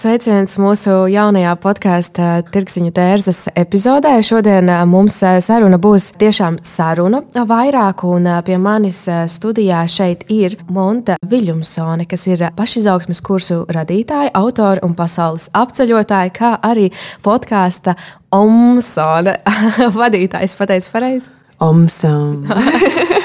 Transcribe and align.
Sveiciens 0.00 0.54
mūsu 0.56 0.94
jaunajā 1.12 1.50
podkāstā 1.60 2.28
Tirksiņa 2.48 2.92
tērzes 2.96 3.40
epizodē. 3.52 4.14
Šodien 4.24 4.70
mums 4.88 5.18
saruna 5.44 5.76
būs 5.76 6.06
tiešām 6.22 6.56
saruna 6.64 7.20
vairāk, 7.50 8.06
un 8.08 8.30
pie 8.46 8.56
manis 8.56 9.02
studijā 9.34 9.82
šeit 9.92 10.24
ir 10.32 10.56
Monta 10.72 11.18
Viljumsone, 11.20 12.08
kas 12.08 12.24
ir 12.30 12.46
pašizaugsmes 12.56 13.20
kursu 13.20 13.66
radītāja, 13.68 14.32
autora 14.40 14.80
un 14.88 14.96
pasaules 14.96 15.50
apceļotāja, 15.52 16.32
kā 16.32 16.54
arī 16.64 16.88
podkāsta 17.20 17.98
Omsone 18.32 19.36
vadītājs. 20.00 20.56
Pateicis 20.56 20.96
pareizi? 20.96 21.28
Omsone. 21.60 22.48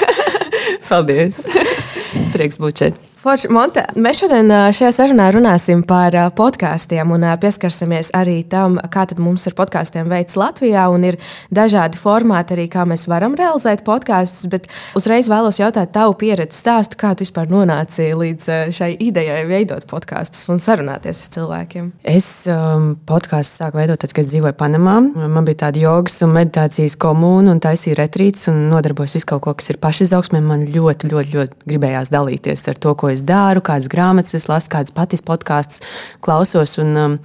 Paldies! 0.92 1.40
Prieks 2.36 2.60
būt 2.60 2.84
šeit! 2.84 3.05
Forši, 3.16 3.48
Monte, 3.48 3.80
mēs 3.96 4.18
šodien 4.20 4.50
šajā 4.76 4.90
sarunā 4.92 5.30
runāsim 5.32 5.80
par 5.88 6.12
podkāstiem 6.36 7.10
un 7.14 7.22
pieskarsimies 7.40 8.10
arī 8.14 8.42
tam, 8.44 8.76
kā 8.92 9.06
mums 9.16 9.46
ar 9.48 9.54
podkāstiem 9.56 10.10
veids 10.12 10.36
Latvijā. 10.36 10.84
Ir 11.08 11.16
dažādi 11.50 11.96
formāti, 11.96 12.52
arī 12.52 12.66
kā 12.68 12.84
mēs 12.84 13.06
varam 13.08 13.32
realizēt 13.38 13.86
podkāstus. 13.86 14.44
Bet 14.52 14.68
uzreiz 14.98 15.30
vēlos 15.32 15.56
jautāt 15.56 15.94
tavu 15.96 16.12
pieredzi 16.20 16.58
stāstu, 16.60 16.98
kā 17.00 17.14
tu 17.16 17.24
vispār 17.24 17.48
nonāci 17.48 18.10
līdz 18.12 18.50
šai 18.76 18.90
idejai 19.08 19.40
veidot 19.48 19.88
podkāstus 19.88 20.44
un 20.52 20.60
sarunāties 20.60 21.24
ar 21.24 21.32
cilvēkiem. 21.38 21.88
Es 22.04 22.28
um, 22.52 22.92
podkāstu 23.08 23.62
sāku 23.62 23.80
veidot 23.80 24.04
tad, 24.04 24.12
kad 24.12 24.28
dzīvoju 24.28 24.58
Panamā. 24.60 24.98
Man 25.16 25.48
bija 25.48 25.64
tāda 25.64 25.80
jogas 25.86 26.20
un 26.26 26.36
meditācijas 26.36 26.98
komūna 27.00 27.56
un 27.56 27.64
taisīja 27.64 27.96
retrīts 28.04 28.52
un 28.52 28.66
nodarbojos 28.74 29.16
visu 29.16 29.32
kaut 29.32 29.46
ko, 29.48 29.56
kas 29.56 29.72
ir 29.72 29.80
pašizaugsmē. 29.80 30.44
Man 30.44 30.68
ļoti, 30.68 31.10
ļoti, 31.14 31.36
ļoti 31.40 31.72
gribējās 31.72 32.12
dalīties 32.12 32.68
ar 32.70 32.82
to, 32.82 32.94
ko 32.94 33.14
es 33.15 33.15
daru, 33.24 33.62
kādas 33.64 33.88
grāmatas 33.92 34.36
es 34.36 34.48
lasu, 34.50 34.70
kādas 34.72 34.94
patis 34.94 35.24
podkāstus 35.24 35.82
klausos. 36.24 36.76
Un, 36.82 36.96
um, 36.96 37.18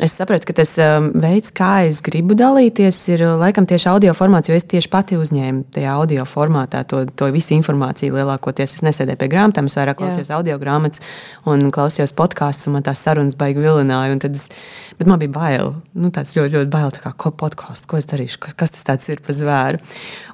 Es 0.00 0.14
saprotu, 0.16 0.46
ka 0.48 0.54
tas 0.56 0.70
um, 0.80 1.10
veids, 1.20 1.50
kā 1.52 1.84
es 1.84 1.98
gribu 2.04 2.32
dalīties, 2.38 2.96
ir 3.12 3.24
uh, 3.26 3.34
laikam 3.40 3.66
tieši 3.68 3.90
audio 3.92 4.14
formāts, 4.16 4.48
jo 4.48 4.56
es 4.56 4.64
tieši 4.64 4.88
pati 4.88 5.18
uzņēmu 5.20 5.66
tajā 5.74 5.92
audio 5.92 6.24
formātā 6.26 6.80
to, 6.88 7.02
to 7.12 7.28
visu 7.34 7.52
informāciju. 7.58 8.16
Lielākoties 8.16 8.78
es 8.78 8.84
nesēdēju 8.86 9.20
pie 9.20 9.28
grāmatām, 9.34 9.68
es 9.68 9.76
vairāk 9.76 10.00
klausījos 10.00 10.32
audio 10.32 10.56
grāmatas 10.62 11.04
un 11.44 11.68
klausījos 11.74 12.16
podkāstus, 12.16 12.70
un 12.70 12.78
man 12.78 12.86
tās 12.88 13.04
sarunas 13.04 13.36
baigi 13.36 13.60
vilināja. 13.60 14.16
Es, 14.32 14.48
bet 14.96 15.10
man 15.12 15.20
bija 15.20 15.34
bail, 15.36 15.74
nu, 15.92 16.08
tāds 16.14 16.32
ļoti, 16.38 16.56
ļoti 16.56 16.72
bail, 16.72 16.90
kā 17.04 17.12
ko 17.12 17.34
podkāstu, 17.44 17.90
ko 17.92 18.00
es 18.00 18.08
darīšu, 18.08 18.40
kas 18.56 18.72
tas 18.80 19.08
ir 19.12 19.20
par 19.24 19.36
zvēru. 19.36 19.84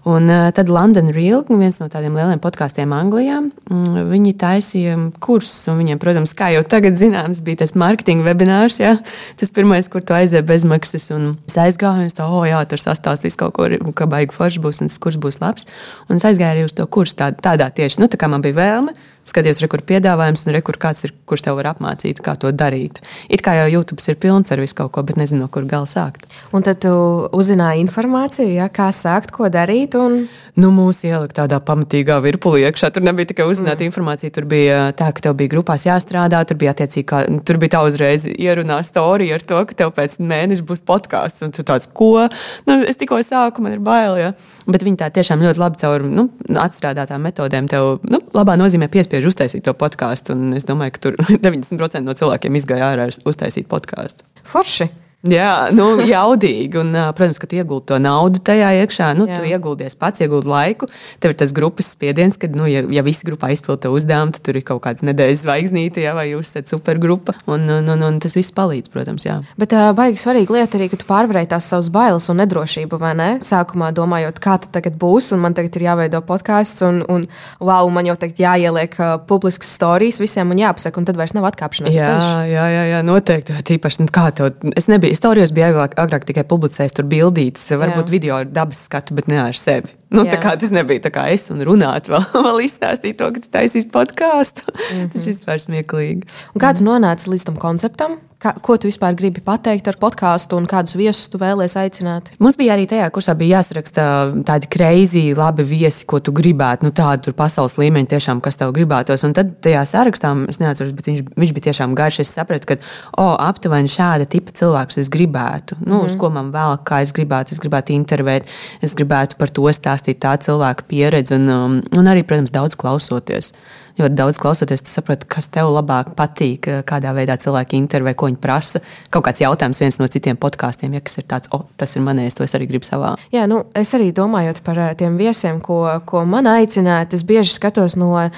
Un 0.09 0.31
uh, 0.31 0.48
tad 0.55 0.70
London 0.72 1.11
Real, 1.12 1.43
viens 1.50 1.83
no 1.83 1.91
tādiem 1.93 2.15
lieliem 2.17 2.41
podkāstiem 2.41 2.95
Anglijā, 2.95 3.43
mm, 3.43 4.09
viņi 4.09 4.34
taisīja 4.41 4.97
kursus, 5.20 5.67
un 5.69 5.77
viņiem, 5.83 6.00
protams, 6.00 6.33
kā 6.39 6.53
jau 6.55 6.62
tagad 6.65 6.97
zināms, 7.00 7.43
bija 7.45 7.65
tas 7.65 7.75
marketing 7.77 8.25
webinārs. 8.25 8.78
Ja? 8.81 8.97
Tas 9.41 9.47
pirmais, 9.54 9.88
kur 9.91 10.04
tu 10.04 10.14
aizēji 10.16 10.46
bezmaksas. 10.48 11.10
Un 11.16 11.28
es 11.48 11.58
aizgāju, 11.60 12.04
un 12.04 12.10
es 12.10 12.16
tā, 12.16 12.27
oh, 12.28 12.44
jā, 12.48 12.60
tur 12.70 12.82
sastāstīs 12.82 13.38
kaut 13.41 13.56
ko, 13.56 13.68
ka 13.96 14.08
baigi 14.10 14.36
forši 14.36 14.62
būs, 14.64 14.82
un 14.82 14.92
tas 14.92 14.98
kurs 15.02 15.18
būs 15.20 15.41
labs. 15.42 15.68
Un 16.08 16.20
es 16.20 16.27
aizgāju 16.28 16.50
arī 16.54 16.66
uz 16.68 16.77
to 16.77 16.86
kursu 16.86 17.18
tā, 17.18 17.32
tādā 17.32 17.70
tieši, 17.74 18.02
nu, 18.02 18.10
tā 18.10 18.20
kā 18.20 18.30
man 18.30 18.44
bija 18.44 18.58
vēlme 18.58 18.96
re, 19.37 19.69
kur 19.69 19.83
piedāvājums 19.83 20.47
un 20.47 20.53
re, 20.55 20.62
kur 20.62 20.78
kāds 20.81 21.05
ir, 21.05 21.12
kurš 21.28 21.44
tev 21.47 21.59
var 21.59 21.72
apmācīt, 21.75 22.22
kā 22.25 22.37
to 22.41 22.53
darīt. 22.53 23.00
It 23.28 23.43
kā 23.43 23.55
jau 23.59 23.69
YouTube 23.78 24.03
ir 24.06 24.16
pilns 24.16 24.53
ar 24.53 24.61
visu 24.61 24.75
kaut 24.75 24.93
ko, 24.93 25.03
bet 25.03 25.16
nezinu, 25.16 25.44
no 25.44 25.49
kur 25.49 25.65
gala 25.69 25.87
sākt. 25.87 26.27
Un 26.53 26.62
tad 26.62 26.81
tu 26.84 26.93
uzzināji 27.33 27.84
informāciju, 27.84 28.53
ja, 28.59 28.69
kā 28.69 28.91
sākt, 28.94 29.33
ko 29.34 29.49
darīt. 29.49 29.99
Un... 29.99 30.28
Nu, 30.59 30.72
mūsu 30.75 31.06
ielika 31.06 31.44
tādā 31.44 31.61
pamatīgā 31.62 32.17
virpulī 32.25 32.65
iekšā. 32.67 32.91
Tur 32.91 33.05
nebija 33.06 33.28
tikai 33.31 33.47
uzzināta 33.47 33.84
mm. 33.84 33.93
informācija, 33.93 34.33
tur 34.34 34.47
bija 34.50 34.88
tā, 34.99 35.12
ka 35.15 35.22
tev 35.28 35.37
bija 35.38 35.53
grupās 35.53 35.84
jāstrādā, 35.87 36.41
tur 36.49 36.59
bija 36.59 36.72
attiecīgi, 36.75 37.05
kā, 37.06 37.21
tur 37.47 37.61
bija 37.62 37.77
tā 37.77 37.83
uzreiz 37.87 38.27
ierunā 38.27 38.81
storija 38.87 39.38
ar 39.38 39.44
to, 39.47 39.61
ka 39.71 39.78
tev 39.78 39.93
pēc 39.94 40.19
mēneša 40.19 40.67
būs 40.67 40.83
podkāsts, 40.88 41.44
un 41.47 41.55
tu 41.55 41.62
tāds, 41.67 41.87
ko? 41.94 42.27
Nu, 42.67 42.81
es 42.83 42.99
tikko 42.99 43.21
sāku, 43.22 43.62
man 43.62 43.77
ir 43.77 43.84
bail, 43.84 44.19
ja. 44.19 44.33
Bet 44.69 44.83
viņi 44.84 44.99
tā 45.00 45.12
tiešām 45.15 45.41
ļoti 45.47 45.62
labi 45.62 45.78
caur 45.81 46.03
nu, 46.05 46.27
atstrādātām 46.61 47.22
metodēm 47.25 47.71
tev, 47.71 48.03
nu, 48.11 48.21
labā 48.34 48.59
nozīmē 48.59 48.91
piespiež 48.93 49.18
spiež 49.19 49.33
uztaisīt 49.34 49.67
to 49.67 49.75
podkāstu. 49.75 50.37
Es 50.55 50.67
domāju, 50.69 50.95
ka 50.95 51.03
tur 51.03 51.19
90% 51.47 52.06
no 52.06 52.15
cilvēkiem 52.15 52.59
izgāja 52.61 52.93
ārā 52.95 53.11
uztaisīt 53.11 53.67
podkāstu. 53.71 54.23
Forši! 54.47 54.89
Jā, 55.27 55.71
nu, 55.75 55.97
jaudīgi. 56.06 56.79
Un, 56.79 56.95
protams, 57.19 57.41
ka 57.43 57.49
tu 57.51 57.59
iegūti 57.59 57.89
to 57.91 57.97
naudu 57.99 58.39
tajā 58.45 58.71
iekšā. 58.84 59.11
Nu, 59.19 59.27
Jā. 59.27 59.41
tu 59.41 59.49
ieguldies 59.51 59.97
pats, 59.99 60.23
iegūti 60.23 60.47
laiku. 60.47 60.87
Tev 61.19 61.34
ir 61.34 61.39
tas 61.41 61.55
grupas 61.56 61.89
spiediens, 61.91 62.37
ka, 62.39 62.47
nu, 62.55 62.69
ja, 62.71 62.84
ja 62.87 63.03
visi 63.03 63.27
grupā 63.27 63.51
izpild 63.51 63.83
to 63.83 63.91
uzdevumu, 63.91 64.37
tad 64.37 64.45
tur 64.47 64.59
ir 64.61 64.65
kaut 64.69 64.84
kāds 64.84 65.03
nedēļas 65.03 65.43
zvaigznīte, 65.43 66.05
ja, 66.05 66.12
vai 66.15 66.29
jūs 66.31 66.53
esat 66.53 66.71
supergrupa. 66.71 67.34
Un, 67.51 67.67
un, 67.67 67.91
un, 67.91 68.05
un 68.06 68.21
tas 68.23 68.37
viss 68.39 68.55
palīdz, 68.55 68.93
protams. 68.95 69.27
Jā. 69.27 69.41
Bet 69.59 69.75
uh, 69.75 69.91
baigi 69.99 70.23
svarīga 70.23 70.55
lieta 70.55 70.79
arī, 70.79 70.87
ka 70.93 71.01
tu 71.01 71.09
pārvarēji 71.11 71.50
tās 71.50 71.67
savas 71.73 71.91
bailes 71.91 72.31
un 72.31 72.39
nedrošību, 72.45 73.03
vai 73.03 73.12
ne? 73.19 73.29
Sākumā 73.43 73.91
domājot, 73.97 74.39
kā 74.45 74.55
tas 74.62 74.71
tagad 74.79 75.00
būs, 75.03 75.33
un 75.35 75.43
man 75.43 75.59
tagad 75.59 75.81
ir 75.81 75.89
jāveido 75.89 76.23
podkāsts, 76.31 76.87
un, 76.87 77.03
un 77.11 77.27
wow, 77.59 77.91
man 77.91 78.06
jau 78.06 78.15
tagad 78.23 78.39
jāieliek 78.45 78.95
uh, 79.03 79.17
publisks 79.27 79.75
stāstījums 79.75 80.23
visiem 80.23 80.50
un 80.53 80.59
jāpasaka, 80.61 81.00
un 81.00 81.06
tad 81.09 81.19
vairs 81.19 81.35
nav 81.35 81.47
atkāpšanās. 81.49 81.97
Jā, 81.97 82.06
ceļš. 82.06 82.31
jā, 82.53 82.65
jā, 82.75 82.87
jā, 82.93 83.03
noteikti. 83.06 83.59
Tīpaši, 83.69 84.05
nu, 84.05 84.12
kā 84.12 84.29
tev, 84.37 84.50
es 84.77 84.89
nebiju 84.91 85.07
bija. 85.08 85.19
Storijos 85.19 85.52
bija 85.56 85.72
agrāk, 85.72 85.96
agrāk 86.00 86.28
tikai 86.28 86.44
publicējis 86.48 86.96
tur 86.98 87.08
bildītas, 87.10 87.66
varbūt 87.72 88.06
Jā. 88.06 88.12
video 88.12 88.38
ar 88.38 88.46
dabas 88.46 88.84
skatu, 88.86 89.16
bet 89.19 89.28
ne 89.30 89.41
ar 89.42 89.58
sevi. 89.58 89.91
Nu, 90.14 90.24
tā 90.28 90.38
kā 90.41 90.54
tas 90.60 90.72
nebija 90.72 91.04
tā 91.04 91.12
kā 91.12 91.26
es 91.34 91.48
un 91.52 91.60
runāt, 91.66 92.08
vēl, 92.12 92.24
vēl 92.46 92.64
izstāstīt 92.69 93.19
to, 93.20 93.28
ka 93.34 93.44
tu 93.44 93.52
taisīsi 93.52 93.91
podkāstu. 93.92 94.64
Mm 94.69 94.86
-hmm. 94.86 95.12
Tas 95.12 95.28
vispār 95.32 95.60
smieklīgi. 95.64 96.28
Un 96.54 96.60
kā 96.60 96.76
tu 96.76 96.84
nonāci 96.84 97.28
līdz 97.28 97.44
tam 97.50 97.56
konceptam? 97.56 98.20
Kā, 98.38 98.53
ko 98.62 98.76
tu 98.78 98.87
vispār 98.87 99.16
gribi 99.19 99.43
pateikt 99.43 99.88
ar 99.91 99.97
podkāstu 99.99 100.54
un 100.59 100.66
kādus 100.71 100.94
viesus 100.94 101.26
tu 101.31 101.41
vēlēsies 101.43 101.78
aicināt? 101.81 102.31
Mums 102.38 102.59
bija 102.59 102.76
arī 102.76 102.87
tajā 102.87 103.09
kursā 103.10 103.34
jāsaraksta 103.34 104.04
tādi 104.47 104.71
kreizi, 104.71 105.25
labi 105.34 105.66
viesi, 105.66 106.06
ko 106.06 106.21
tu 106.22 106.31
gribētu. 106.31 106.87
Nu, 106.87 106.94
tādu 106.94 107.34
pasaules 107.34 107.75
līmeņa, 107.81 108.12
tiešām, 108.15 108.43
kas 108.44 108.60
tev 108.60 108.71
gribētos. 108.76 109.26
Un 109.26 109.34
tad 109.34 109.56
tajā 109.66 109.82
sarakstā, 109.91 110.31
es 110.53 110.62
neatceros, 110.62 110.94
bet 110.94 111.10
viņš, 111.10 111.25
viņš 111.34 111.54
bija 111.56 111.66
tiešām 111.66 111.99
garš. 111.99 112.21
Es 112.22 112.34
sapratu, 112.38 112.71
ka 112.71 112.78
oh, 113.19 113.34
aptuveni 113.43 113.91
šāda 113.91 114.28
tipa 114.31 114.55
cilvēks 114.55 115.03
es 115.03 115.10
gribētu. 115.10 115.81
Nu, 115.82 115.99
mm. 115.99 116.06
Uz 116.06 116.15
ko 116.20 116.31
man 116.31 116.55
vēl, 116.55 116.78
kā 116.87 117.03
es 117.03 117.10
gribētu, 117.16 117.56
es 117.56 117.62
gribētu 117.65 117.97
intervēt, 117.97 118.47
es 118.87 118.94
gribētu 118.94 119.41
par 119.43 119.50
to 119.50 119.66
stāstīt 119.75 119.99
stāstīt 119.99 120.22
tā 120.22 120.37
cilvēka 120.38 120.87
pieredzi 120.88 121.37
un, 121.37 121.49
um, 121.49 121.76
un 121.97 122.09
arī, 122.10 122.25
protams, 122.26 122.55
daudz 122.55 122.76
klausoties 122.78 123.53
ļoti 123.98 124.19
daudz 124.19 124.38
klausoties, 124.41 124.82
tu 124.84 124.92
saproti, 124.92 125.28
kas 125.31 125.50
tev 125.53 125.70
labāk 125.75 126.14
patīk, 126.19 126.69
kādā 126.88 127.12
veidā 127.16 127.38
cilvēki 127.41 127.78
intervē, 127.78 128.14
ko 128.19 128.28
viņi 128.31 128.41
prasa. 128.42 128.82
Kaut 129.14 129.26
kāds 129.26 129.42
jautājums 129.42 129.81
viens 129.82 129.98
no 130.00 130.09
citiem 130.10 130.38
podkāstiem, 130.41 130.94
ja 130.97 131.03
kas 131.04 131.19
ir 131.20 131.26
tāds, 131.31 131.50
o, 131.54 131.64
tas 131.81 131.94
ir 131.97 132.04
manējais, 132.06 132.38
to 132.38 132.47
es 132.47 132.54
arī 132.56 132.69
gribu 132.70 132.88
savā. 132.88 133.14
Jā, 133.34 133.47
nu, 133.50 133.64
es 133.78 133.92
arī 133.97 134.10
domājot 134.14 134.62
par 134.66 134.81
tiem 134.98 135.19
viesiem, 135.20 135.60
ko, 135.64 135.81
ko 136.08 136.25
man 136.28 136.48
aicināt, 136.50 137.14
es 137.16 137.25
bieži 137.26 137.54
skatos 137.56 137.97
no 137.98 138.12
uh, 138.14 138.31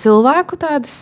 cilvēku 0.00 0.58
tādas 0.60 0.94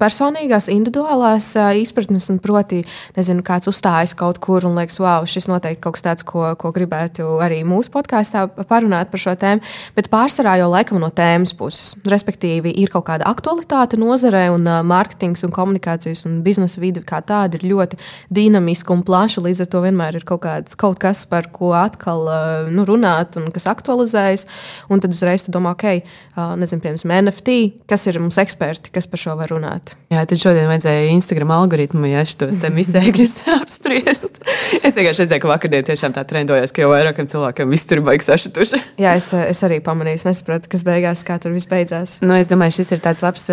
personīgās, 0.00 0.70
individuālās 0.72 1.52
izpratnes, 1.80 2.28
un 2.32 2.40
proti, 2.42 2.82
nezinu, 3.16 3.44
kāds 3.46 3.70
uzstājas 3.70 4.14
kaut 4.18 4.40
kur 4.42 4.66
un 4.68 4.78
liekas, 4.78 4.98
wow, 5.02 5.26
šis 5.28 5.48
noteikti 5.50 5.82
kaut 5.84 5.98
kas 5.98 6.06
tāds, 6.06 6.26
ko, 6.26 6.50
ko 6.60 6.72
gribētu 6.74 7.38
arī 7.44 7.62
mūsu 7.68 7.92
podkāstā 7.94 8.46
parunāt 8.70 9.12
par 9.12 9.22
šo 9.22 9.36
tēmu, 9.40 9.64
bet 9.96 10.10
pārsvarā 10.12 10.58
jau 10.60 10.70
laikam 10.72 11.00
no 11.02 11.10
tēmas 11.14 11.54
puses. 11.56 11.94
Respektīvi, 12.10 12.72
ir 12.82 12.92
kaut 12.92 13.06
kāda 13.08 13.19
tāda 13.20 13.28
aktualitāte 13.28 13.98
nozarē, 14.00 14.48
un 14.54 14.64
uh, 14.66 14.80
mārketings, 14.86 15.44
un 15.44 15.52
komunikācijas 15.52 16.24
un 16.26 16.40
biznesa 16.44 16.80
vide 16.80 17.02
kā 17.04 17.20
tāda 17.20 17.58
ir 17.58 17.66
ļoti 17.68 17.98
dinamiska 18.32 18.92
un 18.94 19.02
plaša. 19.04 19.42
Līdz 19.44 19.64
ar 19.64 19.68
to 19.70 19.82
vienmēr 19.84 20.16
ir 20.16 20.24
kaut, 20.24 20.42
kāds, 20.44 20.76
kaut 20.76 20.98
kas, 21.00 21.26
par 21.28 21.50
ko 21.52 21.72
atkal 21.76 22.24
uh, 22.26 22.70
nu, 22.72 22.84
runāt, 22.88 23.36
un 23.36 23.50
kas 23.52 23.68
aktualizējas. 23.70 24.46
Un 24.90 25.00
tad 25.00 25.12
uzreiz 25.12 25.44
tu 25.44 25.52
domā, 25.52 25.74
ok, 25.76 26.00
uh, 26.00 26.54
nezinu, 26.60 26.80
piemēram, 26.80 27.28
NFT, 27.28 27.58
kas 27.90 28.06
ir 28.08 28.20
mums 28.20 28.40
eksperti, 28.40 28.92
kas 28.94 29.08
par 29.10 29.20
šo 29.20 29.36
var 29.38 29.52
runāt. 29.52 29.94
Jā, 30.10 30.24
tad 30.26 30.40
šodien 30.40 30.70
vajadzēja 30.70 31.10
Instagram 31.12 31.52
algoritmu, 31.54 32.08
ja 32.10 32.24
šos 32.26 32.64
misēkļus 32.80 33.36
apspriest. 33.60 34.40
Es 34.80 34.96
vienkārši 34.96 35.26
redzēju, 35.26 35.42
ka 35.44 35.52
vakardien 35.52 35.86
tiešām 35.86 36.14
tā 36.16 36.24
trendojās, 36.28 36.72
ka 36.74 36.84
jau 36.84 36.90
vairākiem 36.92 37.28
cilvēkiem 37.30 37.74
viss 37.74 37.88
tur 37.90 38.02
baigs 38.06 38.28
sašutuši. 38.30 38.80
Jā, 39.02 39.16
es, 39.18 39.28
es 39.34 39.62
arī 39.66 39.80
pamanīju, 39.84 40.22
es 40.22 40.26
nesapratu, 40.28 40.70
kas 40.72 40.84
beigās, 40.86 41.24
kā 41.26 41.36
tur 41.42 41.54
viss 41.54 41.68
beidzās. 41.70 42.18
Nu, 42.24 42.36
es 42.38 42.50
domāju, 42.50 42.78
šis 42.80 42.94
ir 42.94 43.00
tāds 43.02 43.09
labs 43.24 43.48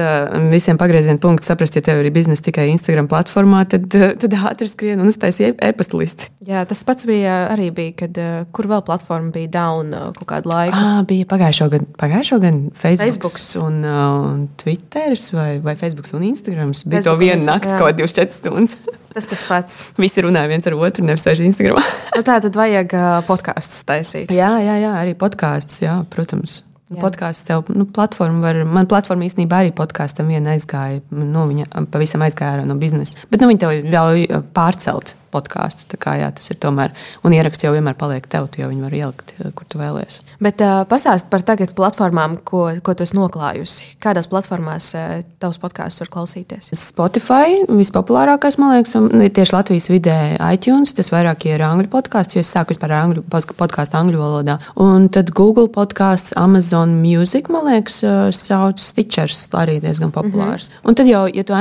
visiem 0.52 0.78
pagrieziena 0.80 1.20
punkts 1.22 1.50
saprast, 1.50 1.76
ja 1.78 1.84
tev 1.86 2.04
ir 2.04 2.12
biznesa 2.14 2.46
tikai 2.46 2.68
Instagram 2.74 3.10
platformā, 3.12 3.64
tad, 3.72 3.90
tad 4.22 4.36
ātri 4.38 4.70
skrien 4.70 5.02
un 5.02 5.10
uztaisīja 5.10 5.56
e-pasta 5.70 5.98
listi. 6.00 6.30
Jā, 6.48 6.62
tas 6.70 6.84
pats 6.88 7.08
bija 7.10 7.48
arī 7.52 7.72
bija, 7.76 7.96
kad 8.04 8.20
kur 8.56 8.70
vēl 8.70 8.84
platforma 8.88 9.34
bija 9.36 9.52
down 9.58 9.92
kaut 10.18 10.30
kādu 10.30 10.54
laiku. 10.54 10.78
À, 10.78 11.02
bija 11.08 11.28
pagājušo 11.30 11.70
gadu, 11.74 11.90
pagājušo 12.00 12.40
gadu 12.44 12.76
Facebook 12.78 13.42
un, 13.64 13.82
un 13.88 14.46
Twitter 14.62 15.18
vai, 15.34 15.50
vai 15.64 15.76
Facebook 15.80 16.14
un 16.14 16.30
Instagram. 16.30 16.72
Bija 16.86 17.02
Facebook 17.02 17.10
to 17.10 17.18
vienu 17.26 17.50
nakti, 17.50 17.74
kaut 17.74 17.90
kādā 17.90 18.06
24 18.06 18.38
stundas. 18.38 18.78
Tas 19.18 19.26
tas 19.26 19.40
pats. 19.50 19.78
Visi 19.98 20.22
runāja 20.22 20.46
viens 20.52 20.68
ar 20.70 20.76
otru, 20.78 21.02
nevis 21.08 21.24
sēž 21.26 21.42
Instagram. 21.48 21.80
nu, 22.14 22.22
tā 22.22 22.36
tad 22.44 22.54
vajag 22.54 22.94
podkāstus 23.26 23.82
taisīt. 23.88 24.30
Jā, 24.30 24.52
jā, 24.62 24.78
jā, 24.84 24.94
arī 25.00 25.16
podkāstus, 25.18 25.82
protams. 26.14 26.60
Podkāsts 26.88 27.44
tev, 27.44 27.68
nu, 27.76 27.84
platforma 27.92 28.40
var, 28.46 28.62
man 28.64 28.88
platforma 28.88 29.28
īstenībā 29.28 29.60
arī 29.60 29.74
podkāstam 29.76 30.30
viena 30.32 30.54
aizgāja, 30.56 31.02
nu, 31.12 31.44
viņa 31.50 31.84
pavisam 31.92 32.24
aizgāja 32.24 32.64
no 32.64 32.78
biznesa. 32.80 33.20
Bet, 33.28 33.42
nu, 33.44 33.50
viņi 33.52 33.60
tev 33.60 33.74
ļauj 33.92 34.28
pārcelt 34.56 35.12
podkāstu. 35.34 35.98
Jā, 36.18 36.30
tas 36.36 36.50
ir 36.52 36.58
tomēr, 36.62 36.94
un 37.26 37.36
ieraksts 37.36 37.66
jau 37.66 37.74
vienmēr 37.76 37.98
paliek 38.00 38.26
tev, 38.30 38.50
jo 38.58 38.70
viņi 38.70 38.84
var 38.86 38.96
ielikt, 38.96 39.34
eh, 39.38 39.52
kur 39.56 39.68
tu 39.70 39.80
vēlēsies. 39.82 40.24
Bet 40.44 40.62
uh, 40.62 40.84
pastāst 40.90 41.30
par 41.32 41.42
tagad 41.46 41.74
platformām, 41.78 42.38
ko, 42.46 42.64
ko 42.86 42.94
tu 42.94 43.06
esi 43.06 43.18
noklājusi. 43.18 43.98
Kādās 44.04 44.30
platformās 44.32 44.90
uh, 44.98 45.24
tavs 45.42 45.60
podkāsts 45.62 46.04
var 46.04 46.12
klausīties? 46.14 46.72
Spotify 46.78 47.64
vispopulārākais, 47.68 48.60
man 48.62 48.76
liekas, 48.76 48.96
un 49.00 49.10
tieši 49.12 49.56
Latvijas 49.56 49.90
vidē 49.92 50.18
iTunes. 50.52 50.94
Tas 50.98 51.12
vairāk 51.14 51.48
ir 51.50 51.64
angļu 51.66 51.90
podkāsts, 51.94 52.38
jo 52.38 52.46
es 52.46 52.52
sāku 52.54 52.76
vispār 52.76 52.96
angļu 53.00 53.26
podkāstu 53.30 54.00
angļu 54.00 54.22
valodā. 54.22 54.58
Un 54.82 55.10
tad 55.14 55.34
Google 55.38 55.68
podkāsts, 55.74 56.36
Amazon 56.40 56.98
Music, 57.02 57.52
man 57.54 57.68
liekas, 57.70 58.00
sauc 58.38 58.82
Stitchers, 58.82 59.46
arī 59.58 59.80
diezgan 59.84 60.14
populārs. 60.14 60.70
Mm 60.70 60.74
-hmm. 60.74 60.88
Un 60.90 60.96
tad 60.96 61.08
jau, 61.08 61.28
ja 61.34 61.44
tu 61.44 61.54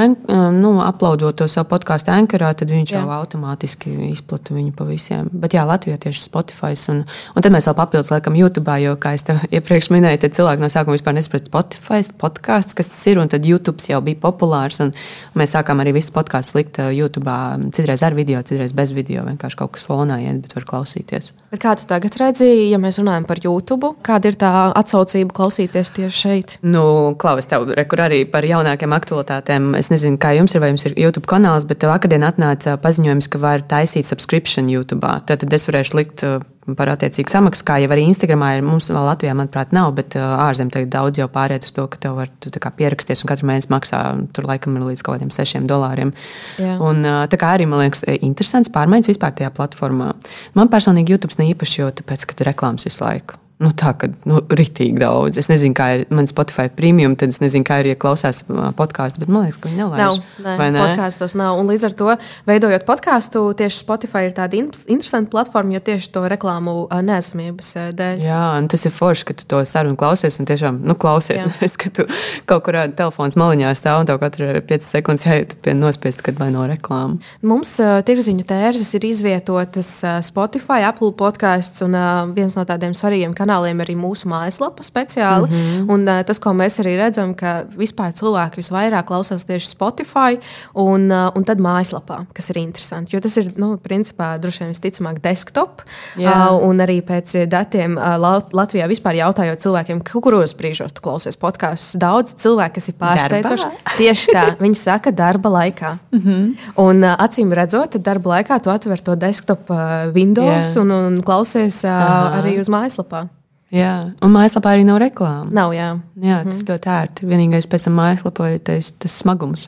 nu, 0.52 0.88
uploadot 0.88 1.36
to 1.36 1.48
savu 1.48 1.68
podkāstu 1.70 2.12
ankarā, 2.14 2.52
tad 2.54 2.70
viņš 2.70 2.92
Jā. 2.92 3.00
jau 3.00 3.10
automātiski 3.10 3.65
automātiski 3.66 4.12
izplatu 4.12 4.54
viņu 4.54 4.72
pa 4.76 4.84
visiem. 4.86 5.28
Bet 5.32 5.54
jā, 5.54 5.64
Latvijā 5.66 5.98
tieši 5.98 6.22
Spotify. 6.22 6.74
Un, 6.90 7.04
un 7.34 7.42
tad 7.42 7.52
mēs 7.52 7.66
vēl 7.66 7.76
papildus 7.76 8.10
laikam 8.10 8.36
YouTube, 8.36 8.76
jo, 8.80 8.96
kā 8.96 9.16
tev 9.18 9.42
iepriekš 9.56 9.90
minēju, 9.90 10.22
tad 10.22 10.36
cilvēki 10.36 10.62
no 10.62 10.70
sākuma 10.70 10.96
vispār 10.96 11.16
nesaprata 11.16 11.50
Spotify, 11.50 12.02
podkāsts, 12.16 12.76
kas 12.76 12.88
tas 12.88 13.06
ir. 13.10 13.18
Un 13.18 13.28
tad 13.28 13.44
YouTube 13.46 13.82
jau 13.86 14.00
bija 14.04 14.20
populārs. 14.22 14.80
Un, 14.84 14.92
un 15.34 15.42
mēs 15.42 15.54
sākām 15.56 15.82
arī 15.82 15.96
visus 15.96 16.14
podkāstus 16.14 16.56
likt 16.58 16.80
uh, 16.82 16.92
YouTube. 16.94 17.30
Citreiz 17.76 18.04
ar 18.06 18.16
video, 18.16 18.42
citreiz 18.46 18.76
bez 18.76 18.94
video. 18.96 19.26
Vienkārši 19.26 19.58
kaut 19.58 19.76
kas 19.76 19.86
fonā 19.86 20.20
iet, 20.22 20.42
bet 20.44 20.56
var 20.58 20.68
klausīties. 20.68 21.32
Kā 21.60 21.72
tu 21.78 21.86
tagad 21.88 22.16
redzi, 22.20 22.48
ja 22.70 22.78
mēs 22.82 22.98
runājam 23.00 23.26
par 23.28 23.40
YouTube, 23.42 23.92
kāda 24.04 24.32
ir 24.32 24.38
tā 24.40 24.50
atsaucība 24.76 25.34
klausīties 25.36 25.92
tieši 25.96 26.16
šeit? 26.16 26.56
Nu, 26.66 27.14
Klaus, 27.20 27.48
tev 27.50 27.70
rekur 27.78 28.02
arī 28.06 28.24
par 28.28 28.46
jaunākiem 28.46 28.94
aktualitātēm. 28.96 29.72
Es 29.78 29.90
nezinu, 29.92 30.20
kā 30.20 30.34
jums 30.36 30.56
ir, 30.56 30.62
vai 30.64 30.72
jums 30.72 30.86
ir 30.88 30.96
YouTube 30.98 31.28
kanāls, 31.30 31.68
bet 31.68 31.86
vakardien 31.86 32.26
atnāca 32.26 32.76
paziņojums, 32.82 33.30
ka 33.32 33.40
var 33.42 33.64
taisīt 33.70 34.08
subscription 34.08 34.70
YouTube. 34.72 35.06
Tad 35.28 35.46
es 35.46 35.68
varēšu 35.70 36.00
likt 36.00 36.26
par 36.74 36.90
attiecīgu 36.90 37.30
samaksu, 37.30 37.62
kā 37.66 37.78
jau 37.82 37.90
arī 37.94 38.08
Instagramā 38.08 38.56
ir. 38.56 38.64
Mums 38.66 38.90
vēl 38.90 39.06
Latvijā, 39.06 39.36
manuprāt, 39.38 39.70
nav, 39.76 39.92
bet 39.98 40.16
uh, 40.18 40.34
ārzemē 40.48 40.82
daudz 40.90 41.20
jau 41.20 41.28
pāriet 41.30 41.68
uz 41.68 41.74
to, 41.76 41.86
ka 41.92 42.00
tev 42.02 42.18
var 42.18 42.32
tu, 42.42 42.50
kā, 42.50 42.72
pierakstīties 42.74 43.22
un 43.22 43.30
katru 43.30 43.50
mēnesi 43.52 43.70
maksā. 43.72 44.02
Tur 44.34 44.50
laikam 44.50 44.78
ir 44.80 44.88
līdz 44.90 45.06
kaut 45.06 45.18
kādiem 45.18 45.30
sešiem 45.34 45.70
dolāriem. 45.70 46.10
Jā. 46.58 46.76
Un, 46.82 47.04
uh, 47.06 47.22
tā 47.30 47.38
kā 47.40 47.54
arī 47.54 47.70
man 47.70 47.84
liekas, 47.84 48.02
interesants 48.18 48.72
pārmaiņas 48.74 49.14
vispār 49.14 49.38
tajā 49.38 49.54
platformā. 49.54 50.12
Man 50.58 50.72
personīgi 50.72 51.14
YouTube 51.14 51.38
ne 51.38 51.52
īpaši, 51.54 51.82
jo 51.84 51.90
tāpēc, 52.02 52.26
ka 52.26 52.38
tur 52.38 52.50
reklāmas 52.50 52.88
visu 52.88 53.04
laiku. 53.04 53.38
Nu, 53.56 53.70
tā 53.72 53.94
kā 53.96 54.10
nu, 54.28 54.42
rītīgi 54.52 54.98
daudz. 55.00 55.38
Es 55.40 55.46
nezinu, 55.48 55.72
kā 55.76 55.86
ir 55.94 56.02
man 56.12 56.26
Spotify 56.28 56.68
premium, 56.68 57.14
tad 57.16 57.32
es 57.32 57.38
nezinu, 57.40 57.64
kā 57.64 57.78
ir 57.80 57.94
ieklausās 57.94 58.42
podkāstu, 58.76 59.22
bet 59.22 59.30
man 59.32 59.46
liekas, 59.46 59.56
ka 59.62 59.70
viņi 59.70 59.78
nelaiž. 59.80 60.18
Nav, 60.44 60.58
nē, 60.60 60.72
podkāstos 60.76 61.36
nav. 61.40 61.56
Un 61.62 61.70
līdz 61.72 61.86
ar 61.88 61.94
to, 61.96 62.10
veidojot 62.50 62.84
podkāstu, 62.84 63.46
tieši 63.56 63.80
Spotify 63.80 64.26
ir 64.28 64.34
tāda 64.36 64.60
interesanta 64.60 65.32
platforma, 65.32 65.72
jo 65.72 65.80
tieši 65.86 66.10
to 66.12 66.26
reklāmu 66.28 66.74
nesamības 67.08 67.70
dēļ. 67.96 68.20
Jā, 68.26 68.42
un 68.58 68.68
tas 68.68 68.84
ir 68.84 68.92
forši, 68.92 69.24
ka 69.30 69.38
tu 69.40 69.48
to 69.48 69.62
sarunu 69.64 69.96
klausies 69.96 70.36
un 70.36 70.50
tiešām 70.52 70.82
nu, 70.84 70.98
klausies. 71.00 71.40
Nevis, 71.48 71.78
ka 71.80 71.94
tu 71.96 72.04
kaut 72.44 72.66
kurā 72.68 72.84
telefons 72.92 73.40
maliņā 73.40 73.72
stāv 73.80 74.02
un 74.02 74.12
tev 74.12 74.20
katru 74.20 74.50
5 74.68 74.88
sekundes 74.90 75.24
jāiet 75.24 75.56
pie 75.64 75.72
nospiest, 75.72 76.20
kad 76.28 76.36
vai 76.36 76.50
no 76.52 76.68
reklāmas. 76.68 77.24
Mums 77.40 77.72
uh, 77.80 78.04
tirziņu 78.04 78.44
tērzes 78.52 78.92
ir 79.00 79.08
izvietotas 79.14 79.96
uh, 80.04 80.20
Spotify, 80.28 80.84
Apple 80.84 81.14
podkāsts 81.16 81.80
un 81.88 81.96
uh, 81.96 82.28
viens 82.36 82.52
no 82.52 82.68
tādiem 82.68 82.92
svarīgiem 82.92 83.32
kanāliem 83.32 83.45
arī 83.50 83.96
mūsu 83.98 84.28
mājaslapa 84.30 84.84
speciāli. 84.86 85.48
Mm 85.48 85.54
-hmm. 85.56 85.90
Un, 85.92 86.08
uh, 86.08 86.22
tas, 86.26 86.38
ko 86.38 86.50
mēs 86.50 86.80
arī 86.82 86.96
redzam, 86.96 87.34
ka 87.34 87.64
vispār 87.78 88.12
cilvēki 88.12 88.60
visvairāk 88.62 89.04
klausās 89.04 89.44
tieši 89.44 89.68
Spotify 89.70 90.38
un, 90.74 91.10
uh, 91.10 91.30
un 91.36 91.44
tad 91.44 91.58
mājaslapā, 91.58 92.26
kas 92.32 92.50
ir 92.50 92.58
interesanti. 92.58 93.16
Jo 93.16 93.20
tas 93.20 93.36
ir, 93.36 93.52
nu, 93.56 93.76
principā, 93.76 94.38
droši 94.38 94.58
vien 94.58 94.72
visticamāk, 94.72 95.20
desktop. 95.20 95.82
Yeah. 96.16 96.52
Uh, 96.52 96.68
un 96.68 96.78
arī 96.78 97.02
pēc 97.02 97.46
datiem 97.48 97.96
uh, 97.96 98.16
Latvijā 98.52 98.88
vispār 98.88 99.14
jautājot 99.14 99.60
cilvēkiem, 99.60 100.02
kuros 100.04 100.54
brīžos 100.54 100.92
tu 100.92 101.00
klausies 101.00 101.36
podkāstus. 101.36 101.98
Daudz 102.00 102.34
cilvēku, 102.34 102.74
kas 102.74 102.88
ir 102.88 102.94
pārsteidzoši. 103.00 103.70
Tieši 103.96 104.32
tā, 104.32 104.44
viņi 104.64 104.74
saka, 104.74 105.10
darba 105.10 105.48
laikā. 105.48 105.98
Mm 106.12 106.20
-hmm. 106.20 106.54
Un 106.76 107.04
uh, 107.04 107.16
acīm 107.18 107.52
redzot, 107.52 107.96
darba 107.96 108.36
laikā 108.36 108.62
tu 108.62 108.70
atver 108.70 109.00
to 109.00 109.14
desktop 109.14 109.70
uh, 109.70 109.76
Windows 110.14 110.74
yeah. 110.74 110.82
un, 110.82 110.90
un 110.90 111.22
klausies 111.22 111.84
uh, 111.84 111.90
Aha. 111.90 112.42
arī 112.42 112.60
uz 112.60 112.68
mājaslapā. 112.68 113.26
Jā, 113.74 114.12
un 114.22 114.30
mājaslapā 114.30 114.76
arī 114.76 114.84
nav 114.86 115.00
reklāmas. 115.02 115.50
Nav, 115.54 115.72
jā. 115.74 115.88
jā 116.22 116.36
tas 116.46 116.60
mm. 116.60 116.66
ļoti 116.68 116.90
ērti. 116.96 117.26
Vienīgais 117.26 117.66
pēc 117.70 117.88
tam 117.88 117.96
mājaslapā 117.98 118.50
ir 118.54 118.60
tas, 118.68 118.92
smagums. 119.10 119.66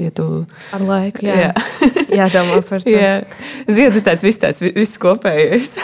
Ja 0.00 0.12
tu... 0.16 0.28
Ar 0.72 0.84
laiku, 0.88 1.26
jā. 1.26 1.50
jā. 1.50 1.50
Jādomā 2.22 2.62
par 2.64 2.80
to. 2.80 2.94
Jā. 2.94 3.18
Tas 3.68 4.06
tāds 4.08 4.24
viss, 4.24 4.40
tāds 4.40 4.64
viss 4.64 4.96
kopējais. 5.02 5.76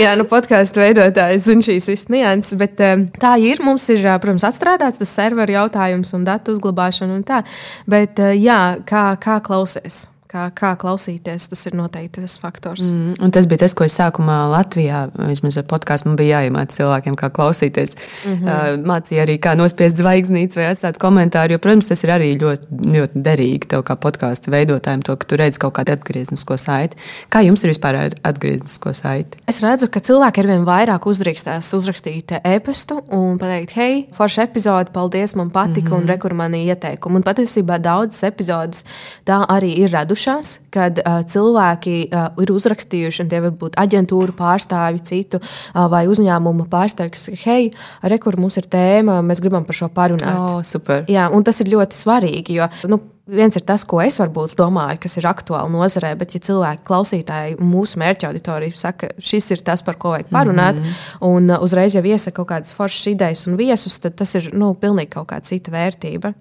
Jā, 0.00 0.14
nu, 0.18 0.24
podkāstu 0.26 0.80
veidotājs 0.82 1.44
zina 1.44 1.62
šīs 1.62 1.86
visas 1.90 2.08
nianses, 2.10 2.56
bet 2.58 2.80
um, 2.82 3.04
tā 3.20 3.34
ir. 3.44 3.60
Mums 3.62 3.84
ir, 3.92 4.02
protams, 4.22 4.46
atstrādāts 4.48 4.98
tas 4.98 5.12
serveru 5.12 5.54
jautājums 5.54 6.14
un 6.16 6.24
datu 6.26 6.56
uzglabāšana 6.56 7.18
un 7.18 7.22
tā. 7.28 7.42
Bet, 7.90 8.18
uh, 8.18 8.32
jā, 8.34 8.80
kā, 8.88 9.12
kā 9.22 9.38
klausies? 9.44 10.06
Kā, 10.32 10.46
kā 10.56 10.72
klausīties, 10.80 11.48
tas 11.50 11.66
ir 11.68 11.76
noteikti 11.76 12.22
tas 12.24 12.38
faktors. 12.40 12.84
Mm, 12.86 13.16
un 13.22 13.34
tas 13.34 13.48
bija 13.50 13.62
tas, 13.64 13.74
ko 13.76 13.86
es 13.86 13.96
sākumā 13.98 14.38
Latvijā, 14.52 15.04
vismaz 15.28 15.58
ar 15.60 15.66
podkāstu, 15.68 16.08
man 16.08 16.18
bija 16.20 16.40
jāiemācās 16.40 16.78
cilvēkiem, 16.78 17.16
kā 17.20 17.28
klausīties. 17.34 17.94
Mm 18.24 18.36
-hmm. 18.36 18.46
uh, 18.48 18.86
mācīja 18.88 19.26
arī, 19.26 19.38
kā 19.42 19.54
nospiest 19.58 20.00
zvaigznītes 20.00 20.56
vai 20.56 20.70
atstāt 20.70 20.98
komentāru. 21.02 21.56
Jo, 21.56 21.58
protams, 21.58 21.88
tas 21.90 22.04
ir 22.04 22.14
arī 22.16 22.30
ļoti, 22.40 22.80
ļoti 22.96 23.24
derīgi 23.28 23.68
tev 23.74 23.84
kā 23.88 23.96
podkāstu 23.96 24.50
veidotājiem, 24.54 25.02
to, 25.02 25.16
ka 25.16 25.26
tu 25.26 25.36
redz 25.36 25.58
kaut 25.58 25.74
kādu 25.78 25.92
atgrieznisko 25.92 26.56
saiti. 26.56 26.96
Kā 27.28 27.44
jums 27.44 27.64
ir 27.64 27.72
vispār 27.74 27.94
ar 27.94 28.16
atgrieznisko 28.22 28.94
saiti? 28.94 29.38
Es 29.46 29.60
redzu, 29.60 29.88
ka 29.88 30.00
cilvēki 30.00 30.40
ar 30.40 30.46
vien 30.46 30.64
vairāk 30.64 31.06
uzdrīkstās 31.06 31.72
uzrakstīt 31.76 32.32
e-pastu 32.44 33.02
un 33.10 33.38
pateikt, 33.38 33.76
hei, 33.76 34.06
forša 34.12 34.42
epizode, 34.42 34.90
paldies, 34.92 35.34
man 35.34 35.50
patika, 35.50 35.88
mm 35.88 35.92
-hmm. 35.92 36.02
un 36.02 36.08
rekur 36.08 36.34
mani 36.34 36.64
ieteikumu. 36.66 37.16
Un 37.16 37.22
patiesībā 37.22 37.78
daudzas 37.78 38.22
epizodes 38.22 38.84
tā 39.26 39.46
arī 39.46 39.78
ir 39.78 39.90
radušas 39.90 40.21
radušās, 40.22 40.60
kad 40.72 40.98
uh, 41.02 41.22
cilvēki 41.26 42.08
uh, 42.08 42.30
ir 42.40 42.52
uzrakstījuši, 42.52 43.22
un 43.22 43.30
tie 43.30 43.40
var 43.42 43.52
būt 43.52 43.78
aģentūra 43.80 44.32
pārstāvji, 44.36 45.02
citu 45.04 45.40
uh, 45.40 45.88
vai 45.90 46.06
uzņēmuma 46.08 46.68
pārstāvji, 46.70 47.12
kas 47.12 47.24
saka, 47.28 47.40
hei, 47.44 47.72
re, 48.02 48.18
kur 48.18 48.38
mums 48.38 48.56
ir 48.56 48.68
tēma, 48.70 49.22
mēs 49.22 49.40
gribam 49.42 49.64
par 49.64 49.76
šo 49.76 49.88
parunāt. 49.92 50.36
Oh, 50.38 50.62
super. 50.64 51.04
Jā, 51.10 51.28
un 51.32 51.44
tas 51.44 51.60
ir 51.60 51.72
ļoti 51.72 51.96
svarīgi, 51.96 52.58
jo 52.60 52.68
nu, 52.88 53.00
viens 53.26 53.56
ir 53.56 53.64
tas, 53.66 53.84
ko 53.84 54.00
es 54.02 54.18
varbūt 54.20 54.54
domāju, 54.58 55.00
kas 55.02 55.16
ir 55.18 55.26
aktuāli 55.30 55.72
nozarē, 55.72 56.14
bet, 56.18 56.34
ja 56.34 56.42
cilvēki, 56.42 56.84
klausītāji, 56.86 57.58
mūsu 57.62 58.00
mērķa 58.02 58.30
auditorija 58.30 58.78
saka, 58.78 59.12
šis 59.22 59.50
ir 59.54 59.64
tas, 59.66 59.82
par 59.82 59.98
ko 59.98 60.16
vajag 60.16 60.30
parunāt, 60.32 60.78
mm 60.78 60.82
-hmm. 60.82 61.26
un 61.28 61.56
uzreiz 61.62 61.94
jau 61.94 62.04
iesaka 62.04 62.36
kaut 62.36 62.50
kādas 62.50 62.74
foršas 62.74 63.12
idejas 63.14 63.46
un 63.46 63.56
viesus, 63.56 63.98
tad 64.00 64.14
tas 64.14 64.34
ir 64.34 64.50
nu, 64.52 64.74
pilnīgi 64.74 65.14
kaut 65.18 65.30
kāda 65.32 65.46
cita 65.46 65.70
vērtība. 65.70 66.34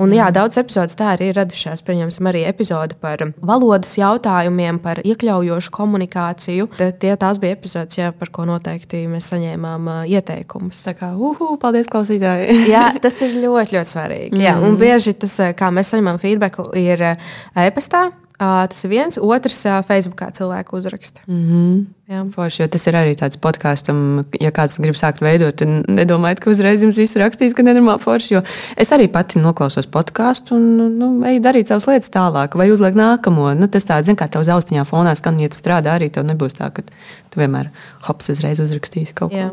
Un, 0.00 0.14
jā, 0.16 0.28
daudz 0.34 0.58
epizodes 0.60 0.96
tā 0.98 1.12
arī 1.14 1.30
ir 1.30 1.38
radušās. 1.38 1.84
Pieņemsim, 1.86 2.28
arī 2.30 2.44
epizode 2.48 2.96
par 3.00 3.22
valodas 3.44 3.94
jautājumiem, 3.98 4.80
par 4.84 5.02
iekļaujošu 5.04 5.72
komunikāciju. 5.74 6.68
Tie, 6.78 7.12
tās 7.20 7.40
bija 7.42 7.58
epizodes, 7.58 7.98
jā, 8.00 8.10
par 8.16 8.32
ko 8.34 8.48
noteikti 8.48 9.04
mēs 9.10 9.30
saņēmām 9.32 9.90
uh, 9.90 10.02
ieteikumus. 10.10 10.82
Tā 10.86 10.96
kā, 10.98 11.12
uhu, 11.14 11.54
paldies, 11.62 11.90
klausītāji! 11.92 12.64
jā, 12.74 12.88
tas 13.04 13.22
ir 13.26 13.38
ļoti, 13.44 13.78
ļoti 13.78 13.94
svarīgi. 13.96 14.34
Mm. 14.36 14.44
Jā, 14.48 14.58
un 14.64 14.78
bieži 14.80 15.16
tas, 15.18 15.38
kā 15.58 15.70
mēs 15.74 15.94
saņemam 15.94 16.20
feedback, 16.22 16.60
ir 16.78 17.08
e-pastā. 17.12 18.08
Uh, 18.34 18.64
tas 18.66 18.80
ir 18.82 18.90
viens, 18.90 19.14
otrs 19.22 19.60
uh, 19.62 19.76
Facebookā 19.86 20.26
cilvēku 20.34 20.74
uzraksta. 20.74 21.20
Mm 21.28 21.42
-hmm. 21.48 21.84
Jā, 22.10 22.22
forši, 22.34 22.66
tas 22.68 22.86
ir 22.86 22.96
arī 22.98 23.12
tāds 23.14 23.38
podkāstam, 23.38 24.24
ja 24.40 24.50
kāds 24.50 24.80
grib 24.82 24.96
sākt 24.98 25.22
veidot, 25.22 25.54
tad 25.56 25.68
nedomājiet, 25.86 26.40
ka 26.40 26.50
uzreiz 26.50 26.82
jums 26.82 26.96
viss 26.96 27.16
rakstīs, 27.16 27.54
ka 27.54 27.62
nenormāli 27.62 28.02
forši. 28.02 28.42
Es 28.76 28.90
arī 28.90 29.06
pati 29.08 29.38
noklausos 29.38 29.86
podkāstu 29.86 30.54
un 30.54 30.98
nu, 30.98 31.24
eju 31.24 31.40
darīt 31.40 31.68
savas 31.68 31.86
lietas 31.86 32.10
tālāk, 32.10 32.56
vai 32.56 32.70
uzliek 32.70 32.94
nākamo. 32.94 33.54
Nu, 33.54 33.68
tas 33.68 33.84
tāds, 33.84 34.06
zin, 34.06 34.16
kā 34.16 34.28
tev 34.28 34.40
uz 34.40 34.48
austiņā 34.48 34.84
fonā 34.84 35.14
skan, 35.14 35.40
ja 35.40 35.48
tu 35.48 35.56
strādā, 35.56 35.94
arī 35.94 36.10
tev 36.10 36.26
nebūs 36.26 36.58
tā, 36.58 36.72
ka 36.74 36.82
tu 37.30 37.40
vienmēr 37.40 37.70
hops 38.08 38.28
uzreiz 38.28 38.58
uzrakstīsi 38.58 39.14
kaut 39.14 39.30
ko. 39.30 39.36
Jā. 39.36 39.50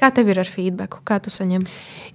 Kā 0.00 0.08
tev 0.10 0.32
ir 0.32 0.40
ar 0.42 0.48
feedback? 0.48 0.98
Kā 1.06 1.20
tu 1.22 1.30
saņem? 1.30 1.62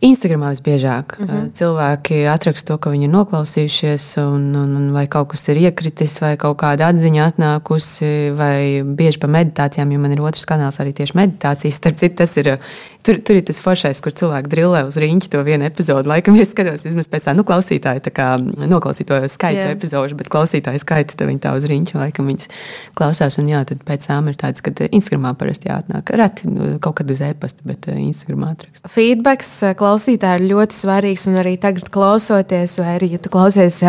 Instagramā 0.03 0.49
visbiežāk 0.53 1.15
uh 1.17 1.25
-huh. 1.25 1.45
cilvēki 1.57 2.17
atraksta 2.29 2.73
to, 2.73 2.77
ka 2.77 2.89
viņi 2.89 3.07
ir 3.07 3.13
noklausījušies, 3.13 4.05
un, 4.21 4.43
un, 4.55 4.75
un 4.75 4.91
vai 4.93 5.07
kaut 5.07 5.29
kas 5.31 5.47
ir 5.49 5.57
iekritis, 5.57 6.19
vai 6.21 6.35
kaut 6.37 6.57
kāda 6.57 6.91
atziņa 6.91 7.31
atnākusi, 7.31 8.35
vai 8.37 8.83
bieži 8.83 9.19
par 9.19 9.29
meditācijām, 9.29 9.91
jo 9.91 9.99
man 9.99 10.11
ir 10.11 10.21
otrs 10.21 10.45
kanāls 10.45 10.79
arī 10.79 10.93
tieši 10.93 11.17
meditācijas. 11.17 11.75
Starp 11.75 11.97
citu, 11.97 12.15
tas 12.15 12.37
ir 12.37 12.59
tur, 13.07 13.19
tur 13.23 13.39
ir 13.39 13.45
tas 13.47 13.61
foršais, 13.63 14.01
kur 14.03 14.11
cilvēki 14.11 14.51
drillē 14.51 14.83
uz 14.87 14.97
rīņķi 14.99 15.31
to 15.33 15.41
vienu 15.47 15.67
epizodu. 15.69 16.09
Laikam, 16.11 16.35
es 16.35 16.51
skatos, 16.51 16.85
vismaz 16.87 17.09
pēc 17.11 17.27
tā, 17.27 17.35
nu, 17.37 17.45
klausītāji 17.47 18.03
tā 18.07 18.13
kā 18.15 18.27
noklausīto 18.37 19.19
skaitu 19.31 19.61
yeah. 19.61 19.71
epizodu, 19.75 20.17
bet 20.19 20.29
klausītāju 20.33 20.83
skaitu, 20.83 21.17
tad 21.17 21.31
viņi 21.31 21.43
tā 21.43 21.53
uz 21.57 21.67
rīņķi, 21.71 21.97
laikam, 21.97 22.29
viņas 22.31 22.51
klausās, 22.97 23.39
un 23.41 23.51
jā, 23.51 23.63
tad 23.69 23.83
pēc 23.87 24.07
tam 24.09 24.31
ir 24.31 24.39
tāds, 24.39 24.63
ka 24.65 24.75
Instagramā 24.89 25.33
parasti 25.39 25.71
jāatnāk. 25.71 26.13
Reti 26.19 26.51
nu, 26.51 26.73
kaut 26.83 26.99
kad 27.01 27.11
uz 27.11 27.23
e-pasta, 27.23 27.63
bet 27.67 27.87
Instagramā 27.91 28.53
atraksta. 28.55 28.91
Feedbacks 28.91 29.51
klausītāji 29.79 30.41
ir 30.41 30.51
ļoti 30.53 30.77
svarīgs, 30.77 31.27
un 31.31 31.39
arī 31.43 31.55
tagad 31.61 31.89
klausoties, 31.93 32.77
vai 32.81 32.97
arī, 32.97 33.13
ja 33.15 33.21
tu 33.21 33.31
klausies 33.33 33.81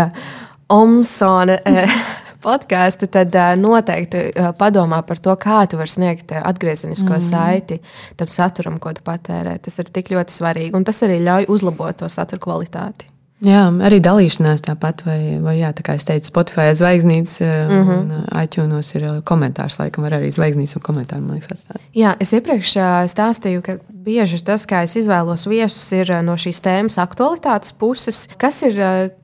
Omsona 0.69 1.59
podkāstu, 2.45 3.09
tad 3.11 3.35
noteikti 3.59 4.29
padomā 4.59 5.01
par 5.07 5.21
to, 5.23 5.35
kā 5.41 5.63
tu 5.71 5.81
vari 5.81 5.93
sniegt 5.93 6.35
atgriezenisko 6.39 7.15
mm. 7.17 7.25
saiti 7.25 7.81
tam 8.19 8.33
saturam, 8.33 8.79
ko 8.83 8.93
tu 8.97 9.05
patērē. 9.07 9.59
Tas 9.65 9.81
ir 9.81 9.93
tik 9.93 10.13
ļoti 10.15 10.41
svarīgi, 10.41 10.75
un 10.77 10.87
tas 10.87 11.03
arī 11.07 11.21
ļauj 11.25 11.49
uzlabot 11.55 12.03
to 12.03 12.11
satura 12.13 12.43
kvalitāti. 12.45 13.09
Jā, 13.47 13.69
arī 13.87 14.01
dalīšanās 14.03 14.65
tāpat, 14.67 15.05
vai, 15.07 15.19
vai 15.43 15.55
jā, 15.61 15.69
tā 15.77 15.85
kā 15.87 15.95
es 15.95 16.07
teicu, 16.09 16.27
Spotify 16.27 16.73
zvaigznītes, 16.75 17.37
mm 17.39 17.69
-hmm. 17.71 17.99
un 17.99 18.43
iTunes 18.43 18.95
ir 18.95 19.05
komentārs, 19.23 19.79
laikam, 19.79 20.03
var 20.03 20.17
arī 20.19 20.33
zvaigznītes 20.35 20.75
un 20.77 20.83
komentāru, 20.83 21.23
man 21.23 21.39
liekas, 21.39 21.53
atstāt. 21.55 21.79
Jā, 21.95 22.17
es 22.19 22.33
iepriekš 22.33 22.73
stāstīju, 23.15 23.63
ka 23.63 23.77
bieži 23.89 24.41
tas, 24.45 24.67
kā 24.67 24.83
es 24.83 24.97
izvēlos 24.97 25.47
viesus, 25.47 25.93
ir 25.93 26.11
no 26.23 26.35
šīs 26.35 26.61
tēmas 26.61 26.99
aktualitātes 26.99 27.73
puses. 27.73 28.29
Kas 28.37 28.63
ir 28.63 28.75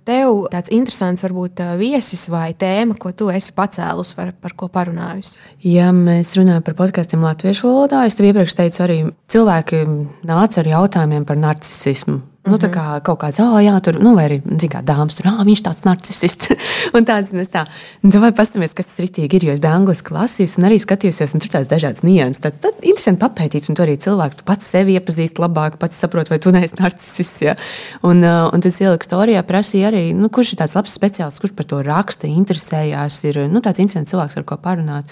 tev 0.05 0.47
tāds 0.53 0.71
interesants, 0.71 1.25
varbūt 1.25 1.79
viesis 1.79 2.29
vai 2.29 2.53
tēma, 2.55 2.95
ko 2.99 3.13
tu 3.13 3.31
esi 3.31 3.53
pacēlus, 3.53 4.17
var, 4.17 4.33
par 4.41 4.53
ko 4.53 4.69
parunājusi? 4.69 5.41
Ja 5.63 5.91
mēs 5.93 6.37
runājam 6.39 6.63
par 6.63 6.75
podkāstiem 6.75 7.25
latviešu 7.25 7.67
valodā, 7.67 8.07
es 8.07 8.15
tev 8.15 8.31
iepriekš 8.31 8.55
teicu, 8.55 8.83
arī 8.83 8.99
cilvēki 9.29 9.83
nāca 10.23 10.61
ar 10.61 10.67
jautājumiem 10.67 11.25
par 11.25 11.37
narcisismu. 11.37 12.34
Nu, 12.45 12.59
tā 12.61 12.69
mhm. 12.69 12.75
kā 12.75 12.99
kaut 13.07 13.23
kāds, 13.23 13.39
oh, 13.41 13.55
jā, 13.65 13.73
tur, 13.81 13.97
nu, 14.05 14.11
vai 14.19 14.27
arī, 14.29 14.37
zināmā, 14.45 14.83
dāmas 14.85 15.17
tur, 15.17 15.31
ah, 15.31 15.39
viņš 15.49 15.63
tāds 15.65 15.85
narcisists. 15.87 16.51
un 16.97 17.07
tāds, 17.09 17.31
un 17.33 17.41
es 17.41 17.49
tā, 17.49 17.63
nu, 18.05 18.13
vai 18.21 18.35
paskatāmies, 18.37 18.75
kas 18.77 18.91
tas 18.91 19.01
rītīgi 19.01 19.39
ir, 19.39 19.47
jo 19.49 19.55
es 19.55 19.63
biju 19.63 19.73
angliski 19.79 20.13
lasījis 20.13 20.59
un 20.61 20.67
arī 20.69 20.77
skatījos, 20.83 21.23
un 21.25 21.41
tur 21.41 21.55
tāds 21.55 21.71
dažāds 21.71 22.05
nianses. 22.05 22.43
Tad, 22.45 22.59
tad 22.67 22.85
interesanti 22.85 23.23
papētīt, 23.23 23.71
un 23.73 23.79
tu 23.79 23.87
arī 23.87 23.97
cilvēks, 24.05 24.43
tu 24.43 24.49
pats 24.51 24.69
sevi 24.75 24.99
iepazīsti 24.99 25.41
labāk, 25.41 25.81
pats 25.81 26.05
saproti, 26.05 26.35
vai 26.35 26.41
tu 26.45 26.53
neesi 26.53 26.77
narcisists. 26.83 27.41
Ja? 27.47 27.57
Un, 28.05 28.21
un 28.21 28.67
tas 28.67 28.83
ieliks 28.83 29.09
storijā 29.09 29.41
prasīja 29.49 29.89
arī, 29.89 30.05
nu, 30.13 30.29
kurš 30.29 30.53
ir 30.53 30.61
tāds 30.61 30.77
labs 30.77 31.01
speciālists, 31.01 31.41
kurš 31.41 31.57
par 31.57 31.71
to 31.73 31.81
raksta, 31.87 32.29
interesējās, 32.29 33.23
ir, 33.31 33.41
nu, 33.49 33.65
tāds 33.65 33.81
interesants 33.81 34.13
cilvēks, 34.13 34.37
ar 34.43 34.49
ko 34.53 34.61
parunāt. 34.61 35.09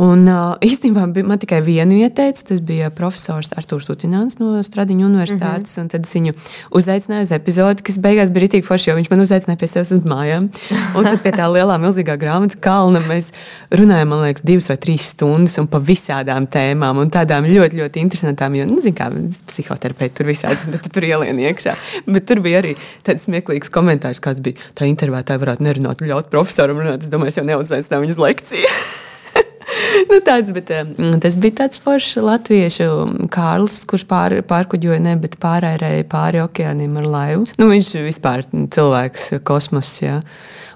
Un 0.00 0.24
īstenībā 0.64 1.02
man 1.28 1.40
tikai 1.40 1.58
vienu 1.64 1.98
ieteica. 2.00 2.44
Tas 2.48 2.62
bija 2.64 2.88
profesors 2.94 3.52
Arthurs 3.58 3.84
Tutināns 3.88 4.38
no 4.40 4.62
Stradiņu 4.64 5.04
universitātes. 5.04 5.76
Mm 5.76 5.82
-hmm. 5.82 5.90
Tad 5.92 6.06
es 6.06 6.14
viņu 6.14 6.32
uzaicināju 6.70 7.26
uz 7.26 7.32
epizodi, 7.36 7.82
kas 7.84 7.98
beigās 7.98 8.32
bija 8.32 8.46
rītīgi 8.46 8.64
forši, 8.64 8.90
jo 8.90 8.96
viņš 8.96 9.10
man 9.10 9.20
uzaicināja 9.20 9.58
pie 9.60 9.68
sevis 9.68 9.92
uz 9.92 10.04
mājām. 10.04 10.48
Un 10.96 11.04
tad 11.04 11.20
pie 11.22 11.32
tā 11.32 11.48
lielā, 11.56 11.76
milzīgā 11.76 12.16
grāmatu 12.16 12.56
kalna 12.60 13.00
mēs 13.00 13.32
runājām, 13.70 14.08
man 14.08 14.22
liekas, 14.24 14.44
divas 14.44 14.68
vai 14.68 14.76
trīs 14.76 15.10
stundas 15.12 15.58
un 15.58 15.66
pa 15.66 15.78
visādām 15.78 16.46
tēmām 16.46 16.98
un 16.98 17.10
tādām 17.10 17.44
ļoti, 17.44 17.76
ļoti 17.76 18.00
interesantām. 18.00 18.54
Jo, 18.54 18.66
nu, 18.66 18.80
zin, 18.80 18.94
kā 18.94 19.10
psihoterapeiti 19.46 20.14
tur 20.14 20.26
visādi 20.26 20.56
tad, 20.72 20.92
tur 20.92 21.04
ielien 21.04 21.36
iekšā. 21.38 21.76
Bet 22.06 22.26
tur 22.26 22.40
bija 22.40 22.58
arī 22.64 22.76
tāds 23.04 23.28
smieklīgs 23.28 23.68
komentārs, 23.68 24.20
kāds 24.20 24.40
bija. 24.40 24.56
Tā 24.74 24.88
intervētāja 24.88 25.38
varētu 25.38 25.62
nerunāt, 25.62 26.00
ļaut 26.00 26.30
profesoram 26.30 26.78
runāt. 26.78 27.02
Es 27.02 27.12
domāju, 27.12 27.28
es 27.28 27.36
jau 27.36 27.44
neuzaicinām 27.44 28.08
viņas 28.08 28.18
lekciju. 28.18 28.74
nu, 30.10 30.20
tāds, 30.26 30.52
bet, 30.54 30.72
tas 31.22 31.36
bija 31.40 31.58
tāds 31.62 31.80
foršs 31.82 32.22
latviešu 32.24 32.88
Kārls, 33.32 33.80
kurš 33.90 34.06
pār, 34.10 34.38
pārkuģoja 34.48 35.00
ne, 35.04 35.16
bet 35.20 35.38
pārērēja 35.42 36.08
pāri 36.10 36.42
okeāniem 36.44 36.96
ar 37.02 37.10
laivu. 37.16 37.46
Nu, 37.60 37.70
viņš 37.72 37.92
vispār 38.06 38.46
cilvēks 38.50 39.36
kosmos. 39.46 39.92
Jā. 40.02 40.20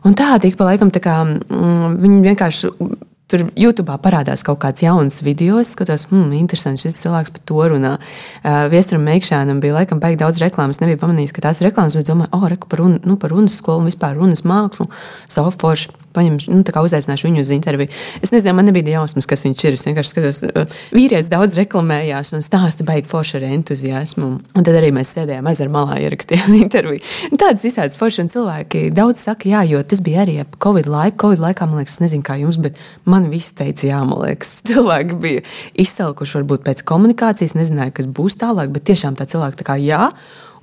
Un 0.05 0.17
tā, 0.19 0.35
tik 0.43 0.59
pa 0.61 0.69
laikam, 0.69 0.93
tā 0.95 1.03
kā, 1.05 1.23
mm, 1.25 1.99
viņi 2.03 2.23
vienkārši 2.29 2.73
Tur 3.25 3.47
YouTube 3.57 3.95
parādās 4.05 4.43
kaut 4.45 4.59
kāds 4.61 4.83
jauns 4.85 5.23
video, 5.25 5.63
skatos, 5.65 6.05
hmm, 6.11 6.35
interesanti, 6.37 6.83
šis 6.85 6.99
cilvēks 7.01 7.33
par 7.33 7.45
to 7.49 7.63
runā. 7.73 7.93
Uh, 7.97 8.67
Viesturam 8.69 9.07
Meikšēnam 9.09 9.63
bija 9.65 9.79
laikam 9.79 10.03
baigi 10.03 10.21
daudz 10.21 10.43
reklāmas, 10.43 10.83
nebija 10.83 11.01
pamanījis, 11.01 11.33
ka 11.33 11.47
tās 11.47 11.63
reklāmas, 11.65 11.97
bet 11.97 12.11
domāju, 12.11 12.29
oh, 12.37 12.45
reku 12.53 12.69
par, 12.69 12.83
run, 12.85 12.99
nu, 13.09 13.17
par 13.21 13.33
runas 13.33 13.57
skolu 13.57 13.81
un 13.81 13.89
vispār 13.89 14.19
runas 14.21 14.45
mākslu, 14.45 14.91
savu 15.33 15.55
foršu 15.57 15.97
paņemšu, 16.15 16.53
nu, 16.55 16.65
uzaicināšu 16.85 17.29
viņu 17.29 17.45
uz 17.45 17.51
interviju. 17.55 17.93
Es 18.23 18.33
nezinu, 18.35 18.57
man 18.59 18.69
nebija 18.69 18.99
jausmas, 18.99 19.29
kas 19.29 19.45
viņš 19.47 19.65
ir. 19.65 19.79
Es 19.79 19.87
vienkārši 19.89 20.13
skatos, 20.13 20.41
uh, 20.47 20.77
vīrietis 20.95 21.31
daudz 21.33 21.59
reklamējās 21.59 22.35
un 22.37 22.45
stāsta 22.45 22.87
baigi 22.87 23.11
forši 23.11 23.39
ar 23.41 23.49
entuziasmu. 23.51 24.31
Un 24.55 24.67
tad 24.67 24.79
arī 24.79 24.93
mēs 24.95 25.15
sēdējām 25.17 25.51
ezera 25.51 25.73
malā, 25.75 25.99
ierakstījām 26.05 26.55
interviju. 26.65 27.03
Tādas 27.35 27.65
visādas 27.67 27.99
foršas 28.01 28.33
cilvēki 28.35 28.87
daudz 28.95 29.25
saka, 29.27 29.49
jā, 29.51 29.65
jo 29.71 29.83
tas 29.87 30.03
bija 30.05 30.23
arī 30.25 30.39
ap 30.45 30.57
Covid 30.63 30.89
laiku. 30.91 31.19
Covid 31.27 31.43
laikā, 31.45 31.69
man 31.71 31.83
liekas, 31.83 32.01
nezinu 32.03 32.27
kā 32.27 32.39
jums, 32.41 32.61
bet 32.63 32.81
man 33.11 33.29
viss 33.33 33.55
teica, 33.57 33.89
jā, 33.91 34.01
man 34.07 34.25
liekas, 34.27 34.57
cilvēki 34.71 35.21
bija 35.21 35.45
izsalkuši 35.85 36.41
varbūt 36.41 36.65
pēc 36.69 36.87
komunikācijas, 36.89 37.57
nezināja, 37.59 37.97
kas 37.99 38.11
būs 38.11 38.39
tālāk, 38.41 38.73
bet 38.75 38.87
tiešām 38.91 39.19
tā 39.19 39.29
cilvēki 39.31 39.63
tā 39.63 39.69
kā 39.69 39.79
jā 39.83 40.09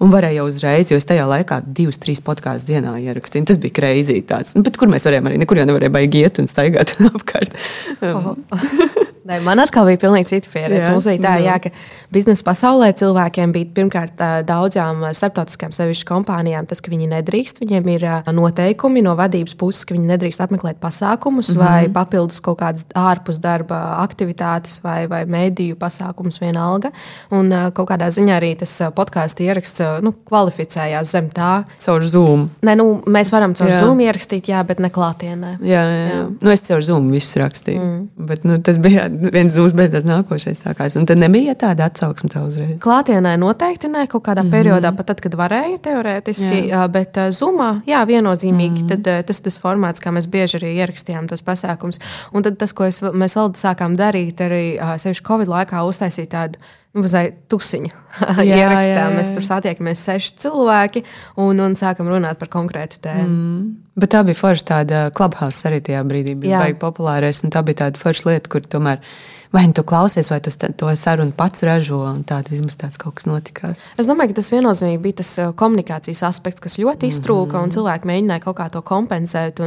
un 0.02 0.14
varēja 0.14 0.46
uzreiz, 0.48 0.92
jo 0.92 1.00
es 1.00 1.08
tajā 1.10 1.28
laikā 1.30 1.62
divus, 1.66 2.02
trīs 2.02 2.24
podkāstus 2.26 2.68
dienā 2.70 2.98
ierakstīju. 3.04 3.48
Tas 3.52 3.62
bija 3.62 3.78
kreizīgi 3.80 4.26
tāds. 4.32 4.56
Nu, 4.58 4.66
bet 4.66 4.80
kur 4.82 4.92
mēs 4.92 5.08
varējām 5.08 5.30
arī, 5.30 5.40
nekur 5.44 5.62
jau 5.62 5.70
nevarēja 5.70 5.94
baigi 5.94 6.26
iet 6.26 6.42
un 6.42 6.52
staigāt 6.52 6.96
apkārt. 7.14 7.58
Um. 8.02 8.46
Nē, 9.32 9.38
man 9.46 9.62
atkal 9.64 9.88
bija 9.88 10.00
pilnīgi 10.02 10.28
cita 10.28 10.50
pieredze. 10.52 10.82
Jā, 10.84 10.92
Mums 10.92 11.06
bija 11.08 11.22
tā, 11.24 11.34
jā, 11.40 11.54
ka 11.64 11.70
biznesa 12.12 12.44
pasaulē 12.44 12.90
cilvēkiem 13.00 13.54
bija 13.56 13.70
pirmkārt 13.78 14.20
daudzām 14.48 15.06
starptautiskām 15.16 15.72
sevišķu 15.76 16.08
kompānijām 16.10 16.68
tas, 16.68 16.82
ka 16.84 16.92
viņi 16.92 17.08
nedrīkst. 17.14 17.62
Viņiem 17.64 17.88
ir 17.94 18.06
noteikumi 18.36 19.04
no 19.06 19.14
vadības 19.20 19.56
puses, 19.60 19.86
ka 19.88 19.96
viņi 19.96 20.10
nedrīkst 20.10 20.44
apmeklēt 20.44 20.82
pasākumus 20.84 21.54
mm 21.54 21.62
-hmm. 21.62 21.64
vai 21.64 21.94
papildus 21.96 22.42
kaut 22.44 22.60
kādas 22.60 22.84
ārpus 22.92 23.40
darba 23.40 23.80
aktivitātes 24.04 24.82
vai, 24.84 25.08
vai 25.08 25.24
mēdīju 25.24 25.80
pasākumus 25.80 26.42
vienalga. 26.42 26.92
Un 27.32 27.54
kaut 27.74 27.88
kādā 27.94 28.12
ziņā 28.12 28.36
arī 28.36 28.52
tas 28.60 28.76
podkāstu 28.96 29.48
ieraksts 29.48 30.02
nu, 30.04 30.12
kvalificējās 30.28 31.12
zem 31.16 31.30
tā. 31.32 31.64
Caur 31.80 32.04
Zoom. 32.04 32.50
Nē, 32.62 32.76
nu, 32.76 33.02
mēs 33.08 33.32
varam 33.32 33.56
caur 33.56 33.70
jā. 33.70 33.80
Zoom 33.80 34.00
ierakstīt, 34.04 34.52
jā, 34.52 34.64
bet 34.68 34.80
ne 34.80 34.90
klātienē. 34.90 35.58
Jā, 35.62 35.84
jā, 35.88 36.06
jā. 36.12 36.22
Nu, 36.42 36.52
es 36.52 36.68
caur 36.68 36.84
Zoom 36.84 37.12
visu 37.12 37.40
rakstīju. 37.40 37.80
Mm. 37.82 38.28
Bet, 38.28 38.44
nu, 38.44 38.60
tas 38.60 38.78
bija 38.78 39.08
viens 39.34 39.56
bet 39.78 39.92
tas 39.94 40.08
nākošais 40.08 40.64
sākās. 40.64 40.98
Un 41.00 41.06
tad 41.10 41.22
nebija 41.22 41.56
tāda 41.60 41.88
atsauksme 41.90 42.32
tā 42.34 42.44
uzreiz. 42.48 42.78
Klātienē 42.84 43.36
noteikti 43.42 43.92
ne 43.92 44.08
kaut 44.08 44.24
kādā 44.26 44.44
mm 44.44 44.48
-hmm. 44.48 44.58
periodā, 44.58 44.96
pat 44.96 45.06
tad, 45.06 45.22
kad 45.22 45.36
varēja 45.36 45.78
teorētiski, 45.88 46.70
jā. 46.70 46.88
bet 46.92 47.18
zumā, 47.38 47.82
jā, 47.88 48.06
viennozīmīgi. 48.06 48.82
Mm 48.82 48.88
-hmm. 48.88 49.04
Tad 49.04 49.26
tas 49.26 49.40
ir 49.40 49.44
tas 49.44 49.60
formāts, 49.60 50.02
kā 50.04 50.12
mēs 50.12 50.28
bieži 50.28 50.58
arī 50.58 50.76
ierakstījām 50.82 51.28
tos 51.28 51.44
pasākumus. 51.44 52.00
Un 52.34 52.44
tad 52.44 52.58
tas, 52.58 52.74
ko 52.74 52.84
es, 52.86 53.02
mēs 53.02 53.36
vēl 53.36 53.54
sākām 53.56 53.98
darīt, 53.98 54.42
arī 54.42 54.98
sevišķi 54.98 55.28
Covid 55.28 55.48
laikā 55.48 55.84
uztaisīt 55.84 56.30
tādu 56.30 56.60
mazliet 56.98 57.38
tusiņu 57.52 57.92
ierakstā. 58.44 59.06
Mēs 59.16 59.32
tur 59.36 59.46
satiekamies 59.48 60.04
seši 60.08 60.34
cilvēki 60.44 61.04
un, 61.42 61.62
un 61.64 61.78
sākam 61.80 62.10
runāt 62.12 62.40
par 62.42 62.52
konkrētu 62.52 63.02
tēmu. 63.06 63.28
Mm. 63.28 63.68
Bet 64.02 64.14
tā 64.16 64.24
bija 64.28 64.40
forša 64.40 64.68
tāda 64.68 65.04
klubhausa 65.16 65.70
arī 65.70 65.82
tajā 65.86 66.02
brīdī. 66.08 66.36
Bija 66.40 66.64
baigi 66.64 66.80
populārais, 66.82 67.44
un 67.46 67.54
tā 67.54 67.64
bija 67.68 67.86
tāda 67.86 68.02
forša 68.02 68.30
lieta, 68.30 68.52
kur 68.52 68.66
tomēr 68.68 69.04
vai 69.52 69.66
nu 69.68 69.74
tu 69.74 69.84
klausies, 69.84 70.30
vai 70.30 70.40
tu 70.40 70.52
to 70.52 70.96
sarunu 70.96 71.34
pats 71.36 71.64
ražo. 71.68 72.00
Tāda 72.28 72.54
vismaz 72.54 72.78
tāds 72.80 73.00
kaut 73.00 73.18
kas 73.20 73.28
notika. 73.28 73.74
Es 74.00 74.08
domāju, 74.08 74.32
ka 74.32 74.40
tas 74.40 74.52
viennozīmīgi 74.54 75.02
bija 75.04 75.20
tas 75.20 75.32
uh, 75.42 75.52
komunikācijas 75.58 76.24
aspekts, 76.30 76.64
kas 76.64 76.80
ļoti 76.80 77.10
iztrūka, 77.12 77.58
mm 77.58 77.60
-hmm. 77.60 77.64
un 77.64 77.76
cilvēki 77.76 78.10
mēģināja 78.12 78.44
kaut 78.46 78.58
kā 78.58 78.70
to 78.72 78.82
kompensēt. 78.82 79.60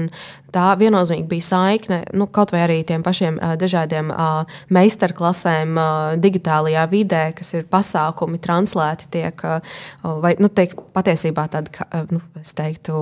Tā 0.54 0.64
viennozīmīgi 0.78 1.28
bija 1.28 1.42
saikne, 1.42 2.04
nu, 2.12 2.26
kaut 2.26 2.52
vai 2.52 2.60
arī 2.66 2.84
tiem 2.84 3.02
pašiem 3.02 3.36
uh, 3.36 3.56
dažādiem 3.60 4.10
uh, 4.10 4.46
meistarklasēm, 4.68 5.76
uh, 5.76 6.16
digitālajā 6.16 6.88
vidē, 6.90 7.32
kas 7.34 7.54
ir 7.54 7.64
pasākumi, 7.64 8.38
translēti, 8.38 9.10
tiek, 9.10 9.44
uh, 9.44 10.20
vai 10.20 10.36
nu, 10.38 10.48
tiek 10.48 10.74
patiesībā 10.92 11.48
tāda, 11.48 11.70
uh, 11.92 12.06
nu, 12.10 12.20
teiktu, 12.52 12.94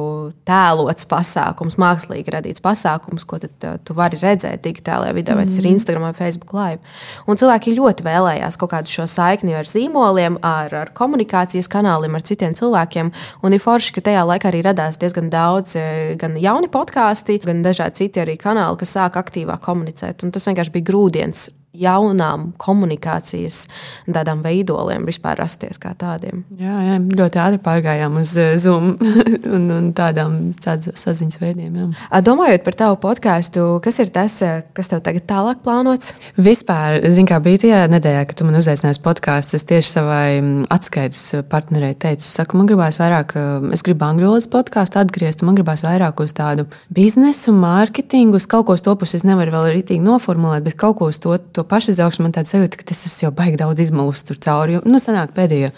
tēlots 0.47 1.07
pasākums, 1.11 1.79
mākslīgi 1.81 2.35
radīts 2.35 2.63
pasākums, 2.63 3.25
ko 3.27 3.41
tad, 3.43 3.55
uh, 3.67 3.79
tu 3.83 3.97
vari 3.99 4.21
redzēt 4.21 4.63
digitālajā 4.63 5.17
vidē, 5.17 5.35
vai 5.39 5.47
tas 5.49 5.59
ir 5.59 5.67
mhm. 5.67 5.79
Instagram 5.79 6.07
vai 6.07 6.13
Facebook 6.15 6.55
live. 6.55 6.95
Un 7.27 7.41
cilvēki 7.41 7.75
ļoti 7.75 8.07
vēlējās 8.07 8.59
kaut 8.61 8.73
kādu 8.75 8.93
šo 8.93 9.09
saikni 9.11 9.57
ar 9.59 9.69
zīmoliem, 9.69 10.39
ar, 10.47 10.75
ar 10.85 10.93
komunikācijas 10.97 11.71
kanāliem, 11.73 12.15
ar 12.15 12.27
citiem 12.27 12.55
cilvēkiem. 12.59 13.13
Un 13.43 13.57
ir 13.57 13.63
forši, 13.65 13.97
ka 13.97 14.05
tajā 14.11 14.27
laikā 14.29 14.53
arī 14.53 14.63
radās 14.67 15.01
diezgan 15.01 15.33
daudz 15.33 15.77
e, 15.81 15.87
gan 16.21 16.37
jauni 16.41 16.71
podkāsti, 16.73 17.41
gan 17.43 17.65
dažādi 17.65 18.05
citi 18.05 18.23
arī 18.23 18.39
kanāli, 18.41 18.79
kas 18.83 18.95
sāk 18.95 19.19
aktīvāk 19.21 19.65
komunicēt. 19.65 20.23
Un 20.23 20.35
tas 20.35 20.47
vienkārši 20.49 20.75
bija 20.77 20.91
grūdienis 20.93 21.49
jaunām 21.73 22.51
komunikācijas 22.61 23.65
tādām 24.05 24.43
veidoliem 24.45 25.07
vispār 25.09 25.39
rasties 25.41 25.81
kā 25.81 25.95
tādiem. 25.99 26.43
Jā, 26.61 26.75
jā 26.85 26.99
ļoti 27.01 27.41
ātri 27.41 27.61
pārgājām 27.65 28.19
uz 28.21 28.35
eh, 28.37 28.55
Zoom 28.61 28.93
un, 29.57 29.69
un 29.73 29.89
tādām 29.97 30.53
saziņas 30.61 31.41
veidiem. 31.41 31.79
Jā. 31.79 32.21
Domājot 32.25 32.67
par 32.67 32.77
tavu 32.79 32.99
podkāstu, 33.03 33.65
kas 33.85 34.03
ir 34.05 34.13
tas, 34.13 34.37
eh, 34.45 34.63
kas 34.77 34.93
tev 34.93 35.01
tagad 35.07 35.25
tālāk 35.31 35.63
plānots? 35.65 36.13
Vispār, 36.37 36.99
zin, 37.17 37.29
kā 37.29 37.41
bija 37.45 37.65
tajā 37.65 37.81
nedēļā, 37.95 38.27
kad 38.29 38.41
tu 38.41 38.49
man 38.49 38.61
uzaicināji 38.61 38.99
uz 38.99 39.03
podkāstu, 39.07 39.57
es 39.57 39.67
tieši 39.69 39.95
savai 39.95 40.27
mm, 40.43 40.69
atskaites 40.77 41.25
partnerei 41.53 41.95
teicu, 41.97 42.27
saku, 42.29 42.61
man 42.61 42.69
gribās 42.69 43.01
vairāk, 43.01 43.37
eh, 43.41 43.73
es 43.79 43.85
gribu 43.87 44.07
angļu 44.11 44.29
valodas 44.29 44.51
podkāstu 44.53 45.01
atgriezt, 45.01 45.47
man 45.47 45.57
gribās 45.57 45.87
vairāk 45.87 46.21
uz 46.21 46.37
tādu 46.37 46.69
biznesu, 46.93 47.57
mārketingu, 47.57 48.37
uz 48.37 48.49
kaut 48.51 48.69
ko 48.69 48.77
uz 48.77 48.85
to 48.85 48.93
pusi 49.01 49.17
es 49.23 49.27
nevaru 49.27 49.57
vēl 49.57 49.71
rītīgi 49.79 50.05
noformulēt, 50.05 50.69
bet 50.69 50.77
kaut 50.81 51.01
ko 51.01 51.09
uz 51.09 51.21
to, 51.23 51.39
to 51.57 51.62
pašizaugsmu 51.69 52.27
man 52.27 52.35
tāds 52.37 52.53
sajūta, 52.55 52.81
ka 52.81 52.89
tas 52.93 53.19
jau 53.23 53.33
baigi 53.35 53.61
daudz 53.61 53.83
izmalus 53.85 54.23
tur 54.27 54.39
cauri. 54.43 54.79
Jo, 54.79 54.83
nu, 54.89 55.01
sanāk 55.03 55.35
pēdējie 55.37 55.73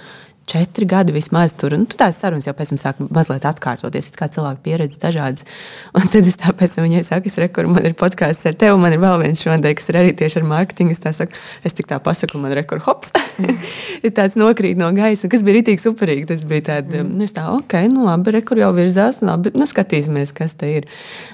četri 0.51 0.87
gadi 0.87 1.15
vismaz 1.15 1.55
tur. 1.59 1.75
Un 1.77 1.85
nu, 1.85 1.91
tās 1.91 2.19
sarunas 2.21 2.47
jau 2.49 2.55
pēc 2.57 2.73
tam 2.73 2.81
sāk 2.81 3.01
mazliet 3.05 3.47
atkārtoties. 3.49 4.11
Kā 4.17 4.29
cilvēku 4.33 4.63
pieredze 4.67 5.01
dažādas. 5.03 5.47
Un 5.97 6.09
tad 6.13 6.29
es 6.29 6.39
tāpēc 6.41 6.77
viņai 6.79 7.05
saku, 7.07 7.31
es 7.33 7.39
rekur, 7.41 7.69
man 7.71 7.87
ir 7.89 7.97
podkāsts 7.99 8.49
ar 8.51 8.57
tevi, 8.59 8.77
un 8.77 8.83
man 8.85 8.95
ir 8.95 9.03
vēl 9.03 9.21
viens 9.25 9.41
šodien, 9.41 9.65
kas 9.77 9.91
ir 9.93 10.01
arī 10.01 10.15
tieši 10.17 10.43
ar 10.43 10.49
mārketingu. 10.53 10.97
Es 10.97 11.19
saku, 11.19 11.41
es 11.65 11.77
tik 11.77 11.89
tā 11.91 12.01
pasaku, 12.03 12.41
man 12.43 12.55
ir 12.55 12.63
rekur 12.63 12.83
hops. 12.87 13.15
Ir 14.05 14.13
tāds 14.15 14.37
nokrīt 14.39 14.79
no 14.79 14.91
gaisa, 14.95 15.29
kas 15.31 15.43
bija 15.45 15.59
rītīgi 15.59 15.83
superīgi. 15.83 16.27
Tas 16.29 16.45
bija 16.47 16.67
tāds, 16.69 16.93
mm. 16.93 17.15
nu, 17.19 17.27
tā, 17.35 17.47
ok, 17.51 17.77
nu 17.91 18.05
labi, 18.07 18.35
rekur 18.37 18.61
jau 18.61 18.71
virzās, 18.77 19.21
labi, 19.25 19.51
nu 19.57 19.67
skatīsimies, 19.69 20.31
kas 20.37 20.57
te 20.61 20.71
ir. 20.77 20.89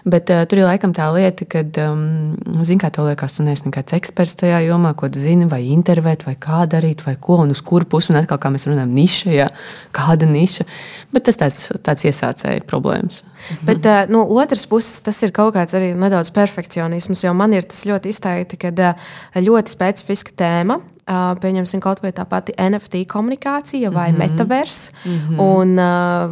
Bet 0.09 0.31
uh, 0.33 0.45
tur 0.49 0.63
ir 0.63 0.69
laikam 0.69 0.95
tā 0.97 1.11
lieta, 1.15 1.47
ka, 1.51 1.65
um, 1.85 2.63
zin, 2.67 2.81
kā 2.81 2.93
tev 2.95 3.11
liekas, 3.11 3.37
tu 3.37 3.47
neesi 3.47 3.67
nekāds 3.67 3.97
eksperts 3.99 4.39
tajā 4.41 4.63
jomā, 4.69 4.95
ko 4.99 5.11
tu 5.13 5.23
zini, 5.23 5.49
vai 5.51 5.63
intervēt, 5.75 6.25
vai 6.29 6.37
kā 6.41 6.63
darīt, 6.71 7.05
vai 7.07 7.17
ko, 7.21 7.41
un 7.45 7.55
uz 7.55 7.63
kuru 7.67 7.89
pusi, 7.91 8.15
un 8.15 8.21
atkal, 8.23 8.41
kā 8.41 8.53
mēs 8.55 8.69
runājam, 8.71 8.95
niša, 9.01 9.33
ja 9.35 9.49
kāda 9.97 10.29
niša. 10.29 10.67
Bet 11.11 11.27
tas 11.27 11.41
tāds, 11.41 11.65
tāds 11.83 12.07
iesācēja 12.07 12.63
problēmas. 12.71 13.25
Bet 13.67 13.87
uh, 13.89 14.05
no 14.13 14.23
otras 14.37 14.67
puses, 14.71 15.01
tas 15.03 15.19
ir 15.25 15.35
kaut 15.35 15.57
kāds 15.57 15.75
arī 15.75 15.91
nedaudz 15.99 16.31
perfekcionisms, 16.37 17.25
jo 17.25 17.35
man 17.35 17.57
ir 17.57 17.67
tas 17.67 17.83
ļoti 17.89 18.13
izteikti, 18.15 18.61
ka 18.61 18.71
uh, 18.71 19.13
ļoti 19.41 19.77
specifiska 19.77 20.37
tēma. 20.39 20.81
Uh, 21.11 21.33
pieņemsim 21.43 21.81
kaut 21.83 22.05
vai 22.05 22.13
tā 22.15 22.23
pati 22.29 22.55
NFT 22.55 23.01
komunikācija, 23.11 23.91
vai 23.91 24.13
mm 24.13 24.17
-hmm. 24.17 24.31
metaverss, 24.31 24.93
mm 25.05 25.17
-hmm. 25.19 25.41
un, 25.41 25.77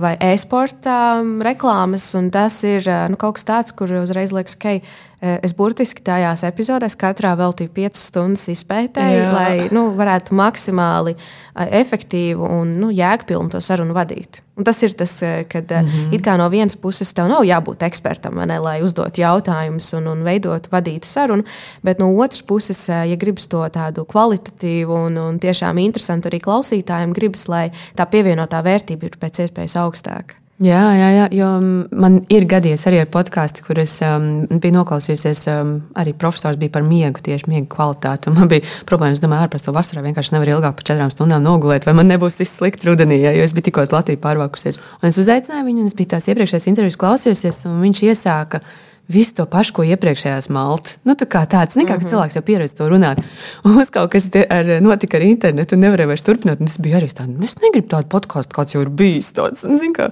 vai 0.01 0.17
e-sporta 0.21 1.25
reklāmas. 1.43 2.31
Tas 2.31 2.63
ir 2.63 2.87
nu, 3.11 3.17
kaut 3.17 3.35
kas 3.35 3.45
tāds, 3.45 3.75
kur 3.75 3.91
uzreiz 3.93 4.33
liekas, 4.33 4.55
ka 4.55 4.69
okay, 4.69 4.81
Eh, 4.81 5.08
es 5.21 5.55
burtiski 5.59 6.03
tajās 6.07 6.45
epizodēs 6.47 6.95
katrā 6.99 7.33
veltīju 7.39 7.73
5 7.75 7.99
stundas 7.99 8.45
izpētēji, 8.53 9.23
Jā. 9.25 9.31
lai 9.35 9.69
nu, 9.75 9.89
varētu 9.99 10.37
maksimāli 10.39 11.17
eh, 11.17 11.81
efektīvi 11.81 12.39
un 12.39 12.77
nu, 12.79 12.93
jēgpilni 12.95 13.51
to 13.51 13.61
sarunu 13.65 13.97
vadīt. 13.97 14.45
Un 14.59 14.67
tas 14.67 14.79
ir 14.87 14.95
tas, 14.99 15.17
eh, 15.27 15.45
kad 15.51 15.71
mm 15.71 15.87
-hmm. 15.91 16.15
it 16.15 16.23
kā 16.23 16.37
no 16.39 16.49
vienas 16.49 16.77
puses 16.77 17.13
tev 17.13 17.29
nav 17.29 17.43
jābūt 17.43 17.83
ekspertam, 17.83 18.39
ne, 18.47 18.59
lai 18.59 18.83
uzdotu 18.83 19.21
jautājumus 19.21 19.93
un, 19.97 20.07
un 20.07 20.25
veidotu, 20.25 20.71
vadītu 20.71 21.07
sarunu, 21.07 21.45
bet 21.83 21.99
no 21.99 22.15
otras 22.15 22.43
puses, 22.43 22.89
ja 22.89 23.17
gribas 23.17 23.47
to 23.47 23.69
tādu 23.69 24.05
kvalitatīvu 24.05 25.07
un, 25.07 25.17
un 25.19 25.39
tiešām 25.39 25.79
interesantu 25.79 26.29
arī 26.29 26.39
klausītājiem, 26.39 27.13
gribas, 27.13 27.49
lai 27.49 27.71
tā 27.97 28.07
pievienotā 28.07 28.63
vērtība 28.63 29.05
ir 29.05 29.17
pēc 29.19 29.39
iespējas 29.39 29.77
augstāka. 29.77 30.35
Jā, 30.59 30.79
jā, 30.91 31.09
jā, 31.15 31.27
jo 31.39 31.49
man 31.95 32.17
ir 32.35 32.43
gadījies 32.51 32.83
arī 32.91 32.99
ar 33.05 33.11
podkāstu, 33.15 33.63
kur 33.63 33.79
es 33.79 33.93
um, 34.03 34.43
biju 34.51 34.75
noklausījusies. 34.75 35.45
Um, 35.53 35.71
arī 35.95 36.17
profesors 36.19 36.59
bija 36.59 36.73
par 36.75 36.83
miegu, 36.83 37.23
tieši 37.23 37.47
miega 37.47 37.69
kvalitāti. 37.71 38.33
Man 38.35 38.51
bija 38.51 38.67
problēmas, 38.89 39.23
domāju, 39.23 39.47
ārpus 39.47 39.69
to 39.69 39.75
vasarā 39.77 40.03
vienkārši 40.03 40.35
nevar 40.35 40.51
ilgāk 40.57 40.81
par 40.81 40.89
četrām 40.91 41.13
stundām 41.15 41.47
nogulēt, 41.47 41.87
vai 41.87 41.95
man 41.95 42.11
nebūs 42.11 42.41
viss 42.43 42.59
slikti 42.59 42.91
rudenī, 42.91 43.21
ja, 43.23 43.37
jo 43.39 43.47
es 43.47 43.55
biju 43.55 43.69
tikko 43.69 43.87
uz 43.87 43.95
Latviju 43.95 44.19
pārvākusies. 44.25 44.83
Un 44.99 45.13
es 45.13 45.21
uzaicināju 45.23 45.69
viņu, 45.69 45.85
un 45.85 45.93
es 45.93 45.97
biju 46.01 46.11
tās 46.17 46.27
iepriekšējās 46.27 46.67
intervijas 46.73 46.99
klausījusies, 47.07 47.63
un 47.71 47.79
viņš 47.87 48.03
iesāka 48.11 48.65
visu 49.09 49.35
to 49.39 49.47
pašu, 49.49 49.73
ko 49.79 49.85
iepriekšējās 49.89 50.51
malta. 50.53 50.99
Nu, 51.09 51.15
tā 51.19 51.25
kā 51.31 51.41
tāds, 51.49 51.77
nekā 51.79 51.97
mm 51.97 52.01
-hmm. 52.03 52.11
cilvēks 52.13 52.37
jau 52.37 52.43
pieredz 52.45 52.75
to 52.77 52.89
runāt. 52.89 53.23
Un 53.65 53.75
mums 53.75 53.91
kaut 53.91 54.11
kas 54.13 54.29
ar, 54.51 54.67
notika 54.85 55.17
ar 55.17 55.23
internetu, 55.23 55.75
un 55.75 55.83
nevarēja 55.83 56.07
vairs 56.07 56.23
turpināt. 56.23 56.61
Es 56.61 56.79
biju 56.79 56.97
arī 56.97 57.09
tāds, 57.09 57.45
es 57.45 57.57
negribu 57.63 57.89
tādu 57.89 58.09
podkāstu, 58.09 58.53
kāds 58.53 58.75
jau 58.75 58.83
ir 58.83 58.89
bijis. 58.89 59.33
Tāds, 59.33 59.65
un, 59.65 59.93
kā, 59.93 60.11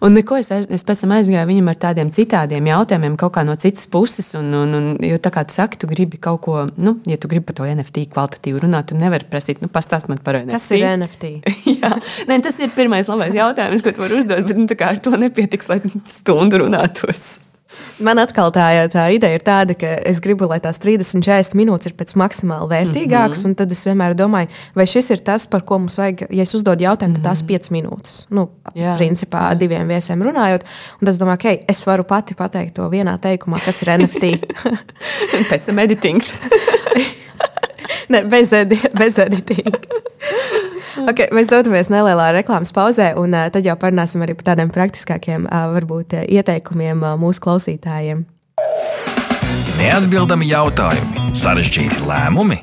un 0.00 0.12
neko 0.12 0.36
es, 0.36 0.50
es 0.50 0.84
pēc 0.84 1.00
tam 1.00 1.10
aizgāju 1.10 1.46
viņam 1.46 1.68
ar 1.68 1.74
tādiem 1.76 2.10
citādiem 2.10 2.66
jautājumiem, 2.66 3.16
kaut 3.16 3.32
kā 3.36 3.44
no 3.44 3.56
citas 3.56 3.86
puses. 3.86 4.34
Un, 4.34 4.54
un, 4.54 4.74
un, 4.74 4.96
jo 5.00 5.16
tā 5.16 5.30
kā 5.30 5.44
tu 5.44 5.54
saki, 5.54 5.78
tu 5.78 5.86
gribi 5.86 6.16
kaut 6.16 6.40
ko, 6.40 6.70
nu, 6.76 7.00
ja 7.06 7.16
tu 7.16 7.28
gribi 7.28 7.44
par 7.44 7.54
to 7.54 7.64
NFT 7.64 8.08
kvalitatīvi 8.14 8.60
runāt, 8.64 8.88
tu 8.88 8.94
nevari 8.96 9.24
prasīt, 9.30 9.60
nu, 9.60 9.68
pastāst 9.68 10.08
man 10.08 10.18
par 10.18 10.40
NFT. 10.40 10.52
Kas 10.52 10.70
ir 10.70 10.86
NFT? 10.96 11.24
Jā, 11.82 12.00
Nē, 12.28 12.40
tas 12.42 12.58
ir 12.58 12.70
pirmais 12.70 13.08
labais 13.08 13.34
jautājums, 13.34 13.82
ko 13.82 13.92
tu 13.92 14.00
vari 14.00 14.14
uzdot, 14.14 14.46
bet 14.46 14.56
nu, 14.56 14.66
ar 14.80 14.98
to 14.98 15.10
nepietiks, 15.10 15.68
lai 15.68 15.80
stundu 16.08 16.64
runātos. 16.64 17.47
Man 17.98 18.20
atkal 18.22 18.52
tā, 18.54 18.66
tā 18.92 19.08
ideja 19.14 19.38
ir 19.38 19.42
tāda, 19.42 19.74
ka 19.78 19.90
es 20.06 20.20
gribu, 20.22 20.46
lai 20.50 20.60
tās 20.62 20.78
30, 20.78 21.24
40 21.24 21.56
minūtes 21.58 21.90
ir 21.90 21.96
pēc 21.98 22.14
maksimāli 22.18 22.70
vērtīgākas. 22.70 23.42
Mm 23.42 23.50
-hmm. 23.50 23.58
Tad 23.58 23.72
es 23.74 23.84
vienmēr 23.86 24.14
domāju, 24.14 24.48
vai 24.74 24.86
šis 24.86 25.10
ir 25.10 25.18
tas, 25.18 25.46
par 25.46 25.64
ko 25.66 25.78
mums 25.78 25.98
vajag. 25.98 26.26
Ja 26.30 26.42
es 26.42 26.54
uzdodu 26.54 26.84
jautājumu, 26.84 27.18
tad 27.18 27.24
tās 27.24 27.42
5 27.42 27.70
mhm. 27.70 27.74
minūtes. 27.76 28.26
Nu, 28.30 28.48
jā, 28.74 28.96
principā 28.96 29.50
jā. 29.50 29.58
diviem 29.58 29.88
viesiem 29.88 30.22
runājot. 30.22 30.62
Un 31.00 31.06
tad 31.06 31.14
es 31.14 31.18
domāju, 31.18 31.34
okay, 31.34 31.64
es 31.68 31.86
varu 31.86 32.04
pati 32.04 32.34
pateikt 32.34 32.74
to 32.74 32.88
vienā 32.88 33.18
teikumā, 33.18 33.64
kas 33.64 33.82
ir 33.82 33.98
NFT. 33.98 34.38
pēc 35.50 35.66
tam 35.66 35.78
editings. 35.78 36.34
ne, 38.12 38.24
bez, 38.24 38.52
edi 38.52 38.80
bez 38.94 39.18
editinga. 39.18 39.78
Okay, 41.10 41.28
mēs 41.34 41.50
dodamies 41.50 41.90
nelielā 41.92 42.30
reklāmas 42.36 42.72
pauzē, 42.74 43.12
un 43.20 43.36
uh, 43.36 43.48
tad 43.52 43.66
jau 43.66 43.76
parunāsim 43.80 44.24
arī 44.24 44.36
par 44.38 44.52
tādiem 44.52 44.72
praktiskākiem, 44.72 45.46
uh, 45.48 45.68
varbūt, 45.76 46.18
uh, 46.18 46.26
ieteikumiem 46.28 47.04
uh, 47.04 47.14
mūsu 47.20 47.42
klausītājiem. 47.44 48.26
Neatbildami 49.78 50.48
jautājumi, 50.50 51.28
sarežģīti 51.38 52.02
lēmumi. 52.08 52.58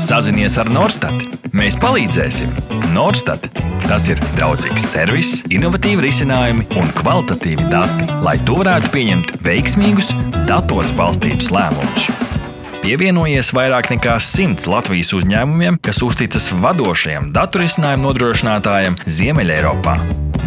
Sazinies 0.00 0.54
ar 0.60 0.70
Norstat. 0.70 1.40
Mēs 1.56 1.74
palīdzēsim. 1.82 2.52
Norstat. 2.94 3.48
Tas 3.88 4.06
ir 4.06 4.20
draudzīgs 4.36 4.86
servis, 4.92 5.32
innovatīvi 5.50 6.06
risinājumi 6.06 6.68
un 6.78 6.92
kvalitatīvi 7.00 7.66
dati, 7.72 8.06
lai 8.22 8.36
tu 8.46 8.60
varētu 8.60 8.92
pieņemt 8.94 9.40
veiksmīgus, 9.46 10.14
datos 10.46 10.94
balstītus 10.98 11.50
lēmumus. 11.54 12.06
Pievienojies 12.80 13.50
vairāk 13.52 13.90
nekā 13.92 14.14
simts 14.24 14.64
Latvijas 14.70 15.10
uzņēmumiem, 15.18 15.76
kas 15.84 16.00
uzticas 16.04 16.46
vadošajam 16.62 17.28
datorisinājumu 17.36 18.06
nodrošinātājam 18.08 18.96
Ziemeļeiropā. 19.04 19.98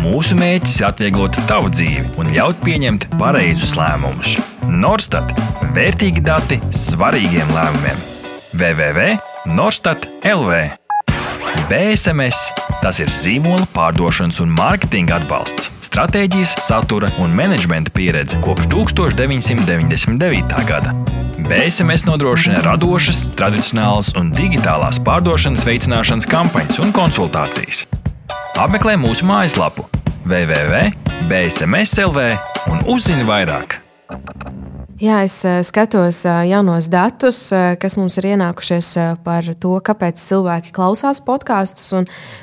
Mūsu 0.02 0.36
mērķis 0.40 0.80
ir 0.80 0.88
atvieglot 0.90 1.38
tavu 1.48 1.70
dzīvi 1.76 2.08
un 2.18 2.34
ļaut 2.34 2.58
pieņemt 2.66 3.06
pareizus 3.22 3.76
lēmumus. 3.78 4.36
Norstat- 4.66 5.30
vērtīgi 5.78 6.26
dati 6.26 6.58
svarīgiem 6.74 7.54
lēmumiem. 7.54 8.02
www.norstat 8.58 10.10
LV 10.26 10.80
BSMS 11.70 12.50
tas 12.82 13.00
ir 13.00 13.12
zīmola 13.14 13.68
pārdošanas 13.76 14.42
un 14.44 14.52
mārketinga 14.58 15.22
atbalsts, 15.22 15.70
stratēģijas, 15.86 16.58
satura 16.66 17.12
un 17.24 17.32
menedžmenta 17.38 17.94
pieredze 17.94 18.42
kopš 18.44 18.68
1999. 18.74 20.66
gada. 20.68 20.92
BSMS 21.44 22.06
nodrošina 22.08 22.62
radošas, 22.64 23.26
tradicionālas 23.36 24.14
un 24.20 24.32
digitālās 24.32 24.96
pārdošanas 25.04 25.66
veicināšanas 25.68 26.28
kampaņas 26.32 26.80
un 26.80 26.94
konsultācijas. 26.96 27.84
Apmeklē 28.64 28.96
mūsu 29.02 29.28
mājaslapu 29.28 29.84
www.bsmslv 30.24 32.18
un 32.72 32.78
uzzini 32.96 33.26
vairāk! 33.28 33.76
Jā, 35.04 35.18
es 35.28 35.34
uh, 35.44 35.58
skatos 35.68 36.22
uh, 36.24 36.46
jaunos 36.48 36.86
datus, 36.88 37.50
uh, 37.52 37.74
kas 37.76 37.98
mums 38.00 38.16
ir 38.22 38.30
ienākušies 38.30 38.94
par 39.26 39.50
to, 39.60 39.74
kāpēc 39.84 40.22
cilvēki 40.22 40.72
klausās 40.72 41.20
podkāstus. 41.26 41.90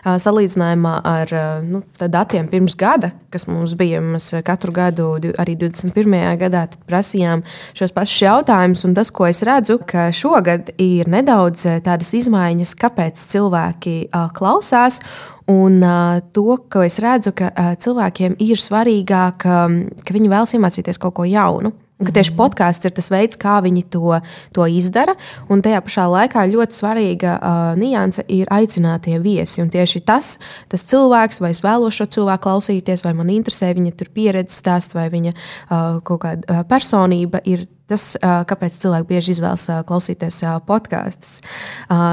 Salīdzinājumā 0.05 0.93
ar 1.09 1.33
nu, 1.65 1.81
datiem 1.97 2.51
pirms 2.53 2.77
gada, 2.77 3.15
kas 3.33 3.47
mums 3.49 3.73
bija, 3.81 4.03
mēs 4.05 4.29
katru 4.45 4.77
gadu, 4.77 5.09
arī 5.41 5.57
21. 5.57 6.19
gadā, 6.43 6.67
prasījām 6.85 7.47
šos 7.73 7.97
pašus 7.97 8.27
jautājumus. 8.27 8.85
Tas, 8.99 9.15
ko 9.15 9.31
es 9.31 9.41
redzu, 9.47 9.81
ka 9.81 10.11
šogad 10.13 10.75
ir 10.77 11.09
nedaudz 11.09 11.65
tādas 11.87 12.13
izmaiņas, 12.21 12.77
kāpēc 12.77 13.29
cilvēki 13.33 13.99
klausās. 14.37 15.01
Un 15.49 15.81
uh, 15.81 16.21
to, 16.37 16.61
ko 16.69 16.85
es 16.85 17.01
redzu, 17.01 17.33
ka 17.33 17.55
uh, 17.55 17.77
cilvēkiem 17.81 18.37
ir 18.45 18.61
svarīgāk, 18.61 19.49
um, 19.49 19.87
ka 20.05 20.15
viņi 20.15 20.29
vēlas 20.37 20.59
iemācīties 20.59 21.01
kaut 21.01 21.17
ko 21.17 21.25
jaunu. 21.25 21.73
Un 22.01 22.09
ka 22.09 22.15
tieši 22.17 22.33
podkāsts 22.37 22.89
ir 22.89 22.95
tas 22.97 23.11
veids, 23.13 23.37
kā 23.41 23.59
viņi 23.65 23.85
to, 23.93 24.17
to 24.57 24.65
izdara. 24.73 25.15
Un 25.53 25.61
tajā 25.65 25.83
pašā 25.85 26.07
laikā 26.09 26.47
ļoti 26.49 26.79
svarīga 26.79 27.35
uh, 27.37 27.59
nianse 27.77 28.25
ir 28.33 28.49
aicinātie 28.49 29.19
viesi. 29.21 29.61
Un 29.61 29.69
tieši 29.73 30.01
tas, 30.09 30.39
tas 30.73 30.87
cilvēks, 30.89 31.43
vai 31.45 31.53
es 31.53 31.61
vēlos 31.65 31.99
šo 31.99 32.09
cilvēku 32.17 32.47
klausīties, 32.47 33.05
vai 33.05 33.13
man 33.19 33.33
interesē 33.35 33.75
viņa 33.77 34.09
pieredzes 34.15 34.63
stāsts, 34.63 34.97
vai 34.97 35.11
viņa 35.13 35.35
uh, 35.35 36.01
kaut 36.01 36.25
kāda 36.25 36.49
uh, 36.49 36.65
personība, 36.69 37.43
ir 37.45 37.67
tas, 37.91 38.15
uh, 38.17 38.41
kāpēc 38.49 38.81
cilvēki 38.81 39.09
bieži 39.11 39.37
izvēlas 39.37 39.67
uh, 39.69 39.83
klausīties 39.85 40.41
uh, 40.47 40.57
podkāstus. 40.65 41.41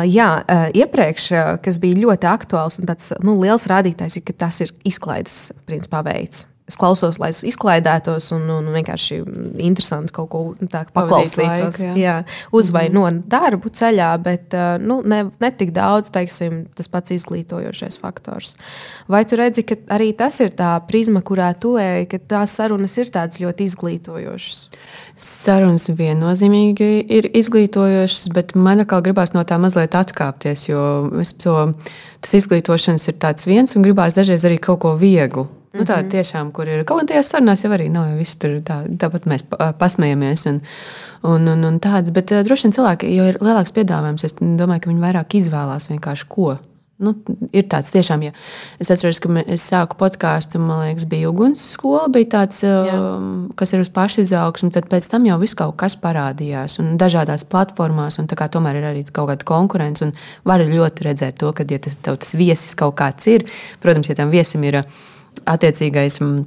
Jā, 0.10 0.28
iepriekš, 0.76 1.30
kas 1.64 1.80
bija 1.82 2.02
ļoti 2.02 2.28
aktuāls 2.30 2.80
un 2.82 2.90
tāds 2.90 3.14
nu, 3.24 3.38
liels 3.40 3.70
rādītājs, 3.70 4.20
ir, 4.20 4.28
ka 4.28 4.38
tas 4.48 4.62
ir 4.66 4.74
izklaides 4.88 5.40
principā 5.70 6.04
veids 6.08 6.46
es 6.68 6.76
klausos, 6.76 7.16
lai 7.22 7.30
es 7.32 7.40
izklaidētos 7.48 8.28
un, 8.36 8.44
un 8.52 8.66
vienkārši 8.76 9.22
interesanti 9.64 10.12
kaut 10.16 10.30
ko 10.34 10.42
tādu 10.60 10.92
paklausītos. 10.96 11.78
Laiku, 11.80 11.86
jā. 11.86 11.94
Jā, 12.02 12.16
uz 12.52 12.72
vai 12.76 12.90
mm 12.90 12.96
-hmm. 12.96 13.14
no 13.22 13.30
darbu 13.32 13.70
ceļā, 13.70 14.10
bet 14.24 14.56
nu, 14.84 15.02
ne, 15.06 15.24
ne 15.40 15.52
tik 15.52 15.72
daudz 15.72 16.12
teiksim, 16.12 16.66
tas 16.76 16.88
pats 16.88 17.12
izglītojošais 17.16 18.00
faktors. 18.00 18.56
Vai 19.08 19.24
tu 19.26 19.36
redzi, 19.36 19.64
ka 19.64 19.76
arī 19.96 20.16
tas 20.16 20.40
ir 20.40 20.52
tā 20.52 20.80
prizma, 20.88 21.22
kurā 21.22 21.54
tu 21.60 21.78
ej, 21.78 22.06
ka 22.06 22.18
tās 22.20 22.56
sarunas 22.56 22.98
ir 22.98 23.06
tādas 23.06 23.40
ļoti 23.40 23.64
izglītojošas? 23.64 24.70
Sarunas 25.18 25.88
viennozīmīgi 25.88 27.06
ir 27.10 27.30
izglītojošas, 27.34 28.34
bet 28.34 28.56
man 28.56 28.80
atkal 28.80 29.02
gribās 29.02 29.34
no 29.34 29.44
tā 29.44 29.58
mazliet 29.58 29.96
atkāpties, 29.96 30.68
jo 30.68 31.10
to, 31.44 31.74
tas 32.22 32.34
izglītošanas 32.34 33.08
ir 33.08 33.14
tāds 33.14 33.46
viens 33.46 33.76
un 33.76 33.82
gribās 33.82 34.14
dažreiz 34.14 34.44
arī 34.44 34.60
kaut 34.60 34.80
ko 34.80 34.98
vieglu 34.98 35.48
Nu, 35.78 35.88
tā 35.88 36.00
mhm. 36.02 36.12
tiešām, 36.14 36.54
kur 36.56 36.70
ir 36.70 36.86
kaut 36.88 37.04
kādā 37.04 37.24
sarunās, 37.26 37.66
jau 37.66 37.74
arī 37.76 37.90
nav 37.94 38.10
jau 38.12 38.20
viss 38.20 38.40
tur 38.42 38.60
tā, 38.66 38.82
tāpat 39.02 39.28
mēs 39.30 39.46
pasmējamies. 39.52 40.48
Un, 40.52 40.62
un, 41.28 41.52
un, 41.54 41.68
un 41.72 41.82
tāds, 41.84 42.14
bet 42.16 42.34
uh, 42.34 42.44
droši 42.46 42.68
vien 42.68 42.78
cilvēki, 42.78 43.12
jo 43.18 43.28
ir 43.32 43.42
lielāks 43.44 43.76
piedāvājums, 43.76 44.26
es 44.28 44.38
domāju, 44.40 44.86
ka 44.86 44.92
viņi 44.92 45.06
vairāk 45.06 45.38
izvēlās 45.42 45.90
vienkārši 45.92 46.28
ko. 46.32 46.56
Nu, 46.98 47.12
ir 47.54 47.68
tāds 47.70 47.92
tiešām, 47.94 48.24
ja 48.26 48.32
es 48.82 48.90
atceros, 48.90 49.20
ka 49.22 49.30
es 49.44 49.62
sāku 49.70 50.00
podkāstu, 50.00 50.58
man 50.58 50.80
liekas, 50.82 51.06
bija 51.06 51.30
uguns 51.30 51.62
skola, 51.76 52.08
bija 52.10 52.32
tāds, 52.32 52.64
Jā. 52.66 52.96
kas 53.60 53.74
ir 53.76 53.84
uz 53.84 53.92
pašizaugsmu, 53.94 54.72
tad 54.74 54.88
pēc 54.90 55.06
tam 55.12 55.28
jau 55.30 55.36
viss 55.38 55.58
kaut 55.60 55.76
kas 55.78 55.94
parādījās 56.02 56.80
un 56.82 56.96
dažādās 56.98 57.46
platformās, 57.52 58.18
un 58.18 58.30
tā 58.32 58.40
kā 58.40 58.48
tomēr 58.50 58.80
ir 58.80 58.88
arī 58.90 59.06
kaut 59.12 59.30
kāda 59.30 59.46
konkurence, 59.46 60.08
un 60.08 60.16
var 60.50 60.66
ļoti 60.66 61.06
redzēt 61.06 61.38
to, 61.44 61.54
ka, 61.54 61.68
ja 61.70 61.78
tas, 61.86 62.00
tas 62.02 62.34
viesis 62.34 62.74
kaut 62.80 62.98
kāds 62.98 63.30
ir, 63.30 63.46
protams, 63.84 64.10
ja 64.10 64.18
tam 64.18 64.34
viesim 64.34 64.66
ir 64.66 64.82
attiecīgais. 65.46 66.22
Mm, 66.24 66.46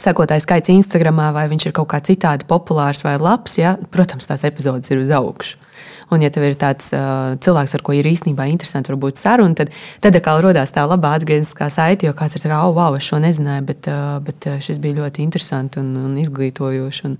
Sekotāju 0.00 0.40
skaits 0.40 0.70
Instagram, 0.72 1.18
vai 1.36 1.44
viņš 1.50 1.66
ir 1.68 1.74
kaut 1.76 1.90
kā 1.92 1.98
citādi 2.00 2.46
populārs 2.48 3.02
vai 3.04 3.18
labs, 3.20 3.58
ja, 3.60 3.74
protams, 3.92 4.24
tās 4.24 4.40
epizodes 4.48 4.88
ir 4.88 5.02
uz 5.02 5.12
augšu. 5.12 5.58
Un, 6.12 6.20
ja 6.24 6.30
tev 6.32 6.44
ir 6.44 6.56
tāds 6.60 6.90
uh, 6.96 7.34
cilvēks, 7.40 7.74
ar 7.76 7.82
ko 7.84 7.94
ir 7.96 8.08
īstenībā 8.08 8.46
interesanti 8.48 8.92
varbūt 8.92 9.20
saruna, 9.20 9.56
tad, 9.56 9.72
tad 10.04 10.16
atkal 10.16 10.40
radās 10.44 10.72
tā 10.72 10.84
labā 10.88 11.14
atgriezniskā 11.16 11.68
saite, 11.72 12.08
jo 12.08 12.16
kāds 12.16 12.36
ir 12.36 12.44
tāds, 12.44 12.56
oh, 12.56 12.72
wow, 12.76 12.96
es 12.96 13.04
šo 13.08 13.20
nezināju, 13.20 13.64
bet, 13.68 13.88
uh, 13.92 14.16
bet 14.24 14.48
šis 14.64 14.80
bija 14.80 15.02
ļoti 15.02 15.24
interesants 15.24 15.80
un, 15.80 15.92
un 16.06 16.16
izglītojošs. 16.20 17.04
Un, 17.08 17.18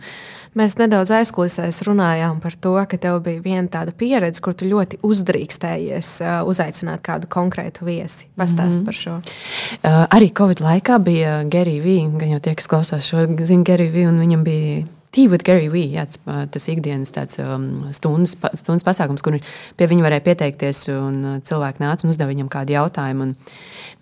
Mēs 0.59 0.75
nedaudz 0.77 1.09
aizkulisēs 1.17 1.81
runājām 1.87 2.41
par 2.43 2.53
to, 2.61 2.75
ka 2.89 2.99
tev 3.01 3.23
bija 3.25 3.41
viena 3.41 3.69
tāda 3.73 3.95
pieredze, 3.97 4.43
kur 4.45 4.53
tu 4.53 4.69
ļoti 4.69 4.99
uzdrīkstējies 5.01 6.11
uh, 6.21 6.33
uzaicināt 6.49 7.01
kādu 7.07 7.31
konkrētu 7.33 7.87
viesi. 7.89 8.29
Pastāst 8.37 8.77
mm 8.77 8.81
-hmm. 8.81 8.85
par 8.85 8.95
šo. 8.95 9.15
Uh, 9.17 10.05
arī 10.13 10.33
Covid 10.39 10.61
laikā 10.61 10.99
bija 10.99 11.45
Gerija 11.45 11.83
Vīna, 11.83 12.19
gan 12.19 12.29
jau 12.37 12.41
tie, 12.41 12.55
kas 12.55 12.69
klausās 12.69 13.09
šo, 13.09 13.27
zina 13.41 13.65
Geriju 13.65 13.93
Vīnu, 13.93 14.09
un 14.09 14.21
viņam 14.21 14.45
bija 14.45 14.85
Tea 15.13 15.29
with 15.29 15.45
Gary 15.45 15.69
Vee, 15.69 15.91
jā, 15.93 16.07
tas 16.25 16.67
ikdienas 16.73 17.11
tāds, 17.13 17.37
um, 17.45 17.83
stundas, 17.93 18.33
stundas 18.57 18.85
pasākums, 18.87 19.21
kur 19.21 19.35
pie 19.77 19.89
viņa 19.91 20.07
varēja 20.07 20.25
pieteikties, 20.25 20.87
un 20.95 21.19
cilvēki 21.45 21.85
nāca 21.85 22.07
un 22.07 22.15
uzdeva 22.15 22.31
viņam 22.31 22.49
kādu 22.53 22.73
jautājumu. 22.73 23.27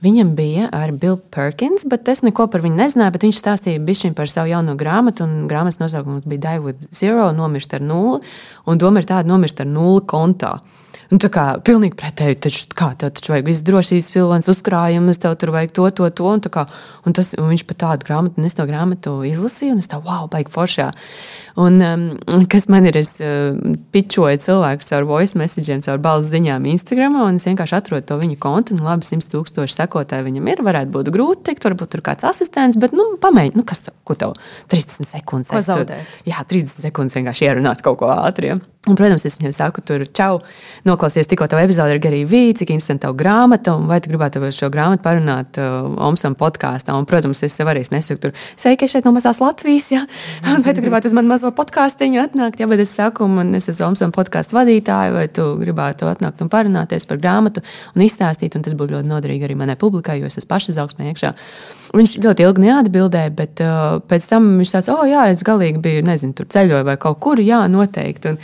Viņam 0.06 0.30
bija 0.38 0.68
ar 0.70 0.94
Bill 0.94 1.18
Perkins, 1.34 1.82
bet 1.90 2.06
es 2.12 2.22
neko 2.22 2.46
par 2.52 2.62
viņu 2.62 2.78
nezināju, 2.78 3.18
viņš 3.26 3.42
stāstīja 3.42 3.82
bišķiņ 3.82 4.14
par 4.14 4.30
savu 4.30 4.52
jauno 4.52 4.76
grāmatu, 4.78 5.26
un 5.26 5.50
grāmatas 5.50 5.82
nosaukums 5.82 6.30
bija 6.30 6.46
Die 6.46 6.62
with 6.62 6.86
Zero, 6.94 7.32
nomirst 7.34 7.74
ar 7.74 7.82
nulli, 7.82 8.22
un 8.70 8.78
doma 8.78 9.02
ir 9.02 9.10
tāda 9.10 9.26
nomirst 9.26 9.66
ar 9.66 9.66
nulli 9.66 10.06
kontā. 10.06 10.60
Nu, 11.10 11.18
tā 11.18 11.26
kā 11.34 11.44
pilnīgi 11.66 11.96
pretēji, 11.98 12.36
taču 12.46 12.66
kā 12.78 12.92
tev 12.98 13.10
taču 13.16 13.32
vajag 13.32 13.48
visu 13.48 13.64
drošības 13.66 14.10
pilvens, 14.14 14.48
uzkrājumus, 14.52 15.18
tev 15.18 15.34
tur 15.42 15.50
vajag 15.56 15.72
to, 15.74 15.88
to, 15.98 16.06
to. 16.14 16.26
Un, 16.30 16.42
kā, 16.54 16.62
un, 17.02 17.16
tas, 17.18 17.32
un 17.34 17.50
viņš 17.50 17.64
pat 17.66 17.80
tādu 17.82 18.06
grāmatu, 18.06 18.38
un 18.38 18.46
es 18.46 18.54
to 18.54 18.66
grāmatu 18.68 19.16
izlasīju, 19.26 19.74
un 19.74 19.82
es 19.82 19.90
tā, 19.90 19.98
wow, 20.06 20.28
baigi 20.30 20.54
foršā. 20.54 20.92
Un, 21.58 21.80
um, 21.82 22.44
kas 22.50 22.68
man 22.70 22.86
ir, 22.86 22.98
es 23.00 23.12
uh, 23.18 23.56
pičoju 23.94 24.42
cilvēkus 24.44 24.90
caur 24.92 25.06
voice 25.08 25.38
messageiem, 25.38 25.82
caur 25.86 26.00
balss 26.02 26.30
ziņām 26.30 26.68
Instagram, 26.70 27.18
un 27.24 27.40
es 27.40 27.48
vienkārši 27.48 27.78
atrodu 27.80 28.06
to 28.10 28.18
viņa 28.20 28.38
kontu, 28.42 28.76
un 28.76 28.86
labi, 28.86 29.08
100 29.08 29.32
tūkstoši 29.32 29.78
sekotāji 29.80 30.28
viņam 30.28 30.50
ir. 30.52 30.64
Varētu 30.66 30.94
būt 30.94 31.12
grūti 31.14 31.48
teikt, 31.50 31.66
varbūt 31.66 31.94
tur 31.96 32.04
kāds 32.06 32.26
asistents, 32.28 32.78
bet, 32.80 32.94
nu, 32.96 33.12
pamēģini, 33.22 33.58
nu, 33.58 33.66
kas, 33.66 33.88
ko 34.06 34.18
tev 34.18 34.36
30 34.72 35.10
sekundes. 35.10 35.50
Ko 35.50 35.62
zaudēt? 35.64 36.20
Jā, 36.28 36.44
30 36.46 36.86
sekundes 36.86 37.18
vienkārši 37.18 37.50
ierunāt 37.50 37.82
kaut 37.84 38.02
ko 38.02 38.12
ātri. 38.14 38.54
Ja? 38.54 38.60
Un, 38.88 38.96
protams, 38.96 39.26
es 39.28 39.34
viņam 39.36 39.52
saku, 39.52 39.82
tur, 39.84 40.06
čau, 40.16 40.38
noklausies 40.88 41.28
tikko 41.28 41.44
tavu 41.52 41.60
epizodi 41.66 41.92
ar 41.92 41.98
Gariju 42.00 42.24
Vīci, 42.30 42.62
cik 42.62 42.70
interesanti 42.72 43.04
tavu 43.04 43.18
grāmatu, 43.20 43.74
un 43.76 43.90
vai 43.90 43.98
tu 44.00 44.08
gribētu 44.08 44.40
šo 44.56 44.70
grāmatu 44.72 45.04
parunāt 45.04 45.58
uh, 45.60 45.90
Omsam 46.06 46.32
podkāstā. 46.40 46.94
Un, 46.96 47.04
protams, 47.08 47.42
es 47.44 47.58
sev 47.58 47.68
arī 47.68 47.82
nesaku, 47.92 48.22
tur, 48.22 48.32
sveiki, 48.56 48.88
šeit 48.88 49.04
no 49.04 49.12
mazās 49.12 49.42
Latvijas, 49.44 49.90
ja? 49.92 50.06
vai 50.64 50.72
tu 50.72 50.80
gribētu 50.80 51.10
uz 51.10 51.16
manu 51.40 51.48
mazo 51.48 51.56
podkāstiņu 51.56 52.20
atnākt, 52.20 52.60
ja, 52.60 52.66
bet 52.68 52.80
es 52.80 52.92
saku, 52.92 53.26
man 53.28 53.54
es 53.54 53.68
esmu 53.68 53.86
Omsam 53.90 54.12
podkāstu 54.12 54.56
vadītāja, 54.56 55.12
vai 55.12 55.26
tu 55.28 55.56
gribētu 55.60 56.06
atnākt 56.06 56.42
un 56.42 56.50
parunāties 56.50 57.06
par 57.08 57.18
grāmatu 57.18 57.62
un 57.94 58.02
izstāstīt, 58.04 58.56
un 58.56 58.62
tas 58.62 58.74
būtu 58.74 58.98
ļoti 58.98 59.08
noderīgi 59.08 59.46
arī 59.46 59.56
manai 59.56 59.76
publikai, 59.76 60.20
jo 60.20 60.28
es 60.28 60.36
esmu 60.36 60.50
pašizaugsmē 60.50 61.08
iekšā. 61.10 61.32
Viņš 61.90 62.12
ļoti 62.22 62.44
ilgi 62.46 62.62
neatbildēja, 62.62 63.30
bet 63.34 63.60
uh, 63.64 63.96
pēc 64.06 64.26
tam 64.30 64.44
viņš 64.60 64.72
tāds, 64.76 64.88
oh, 64.92 65.00
jā, 65.10 65.24
es 65.32 65.40
galīgi 65.46 65.80
biju, 65.82 66.04
nezinu, 66.06 66.36
tur 66.38 66.46
ceļoju 66.52 66.86
vai 66.86 66.94
kaut 67.02 67.18
kur, 67.24 67.40
jā, 67.42 67.64
noteikti. 67.66 68.30
Un, 68.30 68.36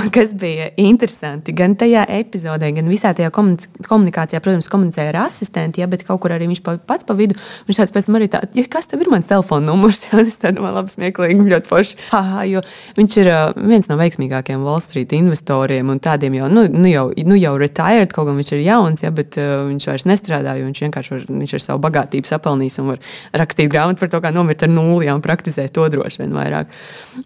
un 0.00 0.08
kas 0.14 0.32
bija 0.38 0.72
interesanti, 0.82 1.54
gan 1.54 1.76
tajā 1.78 2.02
epizodē, 2.16 2.72
gan 2.74 2.90
visā 2.90 3.12
tajā 3.14 3.30
komunikācijā, 3.30 4.40
protams, 4.42 4.70
komunicēja 4.72 5.12
ar 5.12 5.20
asistentu, 5.28 5.78
ja, 5.78 5.86
bet 5.90 6.02
kaut 6.08 6.18
kur 6.24 6.34
arī 6.34 6.48
viņš 6.50 6.62
pa, 6.66 6.74
pats 6.90 7.06
pa 7.06 7.14
vidu, 7.18 7.38
viņš 7.68 7.80
tāds 7.84 7.94
pēc 7.94 8.08
tam 8.08 8.18
arī 8.18 8.28
tā, 8.32 8.40
ja, 8.58 8.66
kas 8.72 8.90
tev 8.90 9.04
ir 9.04 9.12
mans 9.14 9.30
telefona 9.30 9.70
numurs, 9.70 10.02
ja, 10.08 10.18
es 10.24 10.40
tādu 10.42 10.66
man 10.66 10.74
labi 10.80 10.96
smieklīgi, 10.96 11.46
ļoti 11.54 11.70
forši, 11.70 12.00
haha, 12.10 12.42
jo 12.50 12.64
viņš 12.98 13.20
ir 13.22 13.30
uh, 13.30 13.44
viens 13.62 13.86
no 13.92 14.00
veiksmīgākajiem 14.02 14.66
Wall 14.66 14.82
Street 14.82 15.14
investoriem 15.14 15.94
un 15.94 16.02
tādiem 16.02 16.40
jau, 16.40 16.50
nu, 16.50 16.66
nu 16.74 16.90
jau, 16.90 17.06
nu 17.14 17.38
jau 17.38 17.54
retired, 17.62 18.10
kaut 18.10 18.26
gan 18.32 18.42
viņš 18.42 18.52
ir 18.58 18.66
jauns, 18.66 19.06
ja, 19.06 19.14
bet 19.14 19.38
uh, 19.38 19.68
viņš 19.70 19.88
vairs 19.92 20.10
nestrādā, 20.10 20.58
jo 20.58 20.66
viņš 20.66 20.84
vienkārši 20.88 21.14
var, 21.14 21.26
viņš 21.30 21.56
ar 21.60 21.66
savu 21.68 21.86
bagātību 21.86 22.34
sapelnījis 22.34 22.82
var 22.92 23.00
rakstīt 23.42 23.70
grāmatu 23.72 24.02
par 24.02 24.12
to, 24.12 24.20
kā 24.24 24.32
nomirt 24.34 24.64
ar 24.66 24.72
nulli 24.72 25.10
un 25.12 25.24
praktizēt 25.24 25.74
to 25.76 25.86
droši 25.92 26.24
vien 26.24 26.36
vairāk. 26.36 26.70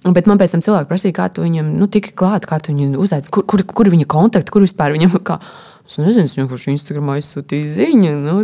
Bet 0.05 0.31
man 0.31 0.41
pēc 0.41 0.57
tam 0.57 0.65
cilvēki 0.65 0.91
prasīja, 0.91 1.19
kā 1.19 1.29
tu 1.35 1.45
viņam 1.47 1.75
nu, 1.79 1.91
tiki 1.93 2.15
klāt, 2.19 2.49
kā 2.49 2.61
tu 2.63 2.75
viņu 2.75 2.97
uzaicināji, 3.03 3.35
kur, 3.35 3.47
kur, 3.49 3.67
kur 3.83 3.93
viņa 3.93 4.09
kontakti, 4.11 4.55
kur 4.55 4.67
vispār 4.67 4.97
viņam. 4.97 5.21
Kā, 5.27 5.41
Es 5.83 5.99
nezinu, 5.99 6.29
es 6.31 6.37
vienkārši 6.39 6.71
Instagramā 6.77 7.19
izsūtīju 7.21 7.67
ziņu. 7.75 8.13
Nu, 8.23 8.37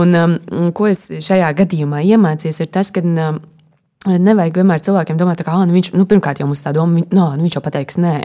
un, 0.00 0.16
um, 0.16 0.70
ko 0.74 0.88
es 0.88 1.04
šajā 1.06 1.52
gadījumā 1.60 2.00
iemācījos, 2.08 2.62
ir 2.64 2.70
tas, 2.72 2.90
ka 2.90 3.02
um, 3.04 3.38
nevajag 4.06 4.62
vienmēr 4.62 4.82
cilvēkiem 4.82 5.20
domāt, 5.20 5.44
ka 5.44 5.58
nu, 5.60 5.76
viņš 5.76 5.92
nu, 5.94 6.06
pirmkārt 6.08 6.40
jau 6.40 6.48
mums 6.48 6.64
tā 6.64 6.72
doma, 6.74 7.04
no, 7.12 7.28
nu, 7.36 7.44
viņš 7.44 7.58
jau 7.58 7.64
pateiks 7.64 8.00
nē. 8.00 8.16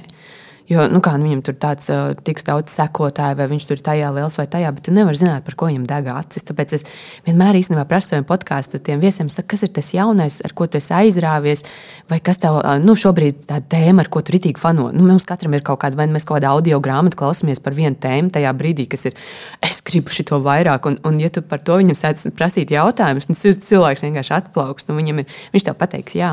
Jo 0.72 0.86
nu, 0.88 1.02
kā, 1.04 1.18
nu, 1.20 1.28
viņam 1.28 1.42
tur 1.44 1.56
tāds 1.60 1.90
uh, 1.92 2.14
tik 2.24 2.40
daudz 2.48 2.72
sekotāju, 2.72 3.36
vai 3.36 3.50
viņš 3.52 3.66
tur 3.68 3.76
ir 3.76 3.84
tajā 3.84 4.10
liels 4.16 4.38
vai 4.40 4.46
tajā, 4.48 4.70
bet 4.72 4.86
tu 4.88 4.94
nevari 4.96 5.20
zināt, 5.20 5.44
par 5.44 5.58
ko 5.60 5.68
viņam 5.68 5.84
deg 5.90 6.08
acis. 6.14 6.46
Tāpēc 6.48 6.76
es 6.78 6.86
vienmēr 7.26 7.58
īstenībā 7.60 7.84
prasu 7.90 8.14
saviem 8.14 8.24
podkāstiem, 8.30 9.02
viesiem, 9.02 9.28
saku, 9.28 9.50
kas 9.52 9.66
ir 9.68 9.74
tas 9.76 9.90
jaunais, 9.92 10.40
ar 10.48 10.56
ko 10.56 10.70
tu 10.72 10.80
esi 10.80 10.94
aizrāvies, 10.96 11.66
vai 12.08 12.22
kas 12.24 12.40
tev 12.40 12.62
uh, 12.62 12.78
nu, 12.80 12.96
šobrīd 12.96 13.42
ir 13.42 13.50
tā 13.50 13.60
tēma, 13.74 14.06
ar 14.06 14.12
ko 14.14 14.22
tu 14.24 14.38
ritīgi 14.38 14.62
fano. 14.62 14.88
Nu, 14.96 15.04
mums 15.04 15.28
katram 15.28 15.58
ir 15.58 15.66
kaut 15.68 15.82
kāda, 15.84 16.00
vai 16.00 16.08
mēs 16.12 16.24
kaut 16.24 16.40
kādā 16.40 16.54
audio 16.56 16.80
grāmatā 16.84 17.20
klausāmies 17.20 17.60
par 17.64 17.76
vienu 17.76 18.00
tēmu 18.00 18.32
tajā 18.32 18.56
brīdī, 18.56 18.88
kas 18.88 19.04
ir, 19.12 19.20
es 19.68 19.84
gribu 19.84 20.16
šo 20.16 20.40
vairāk, 20.48 20.88
un, 20.88 20.98
un 21.04 21.20
ja 21.20 21.28
tu 21.34 21.44
par 21.44 21.60
to 21.60 21.76
viņam 21.82 22.00
sāc 22.00 22.24
prasīt 22.40 22.72
jautājumus, 22.72 23.28
tad 23.28 23.68
cilvēks 23.68 24.08
vienkārši 24.08 24.36
atplaukst, 24.40 24.88
un 24.88 25.02
viņam 25.02 25.22
ir, 25.26 25.38
viņš 25.52 25.68
tev 25.68 25.78
pateiks, 25.82 26.16
jā. 26.16 26.32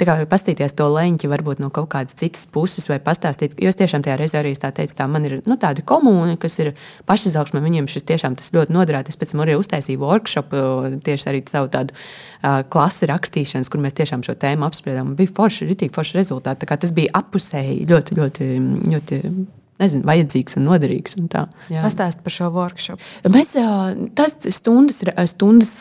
Tā 0.00 0.08
kā 0.08 0.18
pastīties 0.26 0.74
to 0.74 0.90
leņķi 0.90 1.30
varbūt 1.30 1.62
no 1.62 1.70
kaut 1.74 1.92
kādas 1.94 2.18
citas 2.18 2.48
puses 2.50 2.90
vai 2.90 2.98
pastāstīt 3.02 3.54
Jo 3.68 3.74
es 3.74 3.76
tiešām 3.76 4.00
tajā 4.00 4.14
reizē 4.16 4.38
arī 4.40 4.54
tā 4.56 4.70
teicu, 4.72 4.94
tā 4.96 5.04
man 5.12 5.26
ir 5.28 5.34
nu, 5.44 5.58
tāda 5.60 5.82
komūna, 5.84 6.38
kas 6.40 6.54
ir 6.62 6.70
pašizaugsme. 7.08 7.60
Viņiem 7.60 7.88
šis 7.92 8.06
tiešām 8.08 8.38
tas 8.40 8.48
ļoti 8.54 8.72
noderētu. 8.72 9.12
Es 9.12 9.20
pēc 9.20 9.34
tam 9.34 9.42
arī 9.44 9.58
uztaisīju 9.60 10.00
workshop 10.00 10.56
tieši 11.04 11.28
arī 11.28 11.42
tādu, 11.44 11.68
tādu 11.74 11.92
uh, 11.92 12.62
klasi 12.72 13.10
rakstīšanas, 13.12 13.68
kur 13.68 13.84
mēs 13.84 13.98
tiešām 14.00 14.24
šo 14.24 14.38
tēmu 14.40 14.64
apspriedām. 14.70 15.12
Bija 15.18 15.34
forši, 15.36 15.68
ritīgi 15.68 15.92
forši 15.92 16.16
rezultāti. 16.16 16.70
Tas 16.72 16.96
bija 16.96 17.12
apusēji 17.20 17.84
ļoti, 17.92 18.18
ļoti, 18.22 18.50
ļoti 18.94 19.22
nezinu, 19.78 20.04
vajadzīgs 20.08 20.58
un 20.58 20.66
noderīgs. 20.68 21.16
Un 21.20 21.28
Pastāst 21.70 22.22
par 22.24 22.34
šo 22.34 22.50
workshop. 22.54 23.02
Mēs 23.30 23.54
tas 24.18 24.36
stundas, 24.54 25.00
stundas 25.30 25.72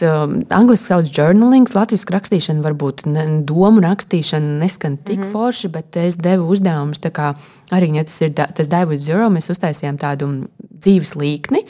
angliski 0.54 0.92
sauc 0.92 1.12
journalings, 1.14 1.76
latviešu 1.78 2.14
rakstīšana, 2.16 2.64
varbūt 2.66 3.06
ne, 3.10 3.26
domu 3.48 3.84
rakstīšana 3.86 4.60
neskan 4.62 4.98
tik 4.98 5.20
mm 5.20 5.24
-hmm. 5.24 5.32
forši, 5.32 5.68
bet 5.74 5.98
es 5.98 6.16
devu 6.16 6.50
uzdevumus. 6.54 7.02
Arī, 7.72 7.96
ja 7.96 8.04
tas 8.04 8.22
ir 8.22 8.32
tas 8.34 8.70
with 8.88 9.02
Zero, 9.02 9.30
mēs 9.30 9.50
uztaisījām 9.52 9.98
tādu 9.98 10.48
dzīves 10.84 11.14
līkni. 11.20 11.64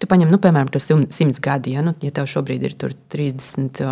Tu 0.00 0.08
paņem, 0.10 0.30
nu, 0.32 0.38
piemēram, 0.42 0.70
to 0.72 0.80
simts 0.82 1.40
gadi, 1.42 1.74
ja, 1.76 1.82
nu, 1.84 1.94
ja 2.02 2.10
tev 2.14 2.28
šobrīd 2.30 2.64
ir 2.66 2.74
30, 2.78 3.82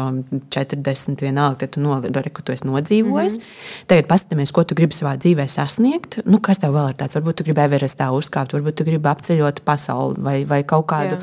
40, 0.53 1.25
vienalga, 1.25 1.63
tad 1.65 1.75
tu 1.77 1.83
nolidori, 1.85 2.33
ka 2.35 2.45
tu 2.45 2.55
esi 2.55 2.67
nodzīvojis. 2.69 3.39
Mm 3.39 3.43
-hmm. 3.43 3.87
Tagad 3.93 4.09
paskatāmies, 4.11 4.53
ko 4.53 4.65
tu 4.65 4.75
gribi 4.75 4.95
savā 4.95 5.17
dzīvē 5.17 5.49
sasniegt. 5.49 6.19
Nu, 6.25 6.41
kas 6.41 6.59
tev 6.59 6.75
vēl 6.75 6.89
ir 6.91 6.97
tāds? 6.97 7.17
Varbūt 7.17 7.35
tu 7.35 7.45
gribi 7.45 7.61
Everestā 7.61 8.11
uzkāpt, 8.11 8.53
varbūt 8.53 8.75
tu 8.75 8.85
gribi 8.85 9.09
apceļot 9.09 9.61
pasauli 9.65 10.15
vai, 10.19 10.45
vai 10.45 10.63
kaut 10.65 10.87
kādu 10.87 11.19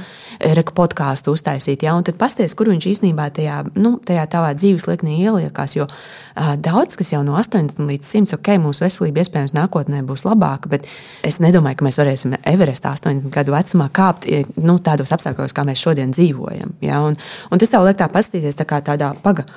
podkāstu 0.73 1.31
uztaisīt. 1.31 1.83
Ja? 1.83 1.95
Un 1.95 2.03
tad 2.03 2.15
pasties, 2.15 2.55
kur 2.55 2.67
viņš 2.67 2.85
īstenībā 2.85 3.29
tajā, 3.31 3.65
nu, 3.75 3.99
tajā 4.05 4.27
tavā 4.27 4.53
dzīves 4.53 4.87
lieknī 4.87 5.19
ieliekās. 5.23 5.75
Jo 5.75 5.87
uh, 5.87 6.55
daudz, 6.55 6.95
kas 6.95 7.11
jau 7.11 7.23
no 7.23 7.37
80 7.39 7.79
līdz 7.79 8.05
100, 8.05 8.35
ok, 8.35 8.47
mūsu 8.57 8.83
veselība 8.85 9.19
iespējams 9.23 9.53
nākotnē 9.53 10.03
būs 10.03 10.25
labāka, 10.27 10.69
bet 10.69 10.87
es 11.23 11.39
nedomāju, 11.39 11.75
ka 11.79 11.85
mēs 11.85 11.97
varēsim 11.99 12.35
Everestā 12.43 12.93
80 12.95 13.29
gadu 13.29 13.38
vecumā 13.47 13.89
kāpt 13.95 14.27
nu, 14.59 14.79
tādos 14.83 15.13
apstākļos, 15.15 15.55
kā 15.55 15.63
mēs 15.67 15.79
šodien 15.79 16.11
dzīvojam. 16.11 16.75
Ja? 16.81 16.99
Un, 17.07 17.15
un 17.49 17.61
tas 17.61 17.71
tev 17.71 17.87
liek 17.87 17.99
tā 17.99 18.09
paskatīties 18.11 18.59
tā 18.59 18.67
tādā 18.67 19.13
pagaidi, 19.23 19.51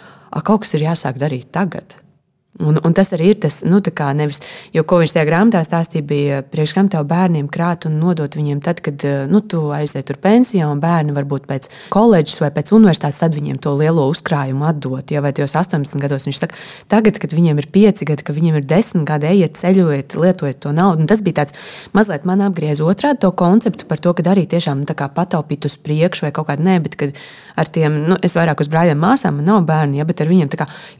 kaut 0.47 0.62
kas 0.64 0.75
ir 0.79 0.87
jāsāk 0.87 1.18
darīt 1.21 1.51
tagad. 1.53 2.02
Un, 2.61 2.77
un 2.85 2.93
tas 2.93 3.09
arī 3.17 3.31
ir 3.33 3.38
tas, 3.41 3.62
nu, 3.65 3.79
nevis, 4.12 4.43
jo, 4.77 4.83
ko 4.85 4.99
viņš 5.01 5.15
tajā 5.15 5.25
grāmatā 5.25 5.62
stāstīja, 5.65 6.05
bija 6.05 6.41
priekš 6.45 6.75
kam 6.77 6.91
tev 6.93 7.07
bērniem 7.09 7.47
krāt 7.49 7.87
un 7.88 7.95
nodot 7.97 8.29
viņiem 8.37 8.61
tad, 8.61 8.83
kad 8.85 9.01
eh, 9.09 9.25
nu, 9.25 9.41
tu 9.41 9.71
aiziet 9.73 10.05
tur 10.05 10.19
pensijā, 10.21 10.67
un 10.69 10.83
bērni 10.83 11.17
varbūt 11.17 11.47
pēc 11.49 11.71
koledžas 11.88 12.43
vai 12.45 12.51
pēc 12.53 12.75
universitātes, 12.77 13.23
tad 13.25 13.33
viņiem 13.33 13.57
to 13.57 13.73
lielo 13.79 14.05
uzkrājumu 14.12 14.69
atdot. 14.69 15.09
Ja, 15.09 15.23
vai 15.25 15.33
tajos 15.33 15.57
18 15.57 15.97
gados 15.97 16.29
viņš 16.29 16.43
saka, 16.43 16.61
tagad, 16.93 17.17
kad 17.23 17.33
viņiem 17.33 17.62
ir 17.62 17.71
5 17.73 18.05
gadi, 18.12 18.27
kad 18.29 18.37
viņiem 18.37 18.61
ir 18.61 18.69
10 18.69 19.09
gadi, 19.09 19.31
ejiet, 19.33 19.57
ceļojiet, 19.57 20.19
lietojiet 20.21 20.61
to 20.61 20.77
naudu. 20.77 21.07
Un 21.07 21.09
tas 21.09 21.25
bija 21.25 21.41
tāds 21.41 21.57
mazliet 21.97 22.29
man 22.29 22.45
apgriez 22.45 22.85
otrādi 22.85 23.25
to 23.25 23.33
konceptu 23.33 23.88
par 23.88 24.05
to, 24.05 24.12
ka 24.12 24.29
arī 24.29 24.45
tiešām 24.45 24.85
nu, 24.85 24.93
pataupīt 24.93 25.65
uz 25.65 25.81
priekšu 25.81 26.29
vai 26.29 26.35
kaut 26.37 26.53
kādu 26.53 26.69
nē, 26.69 26.77
bet 26.85 27.01
ar 27.59 27.69
tiem, 27.73 27.99
nu, 28.09 28.19
es 28.25 28.37
vairāk 28.38 28.62
uz 28.62 28.71
brāļiem, 28.73 28.99
māsām, 29.01 29.38
man 29.38 29.49
nav 29.51 29.62
bērni, 29.69 30.01
ja, 30.01 30.07
bet 30.09 30.23
ar 30.25 30.31
viņiem 30.31 30.51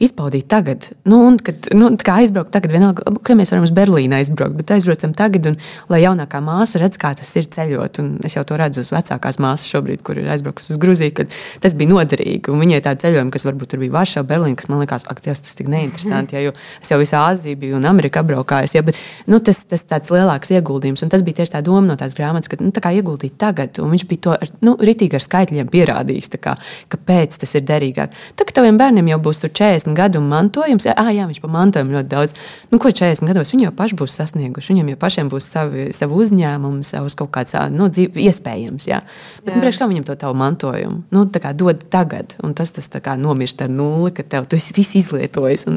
izbaudīt 0.03 0.47
tagad. 0.51 0.89
Nu, 1.09 1.21
un, 1.27 1.37
kad 1.41 1.69
nu, 1.75 1.89
aizbraukt 2.13 2.51
tagad, 2.53 2.73
vienalga, 2.73 3.05
ka 3.25 3.35
mēs 3.37 3.53
varam 3.53 3.65
uz 3.67 3.73
Berlīnu 3.75 4.17
aizbraukt, 4.17 4.55
bet 4.59 4.73
aizbraucam 4.75 5.13
tagad, 5.17 5.47
un 5.51 5.57
lai 5.91 6.01
jaunākā 6.03 6.41
māsa 6.43 6.81
redz, 6.81 6.97
kā 7.01 7.13
tas 7.17 7.31
ir 7.39 7.47
ceļot. 7.53 7.99
Un 8.03 8.11
es 8.27 8.37
jau 8.37 8.43
to 8.47 8.57
redzu 8.59 8.83
uz 8.83 8.91
vecākās 8.93 9.39
māsas 9.43 9.69
šobrīd, 9.71 10.03
kur 10.05 10.19
ir 10.19 10.29
aizbraukusi 10.33 10.73
uz 10.75 10.81
Grūziju, 10.81 11.15
kad 11.17 11.33
tas 11.63 11.75
bija 11.79 11.91
noderīgi. 11.91 12.51
Un 12.53 12.61
viņai 12.63 12.81
tāda 12.85 13.05
ceļojuma, 13.05 13.33
kas 13.33 13.47
varbūt 13.47 13.77
bija 13.81 13.95
Varšava, 13.97 14.27
Berlīna, 14.29 14.59
kas 14.59 14.69
man 14.71 14.83
liekas, 14.83 15.07
ak, 15.09 15.21
tas, 15.25 15.41
tik 15.57 15.71
neinteresanti, 15.71 16.35
ja, 16.37 16.45
jo 16.47 16.55
es 16.81 16.93
jau 16.93 16.99
visā 17.01 17.23
Āzijā 17.29 17.57
biju 17.59 17.79
un 17.79 17.87
Amerikā 17.89 18.23
apbraukājos. 18.23 18.75
Ja, 18.77 18.83
bet, 18.85 18.99
nu, 19.29 19.39
tas, 19.43 19.63
tas 19.69 19.85
tāds 19.89 20.11
lielāks 20.13 20.53
ieguldījums, 20.53 21.05
un 21.05 21.13
tas 21.13 21.25
bija 21.25 21.41
tieši 21.41 21.55
tā 21.57 21.63
doma 21.65 21.85
no 21.91 21.97
tās 21.99 22.17
grāmatas, 22.17 22.51
ka 22.51 22.59
nu, 22.61 22.71
tā 22.75 22.83
kā 22.83 22.93
ieguldīt 22.95 23.37
tagad, 23.41 23.79
un 23.83 23.93
viņš 23.93 24.07
bija 24.09 24.25
to 24.27 24.37
nu, 24.65 24.75
ritīgi 24.79 25.19
ar 25.19 25.25
skaitļiem 25.25 25.71
pierādījis, 25.73 26.31
kā, 26.43 26.55
kāpēc 26.93 27.37
tas 27.41 27.55
ir 27.57 27.65
derīgāk. 27.67 28.13
Tagad 28.39 28.59
taviem 28.59 28.77
bērniem 28.79 29.11
jau 29.13 29.19
būs 29.23 29.43
40 29.45 29.95
gadu 29.97 30.21
mantojums, 30.23 30.87
ah, 30.91 31.11
jā, 31.13 31.27
viņš 31.29 31.41
pa 31.43 31.51
mantojumu 31.53 31.97
ļoti 31.97 32.11
daudz. 32.11 32.35
Nu, 32.71 32.79
ko 32.81 32.91
40 32.91 33.29
gados 33.31 33.53
viņi 33.53 33.67
jau 33.67 33.73
paši 33.77 33.99
būs 33.99 34.17
sasnieguši? 34.19 34.73
Viņiem 34.73 34.93
jau 34.93 34.99
pašiem 35.03 35.31
būs 35.31 35.49
savi, 35.53 35.87
savi 35.95 36.19
uzņēmumi, 36.23 36.85
savs 36.87 37.17
kaut 37.19 37.31
kāds 37.35 37.55
nu, 37.73 37.89
dzīve, 37.93 38.19
iespējams. 38.27 38.87
Jā. 38.89 39.01
Bet, 39.43 39.53
nu, 39.53 39.61
priekš 39.63 39.81
kā 39.81 39.89
viņam 39.91 40.07
to 40.09 40.17
tavu 40.19 40.37
mantojumu? 40.39 41.03
Nu, 41.13 41.25
dod 41.27 41.85
tagad, 41.93 42.35
un 42.43 42.55
tas, 42.57 42.73
tas 42.75 42.89
kā, 42.93 43.15
nomirst 43.19 43.61
ar 43.63 43.71
nulli, 43.71 44.13
ka 44.15 44.25
tev 44.27 44.49
tas 44.51 44.69
viss 44.75 44.97
izlietojis. 44.99 45.67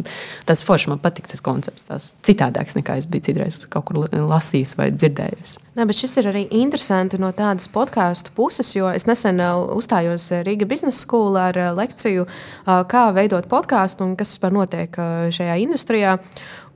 Tas 0.49 0.65
forši 0.67 0.93
man 0.93 1.03
patīk 1.03 1.31
tas 1.31 1.45
koncepts. 1.45 1.87
Tas 1.91 2.11
citādāks 2.27 2.79
nekā 2.79 2.99
es 3.01 3.09
biju 3.11 3.31
citreiz 3.31 3.63
kaut 3.71 3.91
kur 3.91 4.07
lasījis 4.11 4.77
vai 4.79 4.91
dzirdējis. 4.95 5.59
Nē, 5.77 5.85
bet 5.85 5.99
šis 6.01 6.15
ir 6.17 6.27
arī 6.31 6.41
interesanti 6.57 7.19
no 7.21 7.29
tādas 7.37 7.67
podkāstu 7.69 8.31
puses, 8.33 8.71
jo 8.73 8.89
es 8.89 9.05
nesen 9.05 9.43
uzstājos 9.45 10.25
Rīga 10.47 10.65
biznesa 10.65 11.03
skolā 11.03 11.51
ar 11.51 11.59
lekciju, 11.77 12.25
kā 12.65 13.03
veidot 13.13 13.45
podkāstu 13.51 14.07
un 14.07 14.15
kas 14.17 14.33
vispār 14.33 14.57
notiek 14.57 14.97
šajā 15.37 15.59
industrijā. 15.67 16.15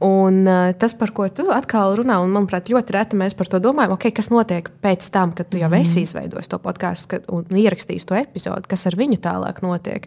Un 0.00 0.46
uh, 0.48 0.70
tas, 0.80 0.94
par 0.96 1.10
ko 1.12 1.26
tu 1.28 1.44
atkal 1.52 1.92
runā, 1.98 2.16
un 2.24 2.30
manuprāt, 2.32 2.70
ļoti 2.72 2.94
reti 2.96 3.18
mēs 3.20 3.34
par 3.36 3.50
to 3.52 3.58
domājam, 3.60 3.92
okay, 3.92 4.14
kas 4.16 4.30
notiek 4.32 4.70
pēc 4.80 5.04
tam, 5.12 5.34
kad 5.36 5.50
tu 5.52 5.58
jau 5.60 5.68
esi 5.76 6.00
mm. 6.00 6.04
izveidojis 6.06 6.48
to 6.48 6.56
podkāstu 6.62 7.18
un 7.28 7.60
ierakstījis 7.60 8.08
to 8.08 8.16
episodu, 8.16 8.64
kas 8.70 8.86
ar 8.88 8.96
viņu 8.96 9.18
tālāk 9.20 9.60
notiek. 9.60 10.06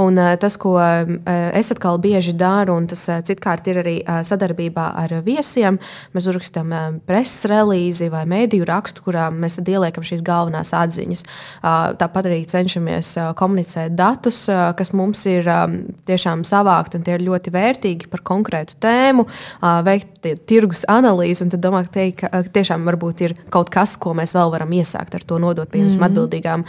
Un 0.00 0.16
uh, 0.16 0.30
tas, 0.40 0.56
ko 0.60 0.78
uh, 0.80 1.12
es 1.52 1.68
atkal 1.74 2.00
bieži 2.00 2.32
daru, 2.40 2.78
un 2.80 2.86
tas 2.88 3.02
uh, 3.12 3.20
citkārt 3.26 3.68
ir 3.68 3.82
arī 3.82 3.94
uh, 4.00 4.22
sadarbībā 4.24 4.86
ar 5.02 5.12
viesiem, 5.26 5.76
mēs 6.16 6.30
uzrakstām 6.32 6.72
uh, 6.72 6.88
preses 7.04 7.44
relīzi 7.52 8.08
vai 8.14 8.24
mēdīju 8.30 8.64
rakstu, 8.72 9.04
kurā 9.04 9.28
mēs 9.28 9.60
ieliekam 9.60 10.08
šīs 10.08 10.24
galvenās 10.24 10.72
atziņas. 10.72 11.24
Uh, 11.60 11.92
tāpat 12.00 12.30
arī 12.30 12.40
cenšamies 12.48 13.12
uh, 13.20 13.28
komunicēt 13.36 13.92
datus, 13.92 14.40
uh, 14.48 14.70
kas 14.78 14.94
mums 14.96 15.26
ir 15.28 15.52
um, 15.52 15.76
tiešām 16.08 16.48
savākti, 16.48 16.96
un 16.96 17.04
tie 17.04 17.18
ir 17.18 17.28
ļoti 17.28 17.52
vērtīgi 17.52 18.08
par 18.08 18.24
konkrētu 18.32 18.80
tēmu 18.80 19.28
veikt 19.60 20.28
tirgus 20.48 20.84
analīzi 20.88 21.44
un 21.44 21.52
tad 21.52 21.62
domāt, 21.64 21.90
teikt, 21.94 22.24
ka 22.24 22.42
tiešām 22.54 22.86
varbūt 22.88 23.24
ir 23.26 23.36
kaut 23.52 23.70
kas, 23.72 23.96
ko 24.00 24.14
mēs 24.16 24.34
vēl 24.36 24.52
varam 24.54 24.72
iesākt 24.74 25.18
ar 25.18 25.24
to 25.26 25.38
nodot 25.42 25.70
piemēram 25.70 25.98
mm. 25.98 26.06
atbildīgām 26.08 26.64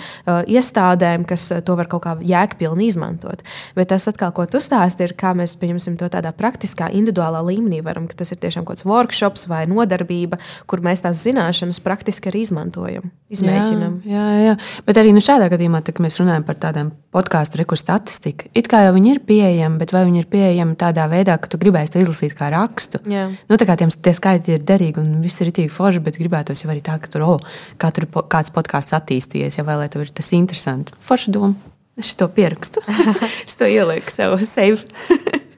iestādēm, 0.52 1.26
kas 1.30 1.48
to 1.66 1.76
var 1.78 1.90
kaut 1.92 2.04
kā 2.06 2.16
jēgpilni 2.26 2.90
izmantot. 2.90 3.44
Bet 3.78 3.92
tas 3.94 4.08
atkal, 4.12 4.34
ko 4.36 4.48
tu 4.50 4.62
stāsti, 4.64 5.08
ir, 5.08 5.16
kā 5.18 5.34
mēs 5.38 5.56
pieņemsim 5.62 5.98
to 6.00 6.10
tādā 6.12 6.32
praktiskā, 6.36 6.90
individuālā 6.96 7.42
līmenī, 7.46 7.82
varam, 7.86 8.10
ka 8.10 8.18
tas 8.20 8.34
ir 8.34 8.42
tiešām 8.42 8.66
kaut 8.66 8.80
kāds 8.80 8.88
workshops 8.90 9.48
vai 9.52 9.64
nodarbība, 9.70 10.40
kur 10.70 10.84
mēs 10.86 11.06
tās 11.06 11.24
zināšanas 11.26 11.82
praktiski 11.86 12.32
arī 12.32 12.46
izmantojam, 12.46 13.10
izmēģinam. 13.34 14.00
Jā, 14.08 14.26
jā, 14.26 14.42
jā. 14.50 14.56
bet 14.88 15.02
arī 15.02 15.14
nu, 15.16 15.24
šādā 15.24 15.50
gadījumā, 15.54 15.84
kad 15.86 16.02
mēs 16.04 16.20
runājam 16.22 16.46
par 16.48 16.60
tādām 16.62 16.92
podkāstu 17.16 17.62
rekursu 17.62 17.86
statistiku, 17.86 18.50
it 18.58 18.70
kā 18.72 18.86
jau 18.88 18.96
viņi 18.98 19.14
ir 19.14 19.22
pieejami, 19.28 19.80
bet 19.82 19.94
vai 19.96 20.04
viņi 20.08 20.24
ir 20.24 20.30
pieejami 20.32 20.78
tādā 20.80 21.08
veidā, 21.12 21.38
ka 21.40 21.52
tu 21.52 21.60
gribēsi 21.62 21.96
to 21.96 22.04
izlasīt 22.04 22.36
kā 22.38 22.50
rakstu. 22.56 23.02
Jā. 23.12 23.28
Nu, 23.52 23.60
tā 23.62 23.68
kā 23.70 23.78
tiem, 23.80 23.92
tie 23.92 24.16
skaitļi 24.16 24.58
ir 24.58 24.66
derīgi 24.66 25.02
un 25.04 25.14
viss 25.24 25.44
ir 25.44 25.52
itīgi 25.52 25.74
forši, 25.74 26.04
bet 26.06 26.20
gribētos 26.22 26.64
jau 26.64 26.72
arī 26.74 26.82
tā, 26.86 26.98
ka 27.02 27.12
tur, 27.12 27.28
oh, 27.28 27.64
kā 27.82 27.92
tur 27.96 28.10
po, 28.12 28.26
kāds 28.32 28.54
podkāsts 28.56 28.96
attīstījies, 28.98 29.60
ja 29.60 29.68
vēl 29.68 29.84
lai 29.84 29.90
tev 29.94 30.08
ir 30.08 30.14
tas 30.16 30.34
interesanti. 30.36 30.96
Forši 31.06 31.36
doma. 31.36 31.74
Es 31.96 32.12
to 32.20 32.28
pierakstu. 32.28 32.84
es 33.48 33.56
to 33.56 33.70
ielieku 33.72 34.12
sev 34.12 34.40
save. 34.50 34.84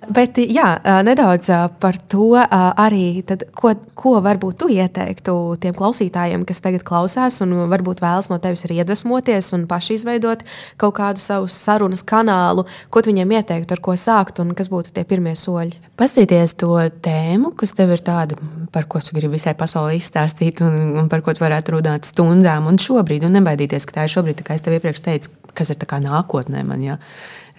Bet 0.05 0.38
jā, 0.38 0.67
nedaudz 1.03 1.49
par 1.81 1.97
to 2.10 2.29
arī, 2.38 3.23
tad, 3.27 3.47
ko, 3.57 3.73
ko 3.97 4.17
varbūt 4.23 4.60
tu 4.62 4.67
ieteiktu 4.71 5.33
tiem 5.63 5.73
klausītājiem, 5.77 6.43
kas 6.47 6.62
tagad 6.62 6.83
klausās 6.88 7.39
un 7.43 7.55
varbūt 7.71 8.03
vēlas 8.03 8.29
no 8.29 8.38
tevis 8.41 8.62
arī 8.67 8.77
iedvesmoties 8.83 9.49
un 9.57 9.65
paši 9.69 9.97
izveidot 9.97 10.43
kaut 10.77 10.95
kādu 10.99 11.23
savu 11.23 11.49
sarunas 11.51 12.05
kanālu, 12.07 12.67
ko 12.93 13.01
viņiem 13.07 13.33
ieteiktu, 13.39 13.73
ar 13.73 13.81
ko 13.83 13.95
sākt 13.97 14.41
un 14.43 14.53
kas 14.57 14.69
būtu 14.71 14.93
tie 14.93 15.03
pirmie 15.07 15.33
soļi. 15.38 15.81
Pastīties 15.97 16.53
to 16.62 16.77
tēmu, 17.03 17.55
kas 17.57 17.73
tev 17.77 17.95
ir 17.95 18.03
tāda, 18.05 18.38
par 18.73 18.86
ko 18.86 19.01
tu 19.01 19.17
gribi 19.17 19.39
visai 19.39 19.55
pasaulē 19.57 19.97
izstāstīt 19.97 20.62
un, 20.65 20.77
un 21.01 21.10
par 21.10 21.25
ko 21.25 21.33
tu 21.33 21.41
varētu 21.41 21.73
runāt 21.73 22.05
stundām 22.05 22.69
un 22.69 22.77
šobrīd, 22.81 23.25
un 23.25 23.39
nebaidīties, 23.39 23.89
ka 23.89 23.99
tā 23.99 24.05
ir 24.05 24.13
šobrīd, 24.13 24.45
kā 24.45 24.60
es 24.60 24.65
tev 24.65 24.77
iepriekš 24.77 25.03
teicu, 25.10 25.33
kas 25.57 25.73
ir 25.73 25.81
nākotnē 26.05 26.62
man. 26.67 26.86
Ja? 26.86 27.01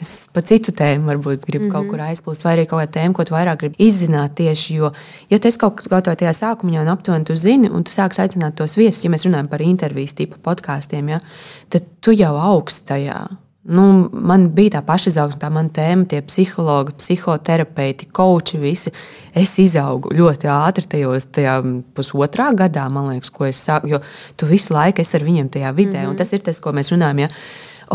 Es 0.02 0.12
pa 0.32 0.42
citu 0.46 0.72
tēmu 0.74 1.08
varbūt 1.10 1.46
gribu 1.46 1.64
mm 1.64 1.68
-hmm. 1.68 1.72
kaut 1.72 1.84
mhm. 1.84 1.90
kur 1.90 2.00
aizplūst, 2.06 2.44
vai 2.44 2.56
arī 2.56 2.66
kaut 2.66 2.80
kādu 2.82 2.92
tēmu, 2.98 3.14
ko 3.14 3.24
tu 3.24 3.34
vairāk 3.34 3.56
gribi 3.56 3.76
izzināt 3.88 4.34
tieši. 4.34 4.74
Jo, 4.74 4.92
ja 5.30 5.38
tu 5.38 5.48
kaut 5.58 5.80
kādā 5.80 6.14
tajā 6.14 6.32
sākumā 6.32 6.80
un 6.82 6.88
aptuveni 6.88 7.24
tu 7.24 7.36
zini, 7.36 7.70
un 7.70 7.84
tu 7.84 7.92
sāksi 7.92 8.22
aicināt 8.22 8.54
tos 8.54 8.76
viesus, 8.76 9.04
ja 9.04 9.10
mēs 9.10 9.26
runājam 9.26 9.48
par 9.48 9.62
intervijas 9.62 10.12
tipu 10.12 10.36
podkāstiem, 10.42 11.08
ja, 11.08 11.20
tad 11.68 11.82
tu 12.00 12.10
jau 12.12 12.36
augsti 12.36 12.86
tajā. 12.86 13.28
Nu, 13.68 14.08
man 14.12 14.46
bija 14.56 14.78
tā 14.78 14.80
pašizaugsme, 14.86 15.40
tā 15.42 15.50
mana 15.52 15.68
tēma, 15.68 16.06
tie 16.08 16.22
psihologi, 16.24 16.94
psihoterapeiti, 17.02 18.06
koči, 18.16 18.56
visi. 18.56 18.92
Es 19.36 19.58
izaugu 19.60 20.14
ļoti 20.16 20.48
ātri 20.48 20.86
tajos, 20.88 21.26
tajā 21.36 21.58
pusotrā 21.94 22.54
gadā, 22.56 22.86
man 22.88 23.10
liekas, 23.12 23.30
ko 23.30 23.44
es 23.44 23.60
sāku. 23.60 23.90
Jo 23.92 24.00
tu 24.36 24.46
visu 24.46 24.72
laiku 24.72 25.02
esi 25.04 25.16
ar 25.18 25.26
viņiem 25.26 25.50
tajā 25.52 25.74
vidē, 25.74 25.98
mm 25.98 26.04
-hmm. 26.04 26.10
un 26.10 26.16
tas 26.16 26.32
ir 26.32 26.40
tas, 26.40 26.60
ko 26.60 26.72
mēs 26.72 26.92
runājam. 26.94 27.20
Ja? 27.20 27.28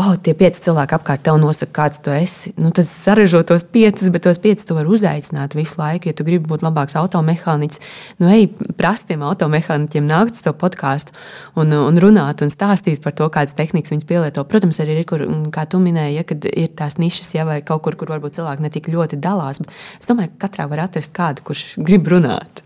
Oh, 0.00 0.14
tie 0.22 0.34
pieci 0.38 0.62
cilvēki 0.64 0.96
apkārt 0.96 1.22
tev 1.26 1.38
nosaka, 1.40 1.72
kāds 1.76 2.00
tu 2.04 2.12
esi. 2.14 2.52
Nu, 2.60 2.70
tas 2.74 2.88
sarežģo 2.90 3.42
tos 3.48 3.64
piecus, 3.74 4.10
bet 4.14 4.24
tos 4.26 4.40
piecus 4.42 4.66
tu 4.66 4.76
vari 4.76 4.90
uzaicināt 4.90 5.56
visu 5.58 5.78
laiku. 5.80 6.10
Ja 6.10 6.16
tu 6.16 6.26
gribi 6.26 6.48
būt 6.50 6.64
labāks 6.66 6.96
automehāniķis, 6.98 7.82
nu, 8.22 8.30
ej, 8.34 8.48
prastiem 8.78 9.24
automehāniķiem 9.26 10.08
nākt 10.08 10.38
uz 10.38 10.44
to 10.46 10.54
podkāstu 10.58 11.14
un, 11.60 11.72
un 11.76 12.00
runāt 12.02 12.42
un 12.44 12.52
stāstīt 12.52 13.02
par 13.04 13.16
to, 13.18 13.28
kādas 13.34 13.56
tehnikas 13.58 13.94
viņi 13.94 14.08
pielieto. 14.08 14.46
Protams, 14.50 14.80
arī 14.82 14.98
ir, 15.00 15.06
kur, 15.08 15.26
kā 15.54 15.66
tu 15.70 15.82
minēji, 15.82 16.18
ja, 16.18 16.26
kad 16.28 16.50
ir 16.50 16.74
tās 16.78 16.98
nišas, 17.00 17.34
ja, 17.36 17.46
vai 17.48 17.60
kaut 17.66 17.84
kur, 17.86 17.98
kur 18.00 18.14
varbūt 18.16 18.40
cilvēki 18.40 18.66
ne 18.66 18.74
tik 18.74 18.90
ļoti 18.92 19.20
dalās. 19.22 19.62
Es 20.00 20.10
domāju, 20.10 20.34
ka 20.34 20.48
katrā 20.48 20.68
var 20.70 20.86
atrast 20.88 21.14
kādu, 21.14 21.46
kurš 21.46 21.74
grib 21.82 22.10
runāt. 22.10 22.64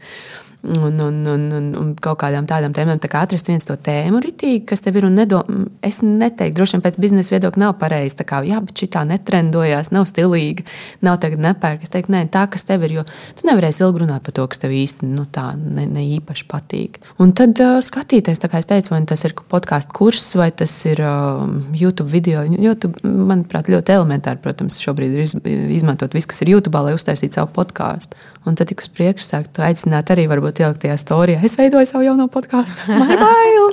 Un, 0.62 1.00
un, 1.00 1.26
un, 1.26 1.52
un, 1.52 1.66
un 1.78 1.90
kaut 2.02 2.18
kādām 2.22 2.46
tādām 2.48 2.74
tēmām. 2.74 2.98
Tā 3.02 3.10
kā 3.10 3.22
atrast 3.24 3.48
viens 3.48 3.66
to 3.66 3.76
tēmu 3.76 4.20
ritīgi, 4.22 4.64
kas 4.68 4.82
tev 4.84 4.98
ir 4.98 5.06
un 5.08 5.14
nedo, 5.18 5.42
es 5.86 6.00
neteiktu, 6.02 6.56
droši 6.58 6.76
vien 6.76 6.84
pēc 6.84 6.98
biznesa 7.02 7.34
viedokļa 7.34 7.62
nav 7.62 7.76
pareizi. 7.80 8.16
Tā 8.18 8.26
kā, 8.28 8.40
jā, 8.46 8.58
bet 8.64 8.82
šī 8.82 8.90
tā 8.96 9.04
netrendojās, 9.08 9.92
nav 9.94 10.08
stilīga, 10.10 10.66
nav 11.06 11.20
tagad 11.22 11.42
nepērk. 11.44 11.84
Es 11.86 11.94
teiktu, 11.94 12.12
nē, 12.14 12.24
tā, 12.34 12.46
kas 12.50 12.66
tev 12.68 12.86
ir, 12.88 12.98
jo 12.98 13.06
tu 13.38 13.48
nevarēsi 13.48 13.84
ilgi 13.86 14.02
runāt 14.04 14.26
par 14.26 14.36
to, 14.36 14.46
kas 14.50 14.62
tev 14.64 14.74
īsti 14.74 15.08
nu, 15.08 15.26
tā 15.32 15.52
ne, 15.58 15.86
ne 15.86 16.06
īpaši 16.18 16.48
patīk. 16.50 16.98
Un 17.22 17.34
tad 17.38 17.60
uh, 17.62 17.78
skatīties, 17.84 18.42
kā 18.42 18.62
es 18.62 18.68
teicu, 18.70 18.92
vai 18.94 19.02
tas 19.08 19.24
ir 19.28 19.36
podkāstu 19.52 19.94
kurs 19.96 20.24
vai 20.38 20.50
tas 20.50 20.74
ir 20.88 21.02
uh, 21.04 21.44
YouTube 21.76 22.10
video. 22.10 22.42
YouTube, 22.48 22.98
manuprāt, 23.04 23.70
ļoti 23.70 23.94
elementāri, 23.94 24.42
protams, 24.42 24.80
šobrīd 24.82 25.14
ir 25.14 25.26
iz, 25.26 25.36
izmantot 25.78 26.16
visu, 26.16 26.32
kas 26.32 26.42
ir 26.42 26.56
YouTube, 26.56 26.82
lai 26.82 26.96
uztaisītu 26.98 27.38
savu 27.38 27.52
podkāstu. 27.56 28.18
Un 28.48 28.56
tad 28.56 28.70
tik 28.70 28.80
uz 28.80 28.88
priekšu 28.88 29.26
sākt 29.26 29.58
aicināt 29.60 30.08
arī 30.14 30.24
varbūt 30.30 30.62
ielikt 30.62 30.80
tajā 30.86 30.96
storijā. 31.00 31.42
Es 31.44 31.58
veidoju 31.58 31.90
savu 31.90 32.06
jauno 32.06 32.28
podkāstu. 32.32 32.86
Man 32.88 33.10
ir 33.12 33.20
bail, 33.20 33.66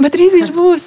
bet 0.00 0.14
drīz 0.16 0.32
viņš 0.38 0.52
būs. 0.56 0.86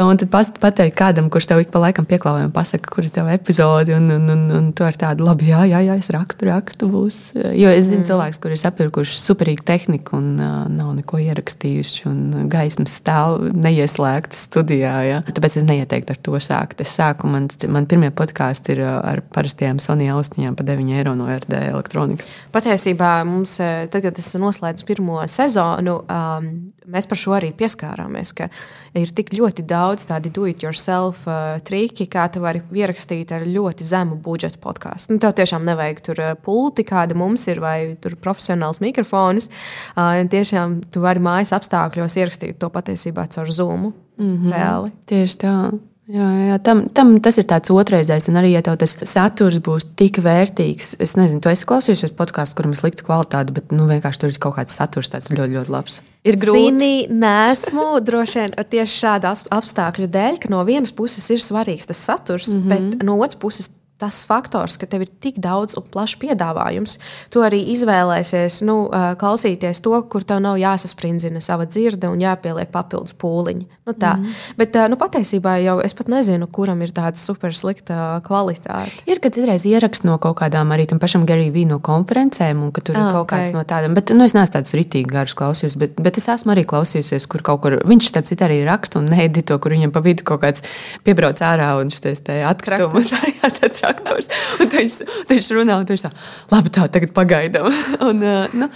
Un 0.00 0.18
tad 0.20 0.28
pat, 0.32 0.56
pateikt 0.60 0.96
kādam, 0.96 1.28
kurš 1.32 1.48
tev 1.48 1.60
ik 1.62 1.70
pa 1.72 1.80
laikam 1.80 2.06
pieklāvē 2.08 2.46
un 2.46 2.52
pasaka, 2.52 2.88
kur 2.92 3.04
ir 3.04 3.12
tava 3.12 3.34
epizode. 3.36 3.92
Un, 3.96 4.08
un, 4.12 4.26
un, 4.32 4.42
un 4.58 4.70
tu 4.76 4.84
ar 4.84 4.96
tādu 4.96 5.24
labi, 5.28 5.50
jā, 5.50 5.62
jā, 5.68 5.82
jā, 5.86 5.96
es 6.00 6.08
rakstu, 6.12 6.48
rakstu 6.48 6.88
būs. 6.92 7.20
Jo 7.36 7.72
es 7.72 7.88
zinu 7.88 8.02
mm. 8.02 8.08
cilvēks, 8.08 8.40
kur 8.40 8.52
ir 8.52 8.60
sapirkuši 8.60 9.16
superīgu 9.20 9.64
tehniku 9.68 10.16
un 10.16 10.32
uh, 10.36 10.56
nav 10.72 10.94
neko 10.96 11.20
ierakstījuši. 11.24 12.04
Un 12.08 12.48
gaismas 12.52 12.96
stāv 13.00 13.46
neieslēgtas 13.52 14.46
studijā. 14.48 14.94
Ja? 15.08 15.22
Tāpēc 15.28 15.60
es 15.60 15.68
neieteiktu 15.68 16.16
ar 16.16 16.20
to 16.28 16.40
sākt. 16.44 16.80
Es 16.84 16.96
sāku, 16.96 17.28
man, 17.32 17.48
man 17.72 17.88
pirmie 17.88 18.12
podkāsti 18.16 18.76
ir 18.76 18.84
ar 18.86 19.24
parastajām 19.36 19.80
Sony 19.84 20.08
austiņām 20.12 20.56
pa 20.56 20.66
9 20.66 20.92
eiro 20.96 21.16
no 21.18 21.28
RD 21.32 21.56
elektronikas. 21.72 22.28
Patiesi 22.54 22.85
patiesībā 22.86 23.24
mums, 23.26 23.58
eh, 23.60 23.88
tad, 23.90 24.02
kad 24.02 24.18
es 24.18 24.34
noslēdzu 24.34 24.84
pirmo 24.86 25.18
sezonu, 25.26 26.04
um, 26.08 26.72
mēs 26.86 27.08
par 27.08 27.18
šo 27.18 27.34
arī 27.34 27.52
pieskārāmies. 27.52 28.34
Ka 28.34 28.48
ir 28.94 29.06
tik 29.06 29.30
ļoti 29.30 29.64
daudz 29.66 30.06
tādu 30.06 30.30
do-it-yourself 30.30 31.26
uh, 31.26 31.58
triki, 31.60 32.06
kā 32.06 32.30
tu 32.30 32.40
vari 32.40 32.62
ierakstīt 32.72 33.32
ar 33.32 33.42
ļoti 33.42 33.82
zemu 33.82 34.20
budžetu 34.22 34.58
podkāstu. 34.58 35.10
Nu, 35.10 35.18
tev 35.18 35.34
tiešām 35.34 35.64
nevajag 35.64 36.00
tur 36.00 36.20
uh, 36.20 36.34
pulti, 36.34 36.84
kāda 36.84 37.16
mums 37.16 37.46
ir, 37.48 37.60
vai 37.60 37.96
profesionāls 38.00 38.80
mikrofons. 38.80 39.50
Uh, 39.96 40.22
tiešām 40.30 40.84
tu 40.90 41.02
vari 41.02 41.20
mājas 41.20 41.52
apstākļos 41.56 42.16
ierakstīt 42.16 42.58
to 42.58 42.70
patiesībā 42.70 43.26
caur 43.28 43.50
Zoom. 43.50 43.92
Mm 44.16 44.36
-hmm. 44.36 44.52
Reāli. 44.52 44.92
Tieši 45.06 45.36
tā. 45.36 45.56
Jā, 46.06 46.26
jā 46.52 46.56
tam, 46.62 46.84
tam 46.94 47.16
tas 47.18 47.34
ir 47.40 47.48
tāds 47.50 47.72
otrreizējs, 47.74 48.28
un 48.30 48.38
arī, 48.38 48.52
ja 48.54 48.62
tev 48.62 48.76
tas 48.78 48.92
saturs 49.10 49.58
būs 49.58 49.88
tik 49.98 50.20
vērtīgs, 50.22 50.92
es 51.02 51.16
nezinu, 51.18 51.40
tu 51.42 51.50
esi 51.50 51.66
klausījušies 51.66 52.14
podkāstu, 52.14 52.54
kuram 52.60 52.74
ir 52.76 52.78
slikta 52.78 53.02
kvalitāte, 53.08 53.54
bet 53.56 53.74
nu, 53.74 53.88
vienkārši 53.90 54.22
tur 54.22 54.30
ir 54.30 54.38
kaut 54.42 54.54
kāds 54.60 54.76
saturs, 54.78 55.10
tāds 55.10 55.32
ļoti, 55.32 55.56
ļoti 55.58 55.74
labs. 55.74 55.98
Ir 56.26 56.38
grūti. 56.42 56.62
Zini, 56.68 56.92
nesmu 57.10 57.88
droši 58.06 58.38
vien 58.38 58.54
tieši 58.70 59.00
šāda 59.02 59.34
apstākļu 59.58 60.06
dēļ, 60.14 60.38
ka 60.42 60.50
no 60.54 60.62
vienas 60.66 60.94
puses 60.94 61.26
ir 61.34 61.42
svarīgs 61.42 61.90
tas 61.90 61.98
saturs, 61.98 62.52
mm 62.52 62.62
-hmm. 62.62 62.94
bet 62.94 63.06
no 63.06 63.18
otras 63.18 63.38
puses 63.42 63.70
tas 64.00 64.24
faktors, 64.28 64.76
ka 64.76 64.88
tev 64.90 65.06
ir 65.06 65.10
tik 65.24 65.38
daudz 65.40 65.76
un 65.78 65.84
plašs 65.92 66.18
piedāvājums, 66.20 66.98
tu 67.32 67.42
arī 67.44 67.62
izvēlēsies 67.72 68.60
nu, 68.68 68.76
klausīties 69.20 69.80
to, 69.84 69.96
kur 70.12 70.26
tev 70.26 70.42
nav 70.44 70.58
jāsasprindzina 70.60 71.40
sava 71.44 71.64
dzirde 71.68 72.10
un 72.12 72.20
jāpieliek 72.20 72.68
papildus 72.72 73.16
pūliņi. 73.16 73.64
Nu, 73.86 73.94
tā. 73.96 74.16
mm. 74.18 74.36
Bet 74.58 74.76
nu, 74.92 74.98
patiesībā 75.00 75.56
jau 75.62 75.78
es 75.84 75.96
pat 75.96 76.10
nezinu, 76.12 76.48
kuram 76.52 76.82
ir 76.84 76.92
tāda 76.96 77.16
super 77.20 77.54
slikta 77.56 78.20
kvalitāte. 78.26 79.04
Ir, 79.08 79.20
kad 79.24 79.38
ir 79.40 79.52
ieraksts 79.56 80.04
no 80.04 80.18
kaut 80.22 80.40
kādām 80.42 80.74
arī 80.74 80.88
tam 80.90 81.00
pašam 81.00 81.24
Gary 81.28 81.48
Vee 81.54 81.64
no 81.68 81.78
konferencēm, 81.80 82.60
un 82.66 82.74
ka 82.76 82.84
tur 82.84 82.98
ah, 82.98 83.00
ir 83.00 83.16
kaut 83.16 83.24
okay. 83.24 83.46
kāds 83.46 83.56
no 83.56 83.64
tādiem. 83.68 83.96
Bet 83.96 84.12
nu, 84.12 84.26
es 84.26 84.36
neesmu 84.36 84.58
tāds 84.58 84.76
ritīgi 84.76 85.08
garš 85.08 85.36
klausījus, 85.38 85.78
bet, 85.80 85.96
bet 86.02 86.20
es 86.20 86.28
esmu 86.34 86.52
arī 86.52 86.66
klausījusies, 86.68 87.28
kur 87.30 87.44
kaut 87.46 87.62
kur 87.64 87.78
viņš, 87.86 88.10
starp 88.12 88.28
citu, 88.28 88.44
arī 88.46 88.60
raksta 88.66 89.00
un 89.00 89.08
needito, 89.14 89.56
kur 89.62 89.72
viņam 89.72 89.94
pa 89.94 90.04
vidu 90.04 90.26
kaut 90.26 90.42
kāds 90.44 90.66
piebrauc 91.06 91.40
ārā 91.46 91.72
un 91.80 91.94
šis 91.94 92.26
atkritumus. 92.50 93.14
traktors. 93.86 94.30
Un 94.60 94.70
viņš, 94.72 94.98
viņš 95.30 95.50
runā, 95.56 95.78
un 95.80 95.88
viņš 95.88 96.04
tā, 96.06 96.10
labi, 96.52 96.72
tā, 96.74 96.86
tagad 96.92 97.14
pagaidām. 97.16 97.70
Un, 98.06 98.20
nu, 98.56 98.68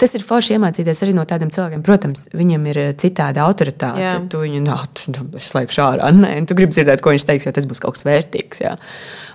tas 0.00 0.14
ir 0.16 0.24
forši 0.26 0.56
iemācīties 0.56 1.02
arī 1.04 1.16
no 1.16 1.24
tādiem 1.28 1.50
cilvēkiem. 1.52 1.82
Protams, 1.84 2.28
viņam 2.36 2.68
ir 2.72 2.80
citāda 3.00 3.44
autoritāte. 3.46 4.02
Jā. 4.02 4.14
Tu 4.30 4.44
viņu, 4.44 4.62
nā, 4.64 4.78
tu, 4.96 5.12
es 5.38 5.50
slēgšu 5.52 5.84
ārā. 5.84 6.12
Nē, 6.14 6.34
tu 6.48 6.56
gribi 6.58 6.76
dzirdēt, 6.76 7.02
ko 7.04 7.14
viņš 7.14 7.26
teiks, 7.28 7.48
jo 7.48 7.54
tas 7.56 7.68
būs 7.68 7.82
kaut 7.82 7.98
kas 7.98 8.06
vērtīgs. 8.08 8.62
Jā. 8.64 8.76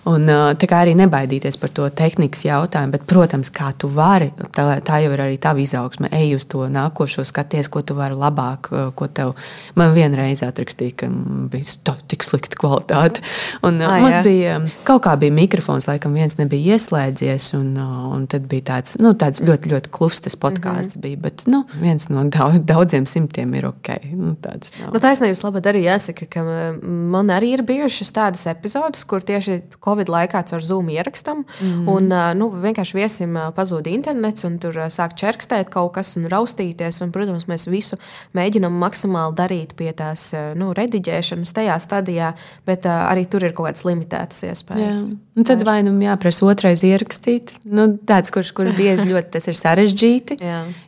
Un, 0.08 0.24
tā 0.56 0.68
kā 0.70 0.82
arī 0.86 0.94
nebaidīties 0.96 1.58
par 1.60 1.72
to 1.76 1.88
tehnikas 1.92 2.46
jautājumu, 2.46 2.94
bet, 2.96 3.04
protams, 3.10 3.50
kā 3.52 3.74
tu 3.80 3.90
vari, 3.92 4.30
tā, 4.56 4.64
tā 4.86 5.02
jau 5.04 5.12
ir 5.12 5.24
arī 5.26 5.40
tava 5.42 5.60
izaugsme. 5.60 6.08
Ej 6.16 6.38
uz 6.38 6.46
to 6.48 6.64
nākošo, 6.72 7.26
skaties, 7.28 7.68
ko 7.72 7.82
tu 7.84 7.98
vari 7.98 8.16
labāk, 8.16 8.70
ko 8.96 9.08
tev. 9.12 9.34
Man 9.80 9.92
vienreiz 9.98 10.44
atrakstīja, 10.48 10.96
ka 11.02 11.10
bija 11.52 11.76
tā, 11.90 11.98
tik 12.08 12.24
slikta 12.24 12.60
kvalitāte. 12.60 13.24
Un, 13.68 13.82
ah, 13.84 13.98
mums 14.04 14.16
jā. 14.16 14.24
bija 14.24 14.56
kaut 14.88 15.04
kā 15.07 15.07
bija 15.16 15.34
mikrofons, 15.34 15.88
laikam 15.88 16.16
viens 16.18 16.38
nebija 16.38 16.76
ieslēdzies, 16.76 17.52
un, 17.58 17.76
un 17.78 18.26
tad 18.28 18.48
bija 18.52 18.66
tāds, 18.72 18.98
nu, 19.02 19.14
tāds 19.20 19.42
ļoti, 19.46 19.72
ļoti 19.72 19.92
klustas 19.94 20.36
podkāsts. 20.36 20.96
Mm 20.96 21.00
-hmm. 21.00 21.06
bija, 21.06 21.18
bet 21.18 21.44
nu, 21.48 21.64
viens 21.82 22.10
no 22.10 22.24
daudz, 22.24 22.60
daudziem 22.66 23.06
simtiem 23.06 23.54
ir 23.54 23.66
ok. 23.66 23.90
Nu, 24.14 24.36
tāds, 24.42 24.72
nav. 24.82 24.94
nu, 24.94 25.00
taisnības 25.00 25.44
labā 25.44 25.62
arī 25.62 25.84
jāsaka, 25.86 26.26
ka 26.30 26.44
man 26.82 27.28
arī 27.28 27.54
ir 27.54 27.64
bijušas 27.64 28.12
tādas 28.12 28.48
epizodes, 28.48 29.04
kur 29.04 29.22
tieši 29.22 29.62
Covid 29.86 30.10
laikā 30.10 30.44
caur 30.50 30.62
Zoom 30.64 30.90
ierakstam. 30.90 31.46
Mm. 31.62 31.88
Un, 31.88 32.08
nu, 32.38 32.50
vienkārši 32.50 32.94
viesim 32.98 33.38
pazuda 33.56 33.90
internets, 33.90 34.44
un 34.44 34.58
tur 34.60 34.74
sāk 34.74 35.16
čerkstēt 35.16 35.70
kaut 35.70 35.94
kas 35.94 36.18
un 36.18 36.26
raustīties. 36.26 37.02
Un, 37.04 37.12
protams, 37.12 37.48
mēs 37.48 37.68
visu 37.70 37.98
mēģinām 38.34 38.74
maksimāli 38.74 39.36
darīt 39.36 39.76
pie 39.76 39.92
tās 39.94 40.34
nu, 40.56 40.74
rediģēšanas 40.74 41.54
tajā 41.54 41.80
stadijā, 41.80 42.34
bet 42.66 42.86
arī 42.86 43.26
tur 43.30 43.44
ir 43.44 43.54
kaut 43.54 43.70
kādas 43.70 43.86
limitētas 43.86 44.44
iespējas. 44.50 44.97
Jā. 44.97 44.97
Un 45.38 45.46
tad 45.46 45.62
vai 45.62 45.84
nu 45.86 45.92
jāprasa 46.02 46.48
otrais 46.50 46.82
ierakstīt, 46.82 47.52
nu, 47.70 47.84
tāds, 48.10 48.32
kurš 48.34 48.50
kur 48.58 48.72
bieži 48.74 49.06
ļoti 49.12 49.30
tas 49.36 49.46
ir 49.46 49.58
sarežģīti. 49.58 50.38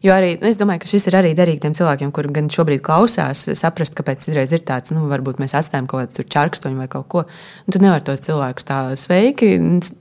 jo 0.05 0.13
arī 0.15 0.31
nu, 0.41 0.49
es 0.49 0.57
domāju, 0.57 0.81
ka 0.81 0.89
šis 0.89 1.05
ir 1.11 1.17
arī 1.19 1.35
derīgi 1.37 1.61
tiem 1.67 1.75
cilvēkiem, 1.77 2.09
kuriem 2.15 2.33
gan 2.33 2.49
šobrīd 2.53 2.81
klausās, 2.85 3.43
saprast, 3.59 3.93
kāpēc 3.97 4.23
citreiz 4.25 4.53
ir 4.55 4.63
tāds, 4.65 4.89
nu, 4.95 5.05
varbūt 5.11 5.37
mēs 5.43 5.53
atstājam 5.59 5.85
kaut 5.91 6.15
kādu 6.15 6.25
čārkstoņu 6.33 6.81
vai 6.81 6.87
kaut 6.89 7.05
ko. 7.13 7.23
Un 7.67 7.75
tu 7.75 7.81
nevari 7.83 8.07
tos 8.07 8.25
cilvēkus 8.25 8.65
tā 8.65 8.79
sveiki. 8.97 9.51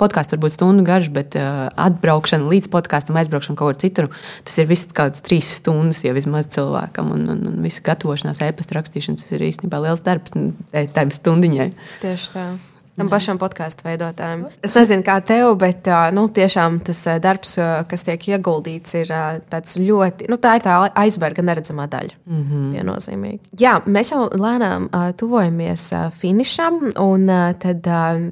Podkāsts 0.01 0.33
var 0.33 0.41
būt 0.47 0.57
stundu 0.57 0.87
garš, 0.87 1.13
bet 1.13 1.37
uh, 1.37 1.69
atbraukšana 1.89 2.49
līdz 2.49 2.71
podkāstam, 2.73 3.21
aizbraukšana 3.21 3.61
kaut 3.61 3.75
kur 3.75 3.83
citur, 3.85 4.09
tas 4.49 4.57
ir 4.63 4.71
viss 4.71 4.89
kāds 4.97 5.21
trīs 5.27 5.53
stundas 5.61 6.01
jau 6.07 6.17
vismaz 6.17 6.49
cilvēkam. 6.57 7.13
Un, 7.19 7.29
un, 7.35 7.45
un 7.53 7.61
visa 7.67 7.85
gatavošanās, 7.85 8.41
e-pasta 8.49 8.81
rakstīšana, 8.81 9.21
tas 9.21 9.37
ir 9.37 9.45
īstenībā 9.51 9.85
liels 9.85 10.01
darbs 10.09 10.33
tai 10.73 11.09
stundiņai. 11.21 11.71
Tieši 12.01 12.33
tā 12.33 12.49
tam 12.99 13.11
pašam 13.13 13.41
podkāstu 13.41 13.87
veidotājam. 13.87 14.47
Es 14.65 14.75
nezinu, 14.77 15.05
kā 15.07 15.19
tev, 15.25 15.55
bet 15.61 15.89
nu, 16.17 16.27
tiešām 16.35 16.81
tas 16.87 17.03
darbs, 17.25 17.57
kas 17.89 18.07
tiek 18.07 18.29
ieguldīts, 18.35 18.95
ir 18.99 19.13
ļoti, 19.89 20.29
nu, 20.31 20.39
tā 20.43 20.59
ir 20.59 20.67
tā 20.67 20.79
aizberga 20.99 21.45
neredzamā 21.47 21.89
daļa. 21.91 22.19
Mm 22.27 22.45
-hmm. 22.45 22.71
Viennozīmīgi. 22.77 23.41
Jā, 23.61 23.79
mēs 23.87 24.13
jau 24.13 24.29
lēnām 24.29 24.89
tuvojamies 25.17 25.91
finišam, 26.21 26.81
un 26.99 27.27
tad 27.59 27.89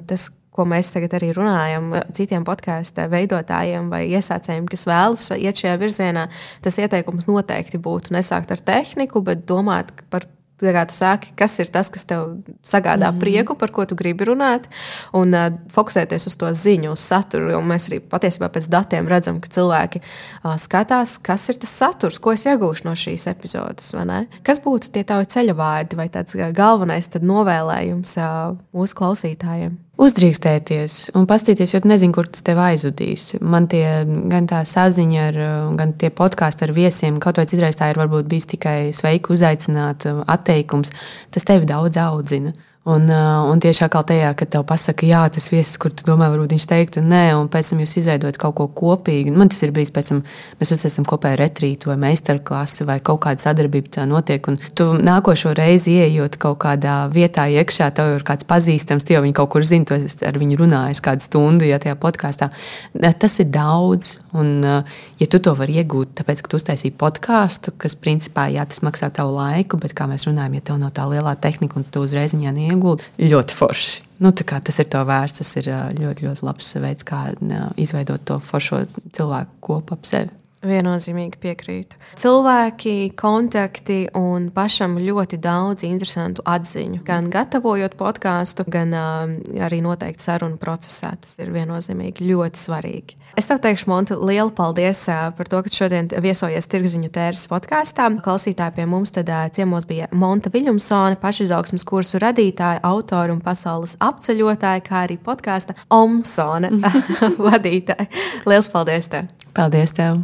tas, 0.07 0.29
ko 0.51 0.65
mēs 0.65 0.89
tagad 0.93 1.13
arī 1.13 1.33
runājam, 1.37 1.91
citiem 2.17 2.45
podkāstu 2.47 3.05
veidotājiem 3.11 3.91
vai 3.93 4.07
iesācējiem, 4.09 4.65
kas 4.65 4.87
vēlas 4.89 5.29
iet 5.37 5.55
šajā 5.61 5.75
virzienā, 5.77 6.27
tas 6.61 6.77
ieteikums 6.77 7.27
noteikti 7.29 7.77
būtu 7.77 8.15
nesākt 8.15 8.51
ar 8.51 8.63
tehniku, 8.71 9.21
bet 9.21 9.45
domāt 9.49 9.93
par 10.09 10.25
kā 10.61 10.85
tu 10.89 10.95
sāki, 10.97 11.31
kas 11.37 11.57
ir 11.61 11.69
tas, 11.73 11.89
kas 11.93 12.05
tev 12.05 12.41
sagādā 12.65 13.11
mm 13.11 13.15
-hmm. 13.15 13.19
prieku, 13.19 13.55
par 13.55 13.71
ko 13.71 13.85
tu 13.85 13.95
gribi 13.95 14.25
runāt, 14.25 14.65
un 15.13 15.33
uh, 15.33 15.53
fokusēties 15.73 16.27
uz 16.27 16.35
to 16.35 16.53
ziņu, 16.53 16.91
uz 16.91 16.99
saturu. 16.99 17.51
Jo 17.51 17.61
mēs 17.61 17.89
arī 17.89 17.99
patiesībā 17.99 18.49
pēc 18.49 18.69
datiem 18.69 19.07
redzam, 19.07 19.39
ka 19.39 19.49
cilvēki 19.49 20.01
uh, 20.01 20.55
skatās, 20.57 21.17
kas 21.21 21.49
ir 21.49 21.55
tas 21.55 21.69
saturs, 21.69 22.19
ko 22.19 22.31
es 22.31 22.45
iegūšu 22.45 22.85
no 22.85 22.91
šīs 22.91 23.27
epizodes. 23.27 23.95
Kas 24.43 24.61
būtu 24.61 24.91
tie 24.91 25.03
tavi 25.03 25.25
ceļavārdi 25.25 25.95
vai 25.95 26.09
tāds 26.09 26.35
galvenais 26.53 27.09
novēlējums 27.21 28.17
uh, 28.17 28.57
mūsu 28.73 28.95
klausītājiem? 28.95 29.86
Uzdrīkstēties 29.97 30.97
un 31.17 31.25
paskatīties, 31.25 31.71
jo 31.73 31.79
nezinu, 31.89 32.13
kur 32.13 32.27
tas 32.29 32.43
tev 32.45 32.59
aizudīs. 32.61 33.31
Man 33.41 33.65
tie 33.71 34.03
gan 34.29 34.45
tā 34.49 34.59
saziņa, 34.69 35.23
ar, 35.31 35.39
gan 35.79 35.95
tie 35.97 36.11
podkāsti 36.13 36.67
ar 36.67 36.73
viesiem, 36.75 37.17
kaut 37.23 37.39
vai 37.41 37.47
citreiz 37.49 37.79
tā 37.79 37.89
ir 37.89 37.97
varbūt 37.97 38.29
bijis 38.29 38.45
tikai 38.53 38.77
sveiki 38.93 39.33
uzaicināt, 39.33 40.05
atteikums. 40.29 40.93
Tas 41.33 41.49
tevi 41.49 41.65
daudz 41.69 41.97
audzina. 41.97 42.53
Un, 42.87 43.09
uh, 43.11 43.43
un 43.51 43.59
tieši 43.59 43.83
atkal 43.83 44.05
tajā, 44.07 44.29
kad 44.39 44.47
tev 44.53 44.61
pasaka, 44.67 45.03
jā, 45.03 45.19
tas 45.35 45.49
viesis, 45.51 45.75
kur 45.81 45.91
tu 45.91 46.05
domā, 46.07 46.29
varbūt 46.31 46.53
viņš 46.55 46.67
teiktu, 46.69 47.01
nē, 47.03 47.33
un 47.35 47.49
pēc 47.51 47.73
tam 47.73 47.81
jūs 47.83 47.97
izveidojat 47.99 48.37
kaut 48.39 48.55
ko 48.55 48.67
kopīgu. 48.79 49.33
Man 49.35 49.51
tas 49.51 49.59
ir 49.65 49.73
bijis 49.75 49.91
pēc 49.91 50.13
tam, 50.13 50.21
mēs 50.61 50.71
uzsāksim 50.71 51.03
kopēju 51.07 51.39
retrītu 51.41 51.91
vai 51.91 51.97
meistarklasi 52.05 52.87
vai 52.87 53.01
kaut 53.03 53.19
kāda 53.25 53.43
sadarbība 53.43 53.91
tā 53.97 54.05
notiek. 54.07 54.47
Un 54.47 54.55
tu 54.71 54.87
nākošo 55.03 55.51
reizi 55.59 55.97
ieejot 55.97 56.39
kaut 56.39 56.61
kādā 56.63 56.95
vietā 57.11 57.49
iekšā, 57.51 57.89
tev 57.97 58.13
ir 58.21 58.23
kāds 58.27 58.47
pazīstams, 58.47 59.03
tie 59.03 59.17
jau 59.17 59.25
viņi 59.25 59.35
kaut 59.35 59.51
kur 59.57 59.67
zina, 59.67 59.99
es 59.99 60.15
ar 60.23 60.39
viņu 60.39 60.61
runāju 60.63 61.03
kādu 61.03 61.27
stundu, 61.27 61.67
ja 61.67 61.81
tajā 61.83 61.99
podkāstā. 61.99 62.53
Tas 63.19 63.39
ir 63.43 63.51
daudz. 63.51 64.15
Un, 64.37 64.51
ja 65.17 65.27
tu 65.31 65.39
to 65.43 65.53
vari 65.57 65.79
iegūt, 65.81 66.15
tāpēc, 66.19 66.43
ka 66.43 66.51
tu 66.51 66.59
uztaisīji 66.61 66.95
podkāstu, 66.99 67.73
kas 67.81 67.97
principā, 67.97 68.47
jā, 68.53 68.65
tas 68.69 68.83
maksā 68.85 69.09
tavu 69.13 69.35
laiku, 69.37 69.79
bet 69.81 69.95
kā 69.97 70.05
mēs 70.09 70.27
runājam, 70.29 70.59
ja 70.59 70.67
tev 70.69 70.81
nav 70.81 70.93
tā 70.97 71.07
lielā 71.09 71.33
tehnika 71.41 71.79
un 71.79 71.87
tu 71.89 72.03
uzreiz 72.05 72.35
viņā 72.37 72.53
neiegūti, 72.55 73.15
ļoti 73.23 73.57
forši. 73.57 74.03
Nu, 74.19 74.31
tas 74.33 74.79
ir 74.81 74.87
to 74.89 75.03
vērts. 75.05 75.37
Tas 75.41 75.51
ir 75.59 75.69
ļoti, 75.69 76.25
ļoti 76.25 76.45
labs 76.45 76.71
veids, 76.81 77.05
kā 77.05 77.27
izveidot 77.77 78.23
to 78.25 78.39
foršo 78.41 78.81
cilvēku 79.13 79.61
kopu 79.67 79.97
ap 79.97 80.09
sevi. 80.09 80.33
Viennozīmīgi 80.67 81.39
piekrītu. 81.41 81.99
Cilvēki, 82.19 83.13
kontakti 83.17 83.99
un 84.17 84.49
pašam 84.53 84.97
ļoti 85.01 85.39
daudz 85.41 85.85
interesantu 85.87 86.43
atziņu. 86.47 87.01
Gan 87.07 87.29
gatavojot 87.33 87.97
podkāstu, 87.99 88.65
gan 88.71 88.93
uh, 88.95 89.23
arī 89.63 89.79
noteikti 89.85 90.27
sarunu 90.27 90.59
procesā. 90.61 91.13
Tas 91.21 91.37
ir 91.41 91.53
viennozīmīgi 91.55 92.27
ļoti 92.27 92.63
svarīgi. 92.63 93.17
Es 93.37 93.47
tev 93.49 93.59
teikšu, 93.61 93.89
Monte, 93.91 94.15
lielu 94.17 94.51
paldies 94.55 95.03
uh, 95.11 95.29
par 95.37 95.49
to, 95.51 95.61
ka 95.63 95.73
šodien 95.73 96.09
viesojies 96.23 96.69
Tirziņu 96.71 97.11
tēras 97.13 97.45
podkāstā. 97.51 98.09
Klausītāji 98.25 98.77
pie 98.79 98.87
mums 98.89 99.13
tad 99.15 99.31
uh, 99.31 99.45
ciemos 99.53 99.87
bija 99.89 100.09
Monta 100.11 100.51
Viljumsone, 100.53 101.19
pašizaugsmas 101.21 101.85
kursu 101.87 102.21
radītāja, 102.23 102.83
autora 102.87 103.35
un 103.35 103.43
pasaules 103.45 103.97
apceļotāja, 104.03 104.83
kā 104.85 105.05
arī 105.05 105.19
podkāsta 105.21 105.77
Omsone 105.93 106.73
vadītāja. 107.47 108.09
Liels 108.49 108.71
paldies 108.73 109.11
tev! 109.13 109.31
Paldies 109.57 109.95
tev! 109.97 110.23